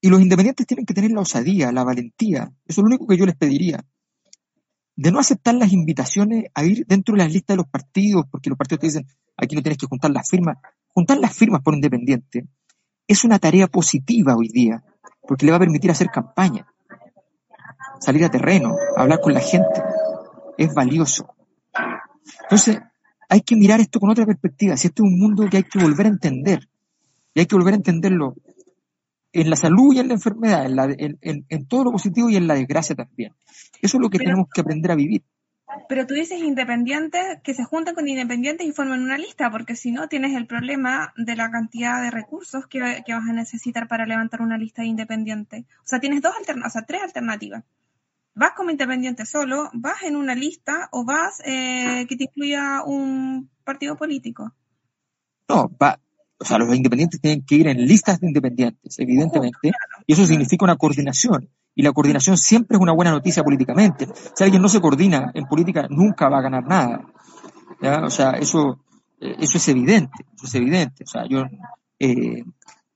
Y 0.00 0.08
los 0.08 0.20
independientes 0.20 0.66
tienen 0.66 0.86
que 0.86 0.94
tener 0.94 1.10
la 1.10 1.20
osadía, 1.20 1.72
la 1.72 1.84
valentía. 1.84 2.52
Eso 2.64 2.80
es 2.80 2.84
lo 2.84 2.86
único 2.86 3.06
que 3.06 3.18
yo 3.18 3.26
les 3.26 3.36
pediría. 3.36 3.84
De 4.96 5.10
no 5.10 5.18
aceptar 5.18 5.54
las 5.54 5.72
invitaciones 5.72 6.44
a 6.54 6.64
ir 6.64 6.86
dentro 6.86 7.14
de 7.14 7.22
las 7.22 7.32
listas 7.32 7.54
de 7.54 7.62
los 7.62 7.68
partidos, 7.68 8.24
porque 8.30 8.50
los 8.50 8.58
partidos 8.58 8.80
te 8.80 8.86
dicen, 8.86 9.06
aquí 9.40 9.56
no 9.56 9.62
tienes 9.62 9.78
que 9.78 9.86
juntar 9.86 10.10
las 10.10 10.28
firmas. 10.28 10.58
Juntar 10.88 11.18
las 11.18 11.34
firmas 11.34 11.62
por 11.62 11.74
independiente 11.74 12.46
es 13.06 13.24
una 13.24 13.38
tarea 13.38 13.66
positiva 13.66 14.36
hoy 14.36 14.48
día, 14.48 14.84
porque 15.26 15.46
le 15.46 15.52
va 15.52 15.56
a 15.56 15.60
permitir 15.60 15.90
hacer 15.90 16.08
campaña. 16.08 16.66
salir 18.00 18.24
a 18.24 18.30
terreno, 18.30 18.76
hablar 18.96 19.20
con 19.20 19.34
la 19.34 19.40
gente, 19.40 19.82
es 20.56 20.72
valioso. 20.72 21.34
Entonces, 22.42 22.80
hay 23.28 23.40
que 23.42 23.56
mirar 23.56 23.80
esto 23.80 24.00
con 24.00 24.10
otra 24.10 24.26
perspectiva. 24.26 24.76
Si 24.76 24.86
este 24.86 25.02
es 25.02 25.08
un 25.08 25.18
mundo 25.18 25.46
que 25.50 25.58
hay 25.58 25.62
que 25.64 25.78
volver 25.78 26.06
a 26.06 26.10
entender, 26.10 26.68
y 27.34 27.40
hay 27.40 27.46
que 27.46 27.54
volver 27.56 27.74
a 27.74 27.76
entenderlo 27.76 28.34
en 29.32 29.50
la 29.50 29.56
salud 29.56 29.94
y 29.94 30.00
en 30.00 30.08
la 30.08 30.14
enfermedad, 30.14 30.66
en, 30.98 31.66
todo 31.66 31.84
lo 31.84 31.92
positivo 31.92 32.28
y 32.28 32.36
en 32.36 32.46
la 32.46 32.54
desgracia 32.54 32.96
también. 32.96 33.34
Eso 33.80 33.96
es 33.96 34.00
lo 34.00 34.10
que 34.10 34.18
tenemos 34.18 34.48
que 34.52 34.60
aprender 34.60 34.90
a 34.90 34.96
vivir. 34.96 35.22
Pero 35.88 36.06
tú 36.06 36.14
dices 36.14 36.40
independientes 36.40 37.40
que 37.42 37.54
se 37.54 37.64
juntan 37.64 37.94
con 37.94 38.08
independientes 38.08 38.66
y 38.66 38.72
forman 38.72 39.02
una 39.02 39.18
lista, 39.18 39.50
porque 39.50 39.76
si 39.76 39.92
no 39.92 40.08
tienes 40.08 40.36
el 40.36 40.46
problema 40.46 41.12
de 41.16 41.36
la 41.36 41.50
cantidad 41.50 42.02
de 42.02 42.10
recursos 42.10 42.66
que, 42.66 42.80
vas 42.80 43.28
a 43.28 43.32
necesitar 43.32 43.88
para 43.88 44.06
levantar 44.06 44.42
una 44.42 44.58
lista 44.58 44.82
de 44.82 44.88
independientes. 44.88 45.64
O 45.78 45.86
sea, 45.86 46.00
tienes 46.00 46.22
dos 46.22 46.34
alternativas, 46.36 46.70
o 46.70 46.78
sea, 46.78 46.86
tres 46.86 47.02
alternativas. 47.02 47.64
Vas 48.34 48.52
como 48.52 48.70
independiente 48.70 49.26
solo, 49.26 49.70
vas 49.72 50.02
en 50.02 50.16
una 50.16 50.34
lista 50.34 50.88
o 50.92 51.04
vas 51.04 51.40
eh, 51.44 52.06
que 52.08 52.16
te 52.16 52.24
incluya 52.24 52.82
un 52.84 53.50
partido 53.64 53.96
político. 53.96 54.54
No, 55.48 55.68
va, 55.82 55.98
o 56.40 56.44
sea, 56.44 56.56
los 56.56 56.74
independientes 56.74 57.20
tienen 57.20 57.44
que 57.44 57.54
ir 57.56 57.68
en 57.68 57.86
listas 57.86 58.18
de 58.18 58.26
independientes, 58.28 58.98
evidentemente, 58.98 59.72
y 60.06 60.12
eso 60.12 60.24
significa 60.24 60.64
una 60.64 60.76
coordinación. 60.76 61.50
Y 61.74 61.82
la 61.82 61.92
coordinación 61.92 62.38
siempre 62.38 62.76
es 62.76 62.82
una 62.82 62.92
buena 62.92 63.10
noticia 63.10 63.44
políticamente. 63.44 64.08
Si 64.34 64.42
alguien 64.42 64.62
no 64.62 64.68
se 64.68 64.80
coordina 64.80 65.30
en 65.34 65.44
política, 65.44 65.86
nunca 65.90 66.30
va 66.30 66.38
a 66.38 66.42
ganar 66.42 66.66
nada. 66.66 67.06
O 68.02 68.10
sea, 68.10 68.32
eso, 68.32 68.80
eh, 69.20 69.36
eso 69.38 69.58
es 69.58 69.68
evidente, 69.68 70.24
eso 70.34 70.46
es 70.46 70.54
evidente. 70.54 71.04
O 71.04 71.06
sea, 71.06 71.26
yo, 71.28 71.44
eh, 71.98 72.42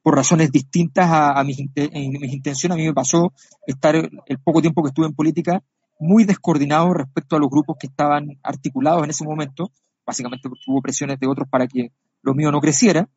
por 0.03 0.17
razones 0.17 0.51
distintas 0.51 1.07
a, 1.11 1.45
mis, 1.45 1.59
mis 1.59 2.33
intenciones, 2.33 2.75
a 2.75 2.79
mí 2.79 2.87
me 2.87 2.95
pasó 2.95 3.33
estar 3.67 3.95
el 3.95 4.39
poco 4.39 4.63
tiempo 4.63 4.83
que 4.83 4.89
estuve 4.89 5.07
en 5.07 5.15
política 5.15 5.63
muy 5.99 6.25
descoordinado 6.25 6.95
respecto 6.95 7.37
a 7.37 7.39
los 7.39 7.51
grupos 7.51 7.77
que 7.79 7.89
estaban 7.89 8.39
articulados 8.43 9.05
en 9.05 9.11
ese 9.11 9.25
momento, 9.25 9.71
básicamente 10.07 10.49
porque 10.49 10.65
hubo 10.67 10.81
presiones 10.81 11.21
de 11.21 11.27
otros 11.27 11.49
para 11.49 11.67
que 11.67 11.93
lo 12.23 12.35
mío 12.35 12.51
no 12.51 12.61
creciera, 12.61 13.09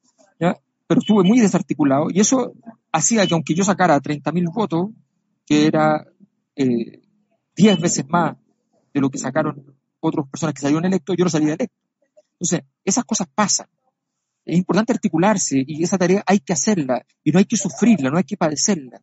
pero 0.87 1.01
estuve 1.01 1.23
muy 1.23 1.39
desarticulado 1.39 2.07
y 2.09 2.21
eso 2.21 2.53
hacía 2.91 3.27
que 3.27 3.33
aunque 3.33 3.53
yo 3.53 3.63
sacara 3.63 3.99
30.000 3.99 4.53
votos, 4.53 4.89
que 5.45 5.67
era 5.67 6.07
eh, 6.55 7.01
10 7.55 7.79
veces 7.79 8.05
más 8.07 8.37
de 8.93 9.01
lo 9.01 9.09
que 9.09 9.17
sacaron 9.17 9.75
otras 9.99 10.27
personas 10.29 10.53
que 10.55 10.61
salieron 10.61 10.85
electos, 10.85 11.15
yo 11.17 11.25
no 11.25 11.29
salía 11.29 11.53
electo. 11.53 11.75
Entonces, 12.33 12.61
esas 12.85 13.03
cosas 13.03 13.27
pasan. 13.33 13.67
Es 14.45 14.57
importante 14.57 14.93
articularse 14.93 15.61
y 15.67 15.83
esa 15.83 15.97
tarea 15.97 16.23
hay 16.25 16.39
que 16.39 16.53
hacerla 16.53 17.05
y 17.23 17.31
no 17.31 17.39
hay 17.39 17.45
que 17.45 17.57
sufrirla, 17.57 18.09
no 18.09 18.17
hay 18.17 18.23
que 18.23 18.37
padecerla. 18.37 19.01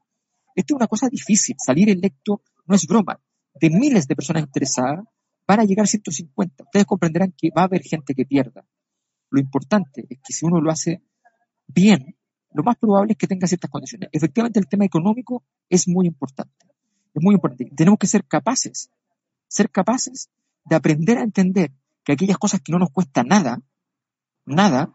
Esto 0.55 0.75
es 0.75 0.77
una 0.77 0.87
cosa 0.87 1.09
difícil, 1.09 1.57
salir 1.59 1.91
electo 1.91 2.43
no 2.67 2.75
es 2.75 2.87
broma. 2.87 3.21
De 3.55 3.69
miles 3.69 4.09
de 4.09 4.17
personas 4.17 4.43
interesadas 4.43 5.05
van 5.47 5.61
a 5.61 5.65
llegar 5.65 5.87
150. 5.87 6.65
Ustedes 6.65 6.87
comprenderán 6.87 7.35
que 7.37 7.51
va 7.55 7.63
a 7.63 7.65
haber 7.67 7.83
gente 7.83 8.15
que 8.15 8.25
pierda. 8.25 8.65
Lo 9.31 9.41
importante 9.41 10.07
es 10.09 10.19
que 10.25 10.33
si 10.33 10.47
uno 10.47 10.61
lo 10.61 10.71
hace 10.71 11.03
bien, 11.75 12.17
lo 12.53 12.63
más 12.63 12.77
probable 12.77 13.13
es 13.13 13.19
que 13.19 13.27
tenga 13.27 13.47
ciertas 13.47 13.71
condiciones. 13.71 14.09
Efectivamente, 14.13 14.61
el 14.61 14.69
tema 14.69 14.85
económico 14.85 15.43
es 15.69 15.89
muy 15.89 16.07
importante. 16.07 16.67
Es 17.13 17.23
muy 17.23 17.35
importante. 17.35 17.71
Tenemos 17.75 17.99
que 17.99 18.07
ser 18.07 18.25
capaces, 18.25 18.91
ser 19.49 19.71
capaces 19.71 20.31
de 20.65 20.77
aprender 20.77 21.19
a 21.19 21.23
entender 21.23 21.73
que 22.05 22.13
aquellas 22.13 22.39
cosas 22.39 22.61
que 22.61 22.73
no 22.73 22.79
nos 22.79 22.91
cuesta 22.91 23.23
nada, 23.25 23.61
nada, 24.45 24.93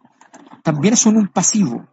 también 0.63 0.95
son 0.95 1.17
un 1.17 1.27
pasivo 1.27 1.87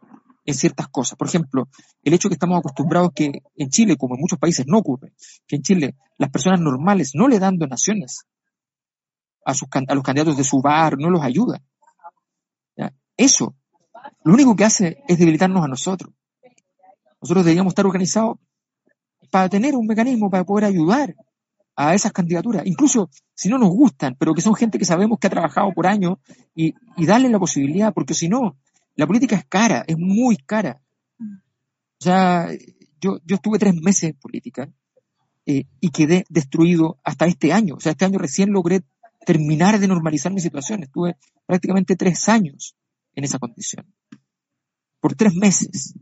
en 0.45 0.55
ciertas 0.55 0.89
cosas. 0.89 1.19
Por 1.19 1.29
ejemplo, 1.29 1.69
el 2.03 2.15
hecho 2.15 2.29
que 2.29 2.35
estamos 2.35 2.59
acostumbrados 2.59 3.11
que 3.15 3.43
en 3.57 3.69
Chile, 3.71 3.97
como 3.97 4.15
en 4.15 4.21
muchos 4.21 4.39
países, 4.39 4.67
no 4.69 4.79
ocurre, 4.79 5.13
que 5.47 5.57
en 5.57 5.63
Chile 5.63 5.97
las 6.19 6.31
personas 6.31 6.61
normales 6.61 7.13
no 7.15 7.29
le 7.29 7.39
dan 7.39 7.59
donaciones 7.59 8.27
a, 9.45 9.55
sus, 9.55 9.69
a 9.89 9.95
los 9.95 10.05
candidatos 10.05 10.37
de 10.37 10.45
su 10.45 10.61
bar, 10.61 10.97
no 10.99 11.11
los 11.11 11.23
ayudan. 11.23 11.63
Eso 13.17 13.55
lo 14.25 14.35
único 14.35 14.57
que 14.57 14.65
hace 14.65 15.03
es 15.09 15.19
debilitarnos 15.19 15.65
a 15.65 15.69
nosotros. 15.69 16.13
Nosotros 17.21 17.45
deberíamos 17.45 17.73
estar 17.73 17.87
organizados 17.87 18.39
para 19.31 19.49
tener 19.49 19.75
un 19.75 19.87
mecanismo 19.87 20.31
para 20.31 20.45
poder 20.45 20.65
ayudar 20.65 21.15
a 21.77 21.95
esas 21.95 22.13
candidaturas, 22.13 22.65
incluso 22.65 23.11
si 23.35 23.51
no 23.51 23.59
nos 23.59 23.69
gustan, 23.69 24.17
pero 24.19 24.33
que 24.33 24.41
son 24.41 24.55
gente 24.55 24.79
que 24.79 24.87
sabemos 24.87 25.19
que 25.19 25.27
ha 25.27 25.31
trabajado 25.31 25.73
por 25.73 25.87
años 25.87 26.19
y, 26.55 26.75
darle 27.05 27.29
la 27.29 27.39
posibilidad, 27.39 27.93
porque 27.93 28.15
si 28.15 28.29
no, 28.29 28.57
la 28.95 29.07
política 29.07 29.37
es 29.37 29.45
cara, 29.45 29.85
es 29.87 29.99
muy 29.99 30.37
cara. 30.39 30.81
O 31.21 32.05
sea, 32.05 32.49
yo, 33.01 33.19
yo 33.25 33.37
estuve 33.37 33.59
tres 33.59 33.75
meses 33.75 34.05
en 34.05 34.15
política 34.15 34.71
eh, 35.45 35.65
y 35.81 35.91
quedé 35.91 36.25
destruido 36.31 36.99
hasta 37.05 37.27
este 37.27 37.53
año. 37.53 37.75
O 37.77 37.81
sea, 37.81 37.93
este 37.93 38.07
año 38.07 38.19
recién 38.19 38.53
logré 38.53 38.83
terminar 39.27 39.79
de 39.79 39.87
normalizar 39.87 40.33
mi 40.33 40.41
situación. 40.41 40.83
Estuve 40.83 41.17
prácticamente 41.45 41.95
tres 41.95 42.29
años 42.29 42.75
en 43.15 43.25
esa 43.25 43.39
condición. 43.39 43.87
Por 45.01 45.15
tres 45.15 45.35
meses. 45.35 45.95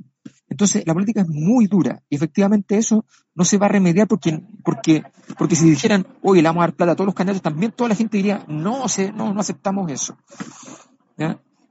Entonces, 0.48 0.84
la 0.86 0.94
política 0.94 1.22
es 1.22 1.28
muy 1.28 1.66
dura 1.66 2.02
y 2.08 2.14
efectivamente 2.14 2.76
eso 2.76 3.04
no 3.34 3.44
se 3.44 3.58
va 3.58 3.66
a 3.66 3.70
remediar 3.70 4.06
porque, 4.06 4.40
porque, 4.62 5.02
porque 5.36 5.56
si 5.56 5.68
dijeran, 5.68 6.06
oye, 6.22 6.42
le 6.42 6.48
vamos 6.48 6.62
a 6.62 6.66
dar 6.66 6.76
plata 6.76 6.92
a 6.92 6.94
todos 6.94 7.06
los 7.06 7.14
candidatos, 7.14 7.42
también 7.42 7.72
toda 7.72 7.88
la 7.88 7.96
gente 7.96 8.16
diría, 8.16 8.44
no, 8.46 8.84
no, 9.14 9.34
no 9.34 9.40
aceptamos 9.40 9.90
eso. 9.90 10.16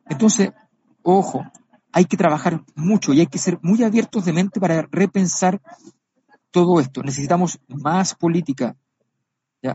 Entonces, 0.05 0.51
ojo, 1.01 1.45
hay 1.93 2.05
que 2.05 2.17
trabajar 2.17 2.61
mucho 2.75 3.13
y 3.13 3.21
hay 3.21 3.27
que 3.27 3.37
ser 3.37 3.57
muy 3.61 3.83
abiertos 3.83 4.25
de 4.25 4.33
mente 4.33 4.59
para 4.59 4.81
repensar 4.91 5.61
todo 6.51 6.79
esto. 6.81 7.03
Necesitamos 7.03 7.59
más 7.67 8.15
política, 8.15 8.75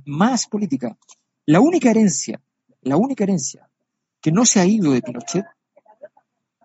más 0.05 0.47
política. 0.49 0.99
La 1.47 1.61
única 1.61 1.91
herencia, 1.91 2.43
la 2.83 2.99
única 2.99 3.25
herencia 3.25 3.71
que 4.21 4.33
no 4.33 4.45
se 4.45 4.61
ha 4.61 4.67
ido 4.67 4.93
de 4.93 5.01
Pinochet 5.01 5.47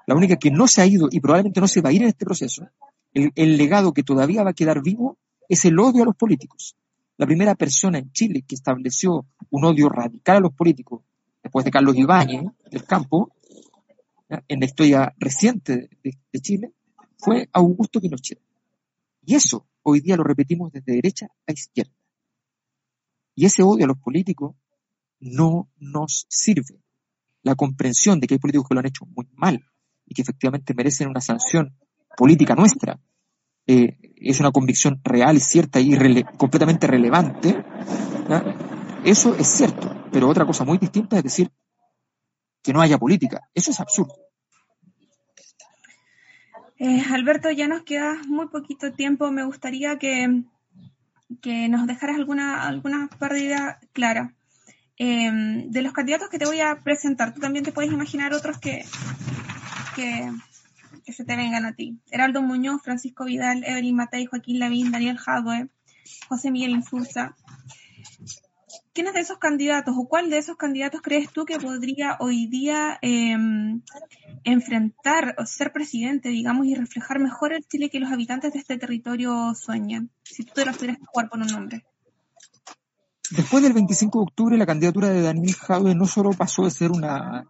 la 0.05 0.15
única 0.15 0.35
que 0.35 0.51
no 0.51 0.67
se 0.67 0.81
ha 0.81 0.85
ido 0.85 1.07
y 1.11 1.19
probablemente 1.19 1.61
no 1.61 1.67
se 1.67 1.81
va 1.81 1.89
a 1.89 1.93
ir 1.93 2.01
en 2.01 2.09
este 2.09 2.25
proceso, 2.25 2.67
el, 3.13 3.57
legado 3.57 3.93
que 3.93 4.03
todavía 4.03 4.43
va 4.43 4.51
a 4.51 4.55
quedar 4.55 4.81
vivo 4.81 5.17
es 5.47 5.65
el 5.65 5.79
odio 5.79 6.03
a 6.03 6.05
los 6.05 6.15
políticos. 6.15 6.75
La 7.17 7.25
primera 7.25 7.55
persona 7.55 7.99
en 7.99 8.11
Chile 8.11 8.43
que 8.47 8.55
estableció 8.55 9.25
un 9.51 9.65
odio 9.65 9.87
radical 9.87 10.37
a 10.37 10.39
los 10.39 10.53
políticos, 10.53 11.01
después 11.41 11.63
de 11.63 11.71
Carlos 11.71 11.95
Ibáñez 11.95 12.43
del 12.71 12.85
campo, 12.85 13.31
en 14.47 14.59
la 14.59 14.65
historia 14.65 15.13
reciente 15.17 15.89
de, 16.03 16.39
Chile, 16.39 16.73
fue 17.17 17.47
Augusto 17.53 18.01
Pinochet. 18.01 18.39
Y 19.25 19.35
eso 19.35 19.67
hoy 19.83 19.99
día 19.99 20.17
lo 20.17 20.23
repetimos 20.23 20.71
desde 20.71 20.93
derecha 20.93 21.27
a 21.45 21.51
izquierda. 21.51 21.93
Y 23.35 23.45
ese 23.45 23.61
odio 23.63 23.85
a 23.85 23.87
los 23.87 23.97
políticos 23.99 24.55
no 25.19 25.69
nos 25.77 26.25
sirve. 26.29 26.81
La 27.43 27.55
comprensión 27.55 28.19
de 28.19 28.27
que 28.27 28.35
hay 28.35 28.39
políticos 28.39 28.67
que 28.67 28.73
lo 28.73 28.79
han 28.79 28.87
hecho 28.87 29.05
muy 29.05 29.27
mal, 29.33 29.63
y 30.05 30.13
que 30.13 30.21
efectivamente 30.21 30.73
merecen 30.73 31.09
una 31.09 31.21
sanción 31.21 31.75
política 32.17 32.55
nuestra, 32.55 32.99
eh, 33.65 33.97
es 34.17 34.39
una 34.39 34.51
convicción 34.51 34.99
real, 35.03 35.39
cierta 35.39 35.79
y 35.79 36.23
completamente 36.37 36.87
relevante, 36.87 37.63
eso 39.03 39.35
es 39.35 39.47
cierto, 39.47 40.07
pero 40.11 40.29
otra 40.29 40.45
cosa 40.45 40.63
muy 40.63 40.77
distinta 40.77 41.17
es 41.17 41.23
decir 41.23 41.51
que 42.61 42.71
no 42.71 42.81
haya 42.81 42.97
política. 42.97 43.41
Eso 43.53 43.71
es 43.71 43.79
absurdo. 43.79 44.15
Eh, 46.79 47.03
Alberto, 47.11 47.51
ya 47.51 47.67
nos 47.67 47.83
queda 47.83 48.15
muy 48.27 48.47
poquito 48.47 48.93
tiempo. 48.93 49.29
Me 49.31 49.43
gustaría 49.43 49.99
que, 49.99 50.43
que 51.41 51.67
nos 51.67 51.85
dejaras 51.85 52.15
alguna, 52.15 52.65
alguna 52.65 53.09
pérdida 53.19 53.79
clara. 53.91 54.33
Eh, 54.97 55.31
de 55.67 55.81
los 55.81 55.91
candidatos 55.91 56.29
que 56.29 56.39
te 56.39 56.45
voy 56.45 56.61
a 56.61 56.79
presentar, 56.79 57.33
tú 57.33 57.41
también 57.41 57.65
te 57.65 57.71
puedes 57.71 57.91
imaginar 57.91 58.33
otros 58.33 58.59
que, 58.59 58.85
que, 59.95 60.31
se 61.11 61.23
te 61.25 61.35
vengan 61.35 61.65
a 61.65 61.73
ti. 61.73 61.97
Heraldo 62.11 62.41
Muñoz, 62.41 62.81
Francisco 62.83 63.25
Vidal, 63.25 63.63
Evelyn 63.65 63.95
Matei, 63.95 64.25
Joaquín 64.25 64.59
Lavín, 64.59 64.91
Daniel 64.91 65.17
Jadwe, 65.17 65.69
José 66.27 66.51
Miguel 66.51 66.71
Insulza. 66.71 67.35
¿Quiénes 68.93 69.13
de 69.13 69.21
esos 69.21 69.39
candidatos 69.39 69.95
o 69.97 70.07
cuál 70.07 70.29
de 70.29 70.37
esos 70.37 70.55
candidatos 70.55 71.01
crees 71.01 71.31
tú 71.31 71.45
que 71.45 71.57
podría 71.59 72.15
hoy 72.19 72.45
día 72.45 72.99
em, 73.01 73.81
enfrentar 74.43 75.35
o 75.39 75.45
ser 75.47 75.71
presidente, 75.71 76.29
digamos, 76.29 76.67
y 76.67 76.75
reflejar 76.75 77.19
mejor 77.19 77.53
el 77.53 77.65
Chile 77.67 77.89
que 77.89 77.99
los 77.99 78.11
habitantes 78.11 78.53
de 78.53 78.59
este 78.59 78.77
territorio 78.77 79.55
sueñan? 79.55 80.11
Si 80.23 80.43
tú 80.43 80.53
te 80.53 80.65
lo 80.65 80.73
tuvieras 80.73 80.99
que 80.99 81.05
jugar 81.05 81.29
por 81.29 81.39
un 81.39 81.47
nombre. 81.47 81.83
Después 83.31 83.63
del 83.63 83.73
25 83.73 84.19
de 84.19 84.23
octubre, 84.23 84.57
la 84.57 84.65
candidatura 84.67 85.09
de 85.09 85.21
Daniel 85.21 85.55
Jadwe 85.55 85.95
no 85.95 86.05
solo 86.05 86.31
pasó 86.33 86.65
de 86.65 86.71
ser 86.71 86.91
una 86.91 87.47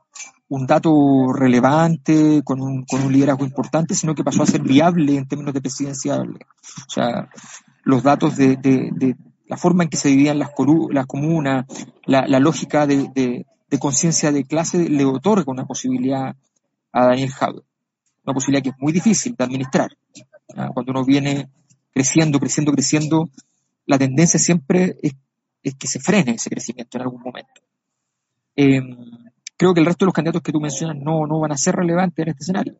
un 0.53 0.67
dato 0.67 1.33
relevante, 1.33 2.43
con 2.43 2.61
un, 2.61 2.85
con 2.85 3.01
un 3.01 3.11
liderazgo 3.11 3.43
importante, 3.43 3.95
sino 3.95 4.13
que 4.13 4.23
pasó 4.23 4.43
a 4.43 4.45
ser 4.45 4.61
viable 4.61 5.17
en 5.17 5.27
términos 5.27 5.53
de 5.53 5.61
presidenciable. 5.61 6.39
O 6.87 6.91
sea, 6.91 7.27
los 7.83 8.03
datos 8.03 8.37
de, 8.37 8.57
de, 8.57 9.15
la 9.47 9.57
forma 9.57 9.83
en 9.83 9.89
que 9.89 9.97
se 9.97 10.09
vivían 10.09 10.37
las, 10.37 10.51
comunas, 11.07 11.65
la, 12.05 12.27
la 12.27 12.39
lógica 12.39 12.85
de, 12.85 13.09
de 13.73 13.79
conciencia 13.79 14.31
de 14.31 14.43
clase 14.43 14.87
le 14.87 15.05
otorga 15.05 15.51
una 15.51 15.65
posibilidad 15.65 16.35
a 16.91 17.05
Daniel 17.07 17.31
Jadwe. 17.31 17.63
Una 18.23 18.35
posibilidad 18.35 18.61
que 18.61 18.69
es 18.69 18.75
muy 18.77 18.93
difícil 18.93 19.33
de 19.35 19.43
administrar. 19.43 19.89
Cuando 20.75 20.91
uno 20.91 21.03
viene 21.03 21.49
creciendo, 21.91 22.39
creciendo, 22.39 22.71
creciendo, 22.71 23.29
la 23.87 23.97
tendencia 23.97 24.39
siempre 24.39 24.97
es, 25.01 25.15
que 25.79 25.87
se 25.87 25.99
frene 25.99 26.33
ese 26.33 26.51
crecimiento 26.51 26.99
en 26.99 27.01
algún 27.01 27.21
momento. 27.23 27.61
Em, 28.55 29.12
creo 29.57 29.73
que 29.73 29.79
el 29.79 29.85
resto 29.85 30.05
de 30.05 30.07
los 30.07 30.13
candidatos 30.13 30.41
que 30.41 30.51
tú 30.51 30.59
mencionas 30.59 30.97
no, 30.97 31.25
no 31.25 31.39
van 31.39 31.51
a 31.51 31.57
ser 31.57 31.75
relevantes 31.75 32.23
en 32.23 32.29
este 32.29 32.43
escenario. 32.43 32.75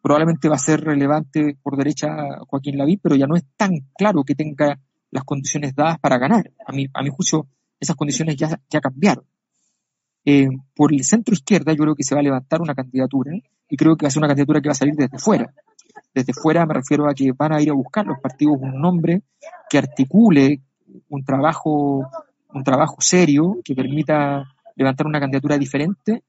Probablemente 0.00 0.48
va 0.48 0.56
a 0.56 0.58
ser 0.58 0.80
relevante 0.80 1.56
por 1.62 1.76
derecha 1.76 2.08
Joaquín 2.46 2.76
Lavín, 2.76 3.00
pero 3.02 3.14
ya 3.16 3.26
no 3.26 3.36
es 3.36 3.44
tan 3.56 3.72
claro 3.96 4.24
que 4.24 4.34
tenga 4.34 4.78
las 5.10 5.24
condiciones 5.24 5.74
dadas 5.74 5.98
para 6.00 6.18
ganar. 6.18 6.50
A 6.66 6.72
mi, 6.72 6.86
a 6.92 7.02
mi 7.02 7.10
juicio, 7.10 7.46
esas 7.78 7.96
condiciones 7.96 8.36
ya, 8.36 8.60
ya 8.68 8.80
cambiaron. 8.80 9.24
Eh, 10.24 10.48
por 10.74 10.92
el 10.92 11.02
centro 11.04 11.34
izquierda 11.34 11.72
yo 11.72 11.82
creo 11.82 11.94
que 11.96 12.04
se 12.04 12.14
va 12.14 12.20
a 12.20 12.24
levantar 12.24 12.62
una 12.62 12.74
candidatura 12.74 13.32
y 13.68 13.76
creo 13.76 13.96
que 13.96 14.04
va 14.04 14.08
a 14.08 14.10
ser 14.10 14.20
una 14.20 14.28
candidatura 14.28 14.60
que 14.60 14.68
va 14.68 14.72
a 14.72 14.76
salir 14.76 14.94
desde 14.94 15.18
fuera. 15.18 15.52
Desde 16.14 16.32
fuera 16.32 16.64
me 16.64 16.74
refiero 16.74 17.08
a 17.08 17.14
que 17.14 17.32
van 17.32 17.52
a 17.52 17.60
ir 17.60 17.70
a 17.70 17.74
buscar 17.74 18.06
los 18.06 18.20
partidos 18.20 18.56
un 18.60 18.80
nombre 18.80 19.22
que 19.68 19.78
articule 19.78 20.60
un 21.08 21.24
trabajo, 21.24 22.08
un 22.52 22.64
trabajo 22.64 22.96
serio, 23.00 23.58
que 23.64 23.74
permita 23.74 24.44
levantar 24.76 25.06
una 25.06 25.20
candidatura 25.20 25.58
diferente. 25.58 26.22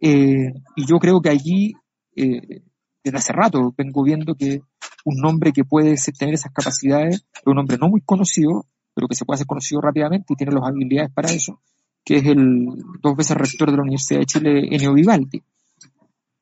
Eh, 0.00 0.52
y 0.76 0.86
yo 0.86 0.98
creo 0.98 1.20
que 1.20 1.30
allí, 1.30 1.74
eh, 2.16 2.62
desde 3.02 3.18
hace 3.18 3.32
rato, 3.32 3.74
vengo 3.76 4.02
viendo 4.02 4.34
que 4.34 4.60
un 5.04 5.16
nombre 5.16 5.52
que 5.52 5.64
puede 5.64 5.96
tener 6.18 6.34
esas 6.34 6.52
capacidades, 6.52 7.24
es 7.34 7.46
un 7.46 7.58
hombre 7.58 7.78
no 7.78 7.88
muy 7.88 8.00
conocido, 8.02 8.66
pero 8.94 9.08
que 9.08 9.14
se 9.14 9.24
puede 9.24 9.36
hacer 9.36 9.46
conocido 9.46 9.80
rápidamente 9.80 10.32
y 10.32 10.36
tiene 10.36 10.52
las 10.52 10.64
habilidades 10.64 11.10
para 11.12 11.30
eso, 11.30 11.60
que 12.04 12.16
es 12.16 12.26
el 12.26 12.66
dos 13.00 13.16
veces 13.16 13.36
rector 13.36 13.70
de 13.70 13.76
la 13.76 13.82
Universidad 13.82 14.20
de 14.20 14.26
Chile, 14.26 14.68
Enio 14.70 14.92
Vivaldi. 14.92 15.42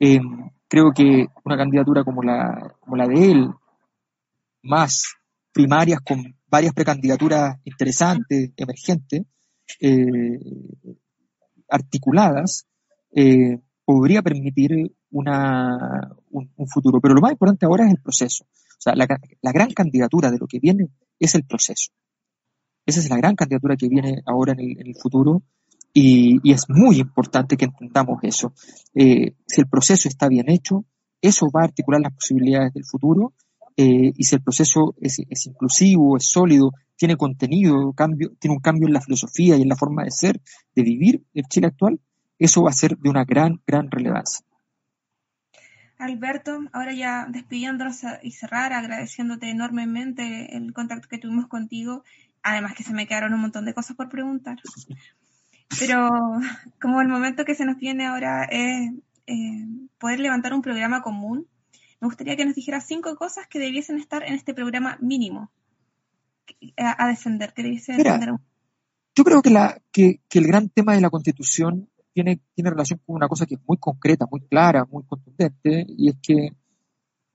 Eh, 0.01 0.21
creo 0.69 0.93
que 0.93 1.27
una 1.45 1.57
candidatura 1.57 2.05
como 2.05 2.23
la, 2.23 2.75
como 2.81 2.97
la 2.97 3.07
de 3.07 3.31
él, 3.31 3.49
más 4.63 5.15
primarias 5.53 6.01
con 6.01 6.37
varias 6.49 6.73
precandidaturas 6.73 7.59
interesantes, 7.65 8.53
emergentes, 8.57 9.23
articuladas, 11.69 12.67
eh, 13.13 13.59
podría 13.85 14.23
permitir 14.23 14.93
una, 15.11 16.15
un, 16.31 16.69
futuro. 16.69 17.01
Pero 17.01 17.15
lo 17.15 17.21
más 17.21 17.33
importante 17.33 17.67
ahora 17.67 17.87
es 17.87 17.93
el 17.93 18.03
proceso. 18.03 18.45
O 18.45 18.81
sea, 18.81 18.95
la, 18.95 19.07
gran 19.53 19.71
candidatura 19.71 20.31
de 20.31 20.39
lo 20.39 20.47
que 20.47 20.61
viene 20.61 20.89
es 21.19 21.35
el 21.35 21.45
proceso. 21.45 21.91
Esa 22.87 23.01
es 23.01 23.11
la 23.11 23.17
gran 23.17 23.35
candidatura 23.35 23.77
que 23.77 23.89
viene 23.89 24.23
ahora 24.27 24.53
en 24.53 24.61
el, 24.61 24.95
futuro 24.95 25.43
y, 25.93 26.53
es 26.53 26.69
muy 26.69 26.99
importante 26.99 27.57
que 27.57 27.67
entendamos 27.67 28.21
eso. 28.23 28.53
Eh, 28.95 29.35
si 29.47 29.61
el 29.61 29.69
proceso 29.69 30.09
está 30.09 30.29
bien 30.29 30.49
hecho, 30.49 30.85
eso 31.21 31.49
va 31.55 31.63
a 31.63 31.65
articular 31.65 32.01
las 32.01 32.15
posibilidades 32.15 32.73
del 32.73 32.85
futuro 32.85 33.35
eh, 33.79 34.13
y 34.15 34.25
si 34.25 34.35
el 34.35 34.43
proceso 34.43 34.95
es, 35.01 35.19
inclusivo, 35.47 36.19
es 36.19 36.29
sólido, 36.29 36.73
tiene 36.97 37.17
contenido, 37.17 37.95
cambio, 37.95 38.33
tiene 38.39 38.57
un 38.57 38.61
cambio 38.61 38.89
en 38.89 38.93
la 38.93 39.01
filosofía 39.01 39.57
y 39.57 39.63
en 39.63 39.69
la 39.69 39.77
forma 39.77 40.05
de 40.05 40.11
ser, 40.11 40.43
de 40.75 40.83
vivir 40.83 41.23
el 41.33 41.45
Chile 41.45 41.69
actual, 41.69 41.99
eso 42.39 42.63
va 42.63 42.71
a 42.71 42.75
ser 42.75 42.99
de 42.99 43.09
una 43.09 43.25
gran, 43.25 43.63
gran 43.67 43.91
relevancia. 43.91 44.45
Alberto, 45.97 46.61
ahora 46.73 46.93
ya 46.93 47.27
despidiéndonos 47.29 48.03
y 48.23 48.33
cerrar, 48.33 48.73
agradeciéndote 48.73 49.49
enormemente 49.51 50.55
el 50.57 50.73
contacto 50.75 51.09
que 51.09 51.19
tuvimos 51.19 51.49
contigo 51.49 52.05
Además 52.43 52.75
que 52.75 52.83
se 52.83 52.95
me 52.95 53.07
quedaron 53.07 53.35
un 53.35 53.41
montón 53.41 53.65
de 53.65 53.75
cosas 53.75 53.97
por 53.97 54.09
preguntar. 54.09 54.57
Pero 55.79 56.09
como 56.81 57.01
el 57.01 57.09
momento 57.09 57.45
que 57.45 57.55
se 57.55 57.65
nos 57.65 57.77
viene 57.77 58.07
ahora 58.07 58.45
es 58.45 58.93
eh, 59.27 59.67
poder 59.99 60.21
levantar 60.21 60.55
un 60.55 60.63
programa 60.63 61.03
común, 61.03 61.47
me 62.01 62.09
gustaría 62.09 62.37
que 62.37 62.45
nos 62.45 62.55
dijeras 62.55 62.87
cinco 62.87 63.17
cosas 63.17 63.47
que 63.49 63.59
debiesen 63.59 63.99
estar 63.99 64.23
en 64.23 64.35
este 64.35 64.55
programa 64.55 64.99
mínimo 65.01 65.51
a, 66.77 67.09
defender, 67.09 67.53
que 67.53 67.63
debiese 67.63 67.97
Yo 69.15 69.25
creo 69.25 69.43
que, 69.43 69.51
la, 69.51 69.81
que, 69.93 70.21
el 70.31 70.47
gran 70.47 70.69
tema 70.69 70.95
de 70.95 71.01
la 71.01 71.11
constitución 71.11 71.89
tiene, 72.13 72.41
tiene 72.55 72.71
relación 72.71 73.01
con 73.05 73.17
una 73.17 73.29
cosa 73.29 73.47
que 73.47 73.57
es 73.57 73.61
muy 73.67 73.77
concreta, 73.79 74.27
muy 74.31 74.41
clara, 74.41 74.87
muy 74.91 75.05
contundente, 75.05 75.85
y 75.89 76.11
es 76.11 76.17
que 76.23 76.53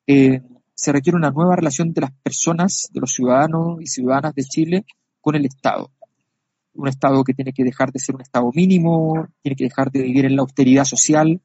eh, 0.08 0.42
se 0.74 0.92
requiere 0.92 1.18
una 1.18 1.32
nueva 1.32 1.56
relación 1.56 1.94
de 1.94 2.02
las 2.02 2.12
personas, 2.12 2.90
de 2.92 3.00
los 3.00 3.12
ciudadanos 3.12 3.82
y 3.82 3.88
ciudadanas 3.88 4.34
de 4.34 4.44
Chile 4.44 4.86
con 5.22 5.36
el 5.36 5.46
Estado. 5.46 5.92
Un 6.74 6.88
Estado 6.88 7.24
que 7.24 7.34
tiene 7.34 7.54
que 7.54 7.64
dejar 7.64 7.92
de 7.92 8.00
ser 8.00 8.16
un 8.16 8.22
Estado 8.22 8.50
mínimo, 8.54 9.28
tiene 9.42 9.56
que 9.56 9.66
dejar 9.66 9.92
de 9.92 10.02
vivir 10.02 10.26
en 10.26 10.36
la 10.36 10.42
austeridad 10.42 10.86
social, 10.86 11.40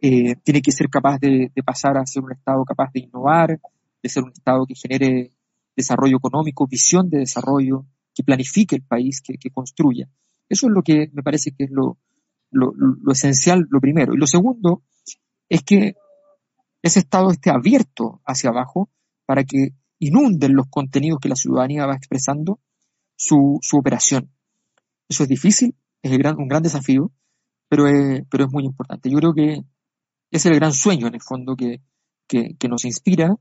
eh, 0.00 0.36
tiene 0.42 0.62
que 0.62 0.72
ser 0.72 0.88
capaz 0.88 1.18
de, 1.18 1.50
pasar 1.64 1.96
a 1.96 2.06
ser 2.06 2.22
un 2.22 2.32
Estado 2.32 2.64
capaz 2.64 2.90
de 2.92 3.00
innovar, 3.00 3.60
de 4.02 4.08
ser 4.08 4.22
un 4.24 4.32
Estado 4.32 4.64
que 4.66 4.74
genere 4.74 5.32
desarrollo 5.76 6.16
económico, 6.16 6.66
visión 6.66 7.08
de 7.08 7.18
desarrollo, 7.18 7.84
que 8.14 8.22
planifique 8.22 8.76
el 8.76 8.82
país, 8.82 9.20
que, 9.22 9.50
construya. 9.50 10.08
Eso 10.48 10.66
es 10.66 10.72
lo 10.72 10.82
que 10.82 11.08
me 11.12 11.22
parece 11.22 11.52
que 11.52 11.64
es 11.64 11.70
lo, 11.70 11.98
lo 12.50 13.12
esencial, 13.12 13.66
lo 13.70 13.80
primero. 13.80 14.14
Y 14.14 14.16
lo 14.16 14.26
segundo 14.26 14.82
es 15.48 15.62
que 15.62 15.94
ese 16.82 17.00
Estado 17.00 17.30
esté 17.30 17.50
abierto 17.50 18.20
hacia 18.24 18.50
abajo 18.50 18.90
para 19.26 19.44
que 19.44 19.74
inunden 19.98 20.54
los 20.54 20.68
contenidos 20.68 21.20
que 21.20 21.28
la 21.28 21.36
ciudadanía 21.36 21.86
va 21.86 21.94
expresando 21.94 22.60
su, 23.16 23.60
operación. 23.72 24.30
Eso 25.08 25.24
es 25.24 25.28
difícil, 25.28 25.74
es 26.02 26.12
un 26.12 26.48
gran 26.48 26.62
desafío, 26.62 27.10
pero 27.68 27.86
es, 27.88 28.22
pero 28.30 28.44
es 28.44 28.52
muy 28.52 28.64
importante. 28.64 29.10
Yo 29.10 29.18
creo 29.18 29.34
que 29.34 29.64
es 30.30 30.46
el 30.46 30.54
gran 30.54 30.72
sueño, 30.72 31.06
en 31.06 31.14
el 31.14 31.22
fondo, 31.22 31.56
que, 31.56 31.80
nos 32.68 32.84
inspira 32.84 33.34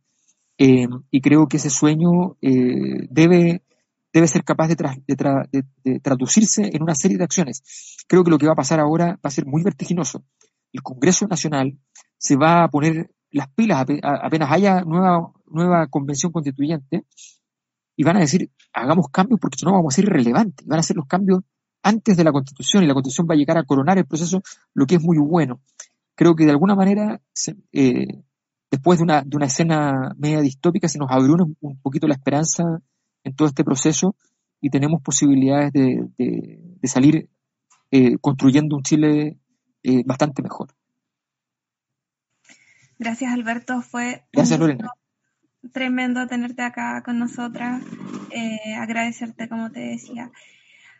eh, 0.58 0.88
y 1.12 1.22
creo 1.22 1.48
que 1.48 1.58
ese 1.58 1.70
sueño 1.70 2.38
eh, 2.42 3.08
debe, 3.10 3.64
debe 4.14 4.28
ser 4.28 4.44
capaz 4.44 4.70
de, 4.70 4.76
de, 5.84 6.00
traducirse 6.00 6.70
en 6.74 6.82
una 6.82 6.96
serie 6.96 7.18
de 7.18 7.26
acciones. 7.26 7.64
Creo 8.08 8.24
que 8.24 8.32
lo 8.32 8.38
que 8.38 8.48
va 8.48 8.54
a 8.54 8.56
pasar 8.56 8.80
ahora 8.80 9.14
va 9.16 9.28
a 9.28 9.32
ser 9.32 9.46
muy 9.46 9.64
vertiginoso. 9.64 10.24
El 10.72 10.82
Congreso 10.82 11.28
Nacional 11.28 11.78
se 12.18 12.36
va 12.38 12.64
a 12.64 12.70
poner 12.70 13.12
las 13.32 13.50
pilas 13.50 13.86
apenas 14.02 14.52
haya 14.52 14.82
nueva, 14.82 15.32
nueva 15.48 15.88
convención 15.88 16.32
constituyente 16.32 17.06
y 17.96 18.04
van 18.04 18.18
a 18.18 18.22
decir, 18.22 18.52
hagamos 18.74 19.08
cambios 19.12 19.40
porque 19.40 19.58
si 19.58 19.66
no 19.66 19.74
vamos 19.74 19.94
a 19.94 19.96
ser 19.96 20.06
irrelevantes. 20.06 20.66
Van 20.66 20.78
a 20.78 20.80
hacer 20.82 20.96
los 20.96 21.08
cambios 21.08 21.42
antes 21.84 22.16
de 22.16 22.24
la 22.24 22.32
constitución 22.32 22.84
y 22.84 22.88
la 22.88 22.94
constitución 22.94 23.28
va 23.30 23.34
a 23.34 23.38
llegar 23.38 23.58
a 23.58 23.64
coronar 23.64 23.98
el 23.98 24.06
proceso, 24.06 24.42
lo 24.74 24.86
que 24.86 24.96
es 24.96 25.02
muy 25.02 25.18
bueno. 25.18 25.62
Creo 26.18 26.36
que 26.36 26.46
de 26.46 26.52
alguna 26.52 26.74
manera, 26.74 27.22
eh, 27.72 28.24
después 28.72 28.98
de 28.98 29.04
una, 29.04 29.22
de 29.22 29.38
una 29.38 29.46
escena 29.46 30.16
media 30.18 30.42
distópica, 30.42 30.88
se 30.88 30.98
nos 30.98 31.12
abrió 31.12 31.36
un, 31.62 31.80
poquito 31.80 32.08
la 32.08 32.16
esperanza 32.16 32.64
en 33.24 33.36
todo 33.36 33.48
este 33.48 33.64
proceso 33.64 34.16
y 34.60 34.72
tenemos 34.72 35.04
posibilidades 35.04 35.72
de, 35.74 36.60
salir 36.86 37.30
eh, 37.92 38.18
construyendo 38.18 38.76
un 38.76 38.82
Chile 38.82 39.38
eh, 39.84 40.04
bastante 40.08 40.42
mejor. 40.42 40.74
Gracias, 42.98 43.32
Alberto. 43.32 43.84
Fue 43.84 44.24
tremendo 45.72 46.26
tenerte 46.26 46.64
acá 46.64 47.04
con 47.06 47.20
nosotras. 47.20 47.84
Agradecerte, 48.76 49.48
como 49.48 49.72
te 49.72 49.82
decía. 49.82 50.32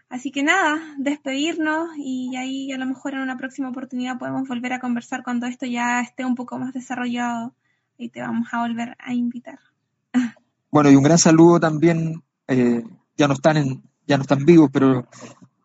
Así 0.10 0.32
que 0.32 0.42
nada, 0.42 0.80
despedirnos 0.98 1.90
y 1.98 2.36
ahí 2.38 2.72
a 2.72 2.78
lo 2.78 2.86
mejor 2.86 3.14
en 3.14 3.20
una 3.20 3.38
próxima 3.38 3.70
oportunidad 3.70 4.18
podemos 4.18 4.48
volver 4.48 4.72
a 4.72 4.80
conversar 4.80 5.22
cuando 5.22 5.48
esto 5.48 5.66
ya 5.66 6.00
esté 6.00 6.24
un 6.24 6.36
poco 6.36 6.58
más 6.58 6.74
desarrollado 6.74 7.54
y 7.98 8.10
te 8.10 8.22
vamos 8.22 8.48
a 8.52 8.62
volver 8.62 8.96
a 9.00 9.14
invitar. 9.14 9.60
Bueno, 10.70 10.92
y 10.92 10.98
un 10.98 11.04
gran 11.04 11.18
saludo 11.18 11.62
también, 11.62 12.22
eh, 12.46 12.84
ya 13.16 13.28
no 13.30 13.36
están 13.36 13.56
en, 13.56 13.82
ya 14.06 14.18
no 14.18 14.24
están 14.24 14.46
vivos, 14.46 14.70
pero 14.72 15.08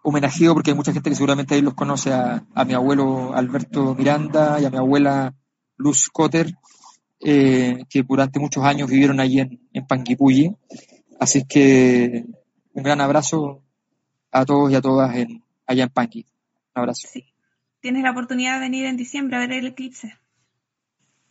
homenajeo 0.02 0.54
porque 0.54 0.70
hay 0.70 0.76
mucha 0.76 0.92
gente 0.92 1.10
que 1.10 1.16
seguramente 1.16 1.56
ahí 1.56 1.60
los 1.60 1.74
conoce 1.74 2.12
a, 2.12 2.44
a 2.54 2.64
mi 2.64 2.72
abuelo 2.72 3.34
Alberto 3.34 3.96
Miranda 3.96 4.60
y 4.60 4.64
a 4.64 4.70
mi 4.70 4.76
abuela 4.76 5.34
Luz 5.76 6.08
Cotter, 6.08 6.54
eh, 7.20 7.84
que 7.90 8.04
durante 8.04 8.38
muchos 8.38 8.64
años 8.64 8.88
vivieron 8.88 9.18
allí 9.18 9.40
en, 9.40 9.60
en 9.72 9.86
Panguipulli. 9.86 10.56
Así 11.18 11.44
que 11.44 12.24
un 12.72 12.82
gran 12.82 13.00
abrazo 13.00 13.61
a 14.32 14.44
todos 14.44 14.72
y 14.72 14.74
a 14.74 14.80
todas 14.80 15.14
en, 15.14 15.42
allá 15.66 15.84
en 15.84 15.90
Panqui. 15.90 16.26
Un 16.74 16.80
abrazo. 16.80 17.06
Sí. 17.10 17.32
Tienes 17.80 18.02
la 18.02 18.12
oportunidad 18.12 18.54
de 18.54 18.60
venir 18.60 18.86
en 18.86 18.96
diciembre 18.96 19.36
a 19.36 19.40
ver 19.40 19.52
el 19.52 19.66
eclipse. 19.66 20.16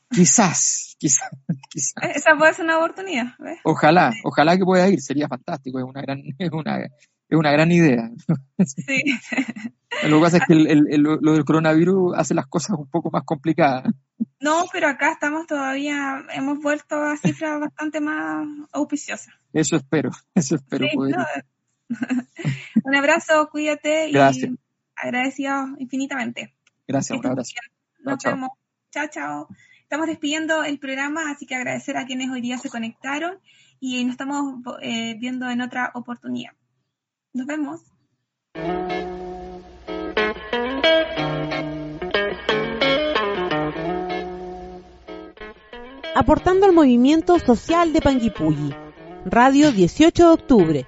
Quizás, 0.09 0.95
quizás, 0.99 1.29
quizás. 1.69 2.15
Esa 2.15 2.35
puede 2.37 2.53
ser 2.53 2.65
una 2.65 2.77
oportunidad. 2.77 3.35
Ojalá, 3.63 4.11
ojalá 4.23 4.57
que 4.57 4.65
pueda 4.65 4.87
ir, 4.89 5.01
sería 5.01 5.27
fantástico, 5.27 5.79
es 5.79 5.85
una 5.85 6.01
gran, 6.01 6.21
es 6.37 6.51
una, 6.51 6.79
es 6.79 7.37
una 7.37 7.51
gran 7.51 7.71
idea. 7.71 8.09
Sí. 8.63 9.01
Lo 10.07 10.17
que 10.17 10.21
pasa 10.21 10.37
es 10.37 10.43
que 10.47 10.53
el, 10.53 11.01
lo 11.01 11.33
del 11.33 11.45
coronavirus 11.45 12.13
hace 12.15 12.35
las 12.35 12.45
cosas 12.45 12.77
un 12.77 12.87
poco 12.87 13.09
más 13.09 13.23
complicadas. 13.23 13.85
No, 14.39 14.65
pero 14.71 14.87
acá 14.87 15.11
estamos 15.11 15.47
todavía, 15.47 16.23
hemos 16.33 16.59
vuelto 16.59 16.95
a 16.95 17.17
cifras 17.17 17.59
bastante 17.59 17.99
más 17.99 18.47
auspiciosas. 18.71 19.33
Eso 19.51 19.77
espero, 19.77 20.11
eso 20.35 20.55
espero 20.55 20.85
poder. 20.93 21.15
un 22.83 22.95
abrazo, 22.95 23.49
cuídate 23.51 24.11
Gracias. 24.11 24.51
y 24.51 24.59
agradecido 24.95 25.75
infinitamente. 25.79 26.53
Gracias, 26.87 27.19
un 27.19 27.25
abrazo. 27.25 27.53
Nos 27.99 28.17
chao, 28.17 28.33
vemos. 28.33 28.49
Chao, 28.91 29.07
chao. 29.09 29.47
Estamos 29.83 30.07
despidiendo 30.07 30.63
el 30.63 30.79
programa, 30.79 31.31
así 31.31 31.45
que 31.45 31.55
agradecer 31.55 31.97
a 31.97 32.05
quienes 32.05 32.29
hoy 32.29 32.41
día 32.41 32.57
se 32.57 32.69
conectaron 32.69 33.39
y 33.79 34.03
nos 34.05 34.13
estamos 34.13 34.61
eh, 34.81 35.15
viendo 35.19 35.49
en 35.49 35.61
otra 35.61 35.91
oportunidad. 35.93 36.53
Nos 37.33 37.47
vemos. 37.47 37.81
Aportando 46.13 46.65
al 46.65 46.73
movimiento 46.73 47.39
social 47.39 47.93
de 47.93 48.01
Panguipulli. 48.01 48.73
Radio 49.25 49.71
18 49.71 50.27
de 50.27 50.33
octubre. 50.33 50.87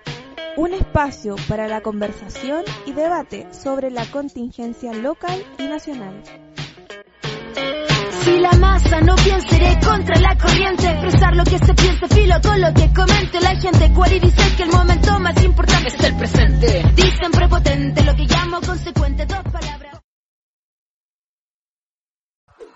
Espacio 0.94 1.36
para 1.50 1.68
la 1.68 1.82
conversación 1.82 2.64
y 2.86 2.92
debate 2.92 3.48
sobre 3.52 3.90
la 3.90 4.06
contingencia 4.06 4.94
local 4.94 5.44
y 5.58 5.64
nacional. 5.64 6.22
Si 8.22 8.38
la 8.38 8.52
masa 8.52 9.02
no 9.02 9.16
piensa, 9.16 9.56
iré 9.56 9.80
contra 9.84 10.20
la 10.20 10.38
corriente. 10.38 10.88
Expresar 10.88 11.36
lo 11.36 11.46
que 11.46 11.58
se 11.58 11.74
piensa, 11.74 12.08
filo 12.10 12.36
con 12.44 12.62
lo 12.62 12.72
que 12.76 12.94
comente 12.94 13.42
la 13.42 13.60
gente. 13.60 13.92
Cual 13.92 14.14
y 14.14 14.20
dice 14.20 14.56
que 14.56 14.64
el 14.64 14.72
momento 14.72 15.20
más 15.20 15.44
importante 15.44 15.88
es 15.88 16.04
el 16.04 16.16
presente. 16.16 16.84
Dicen 16.94 17.32
prepotente, 17.32 18.04
lo 18.04 18.16
que 18.16 18.26
llamo 18.28 18.62
consecuente, 18.62 19.26
dos 19.26 19.42
palabras. 19.52 19.93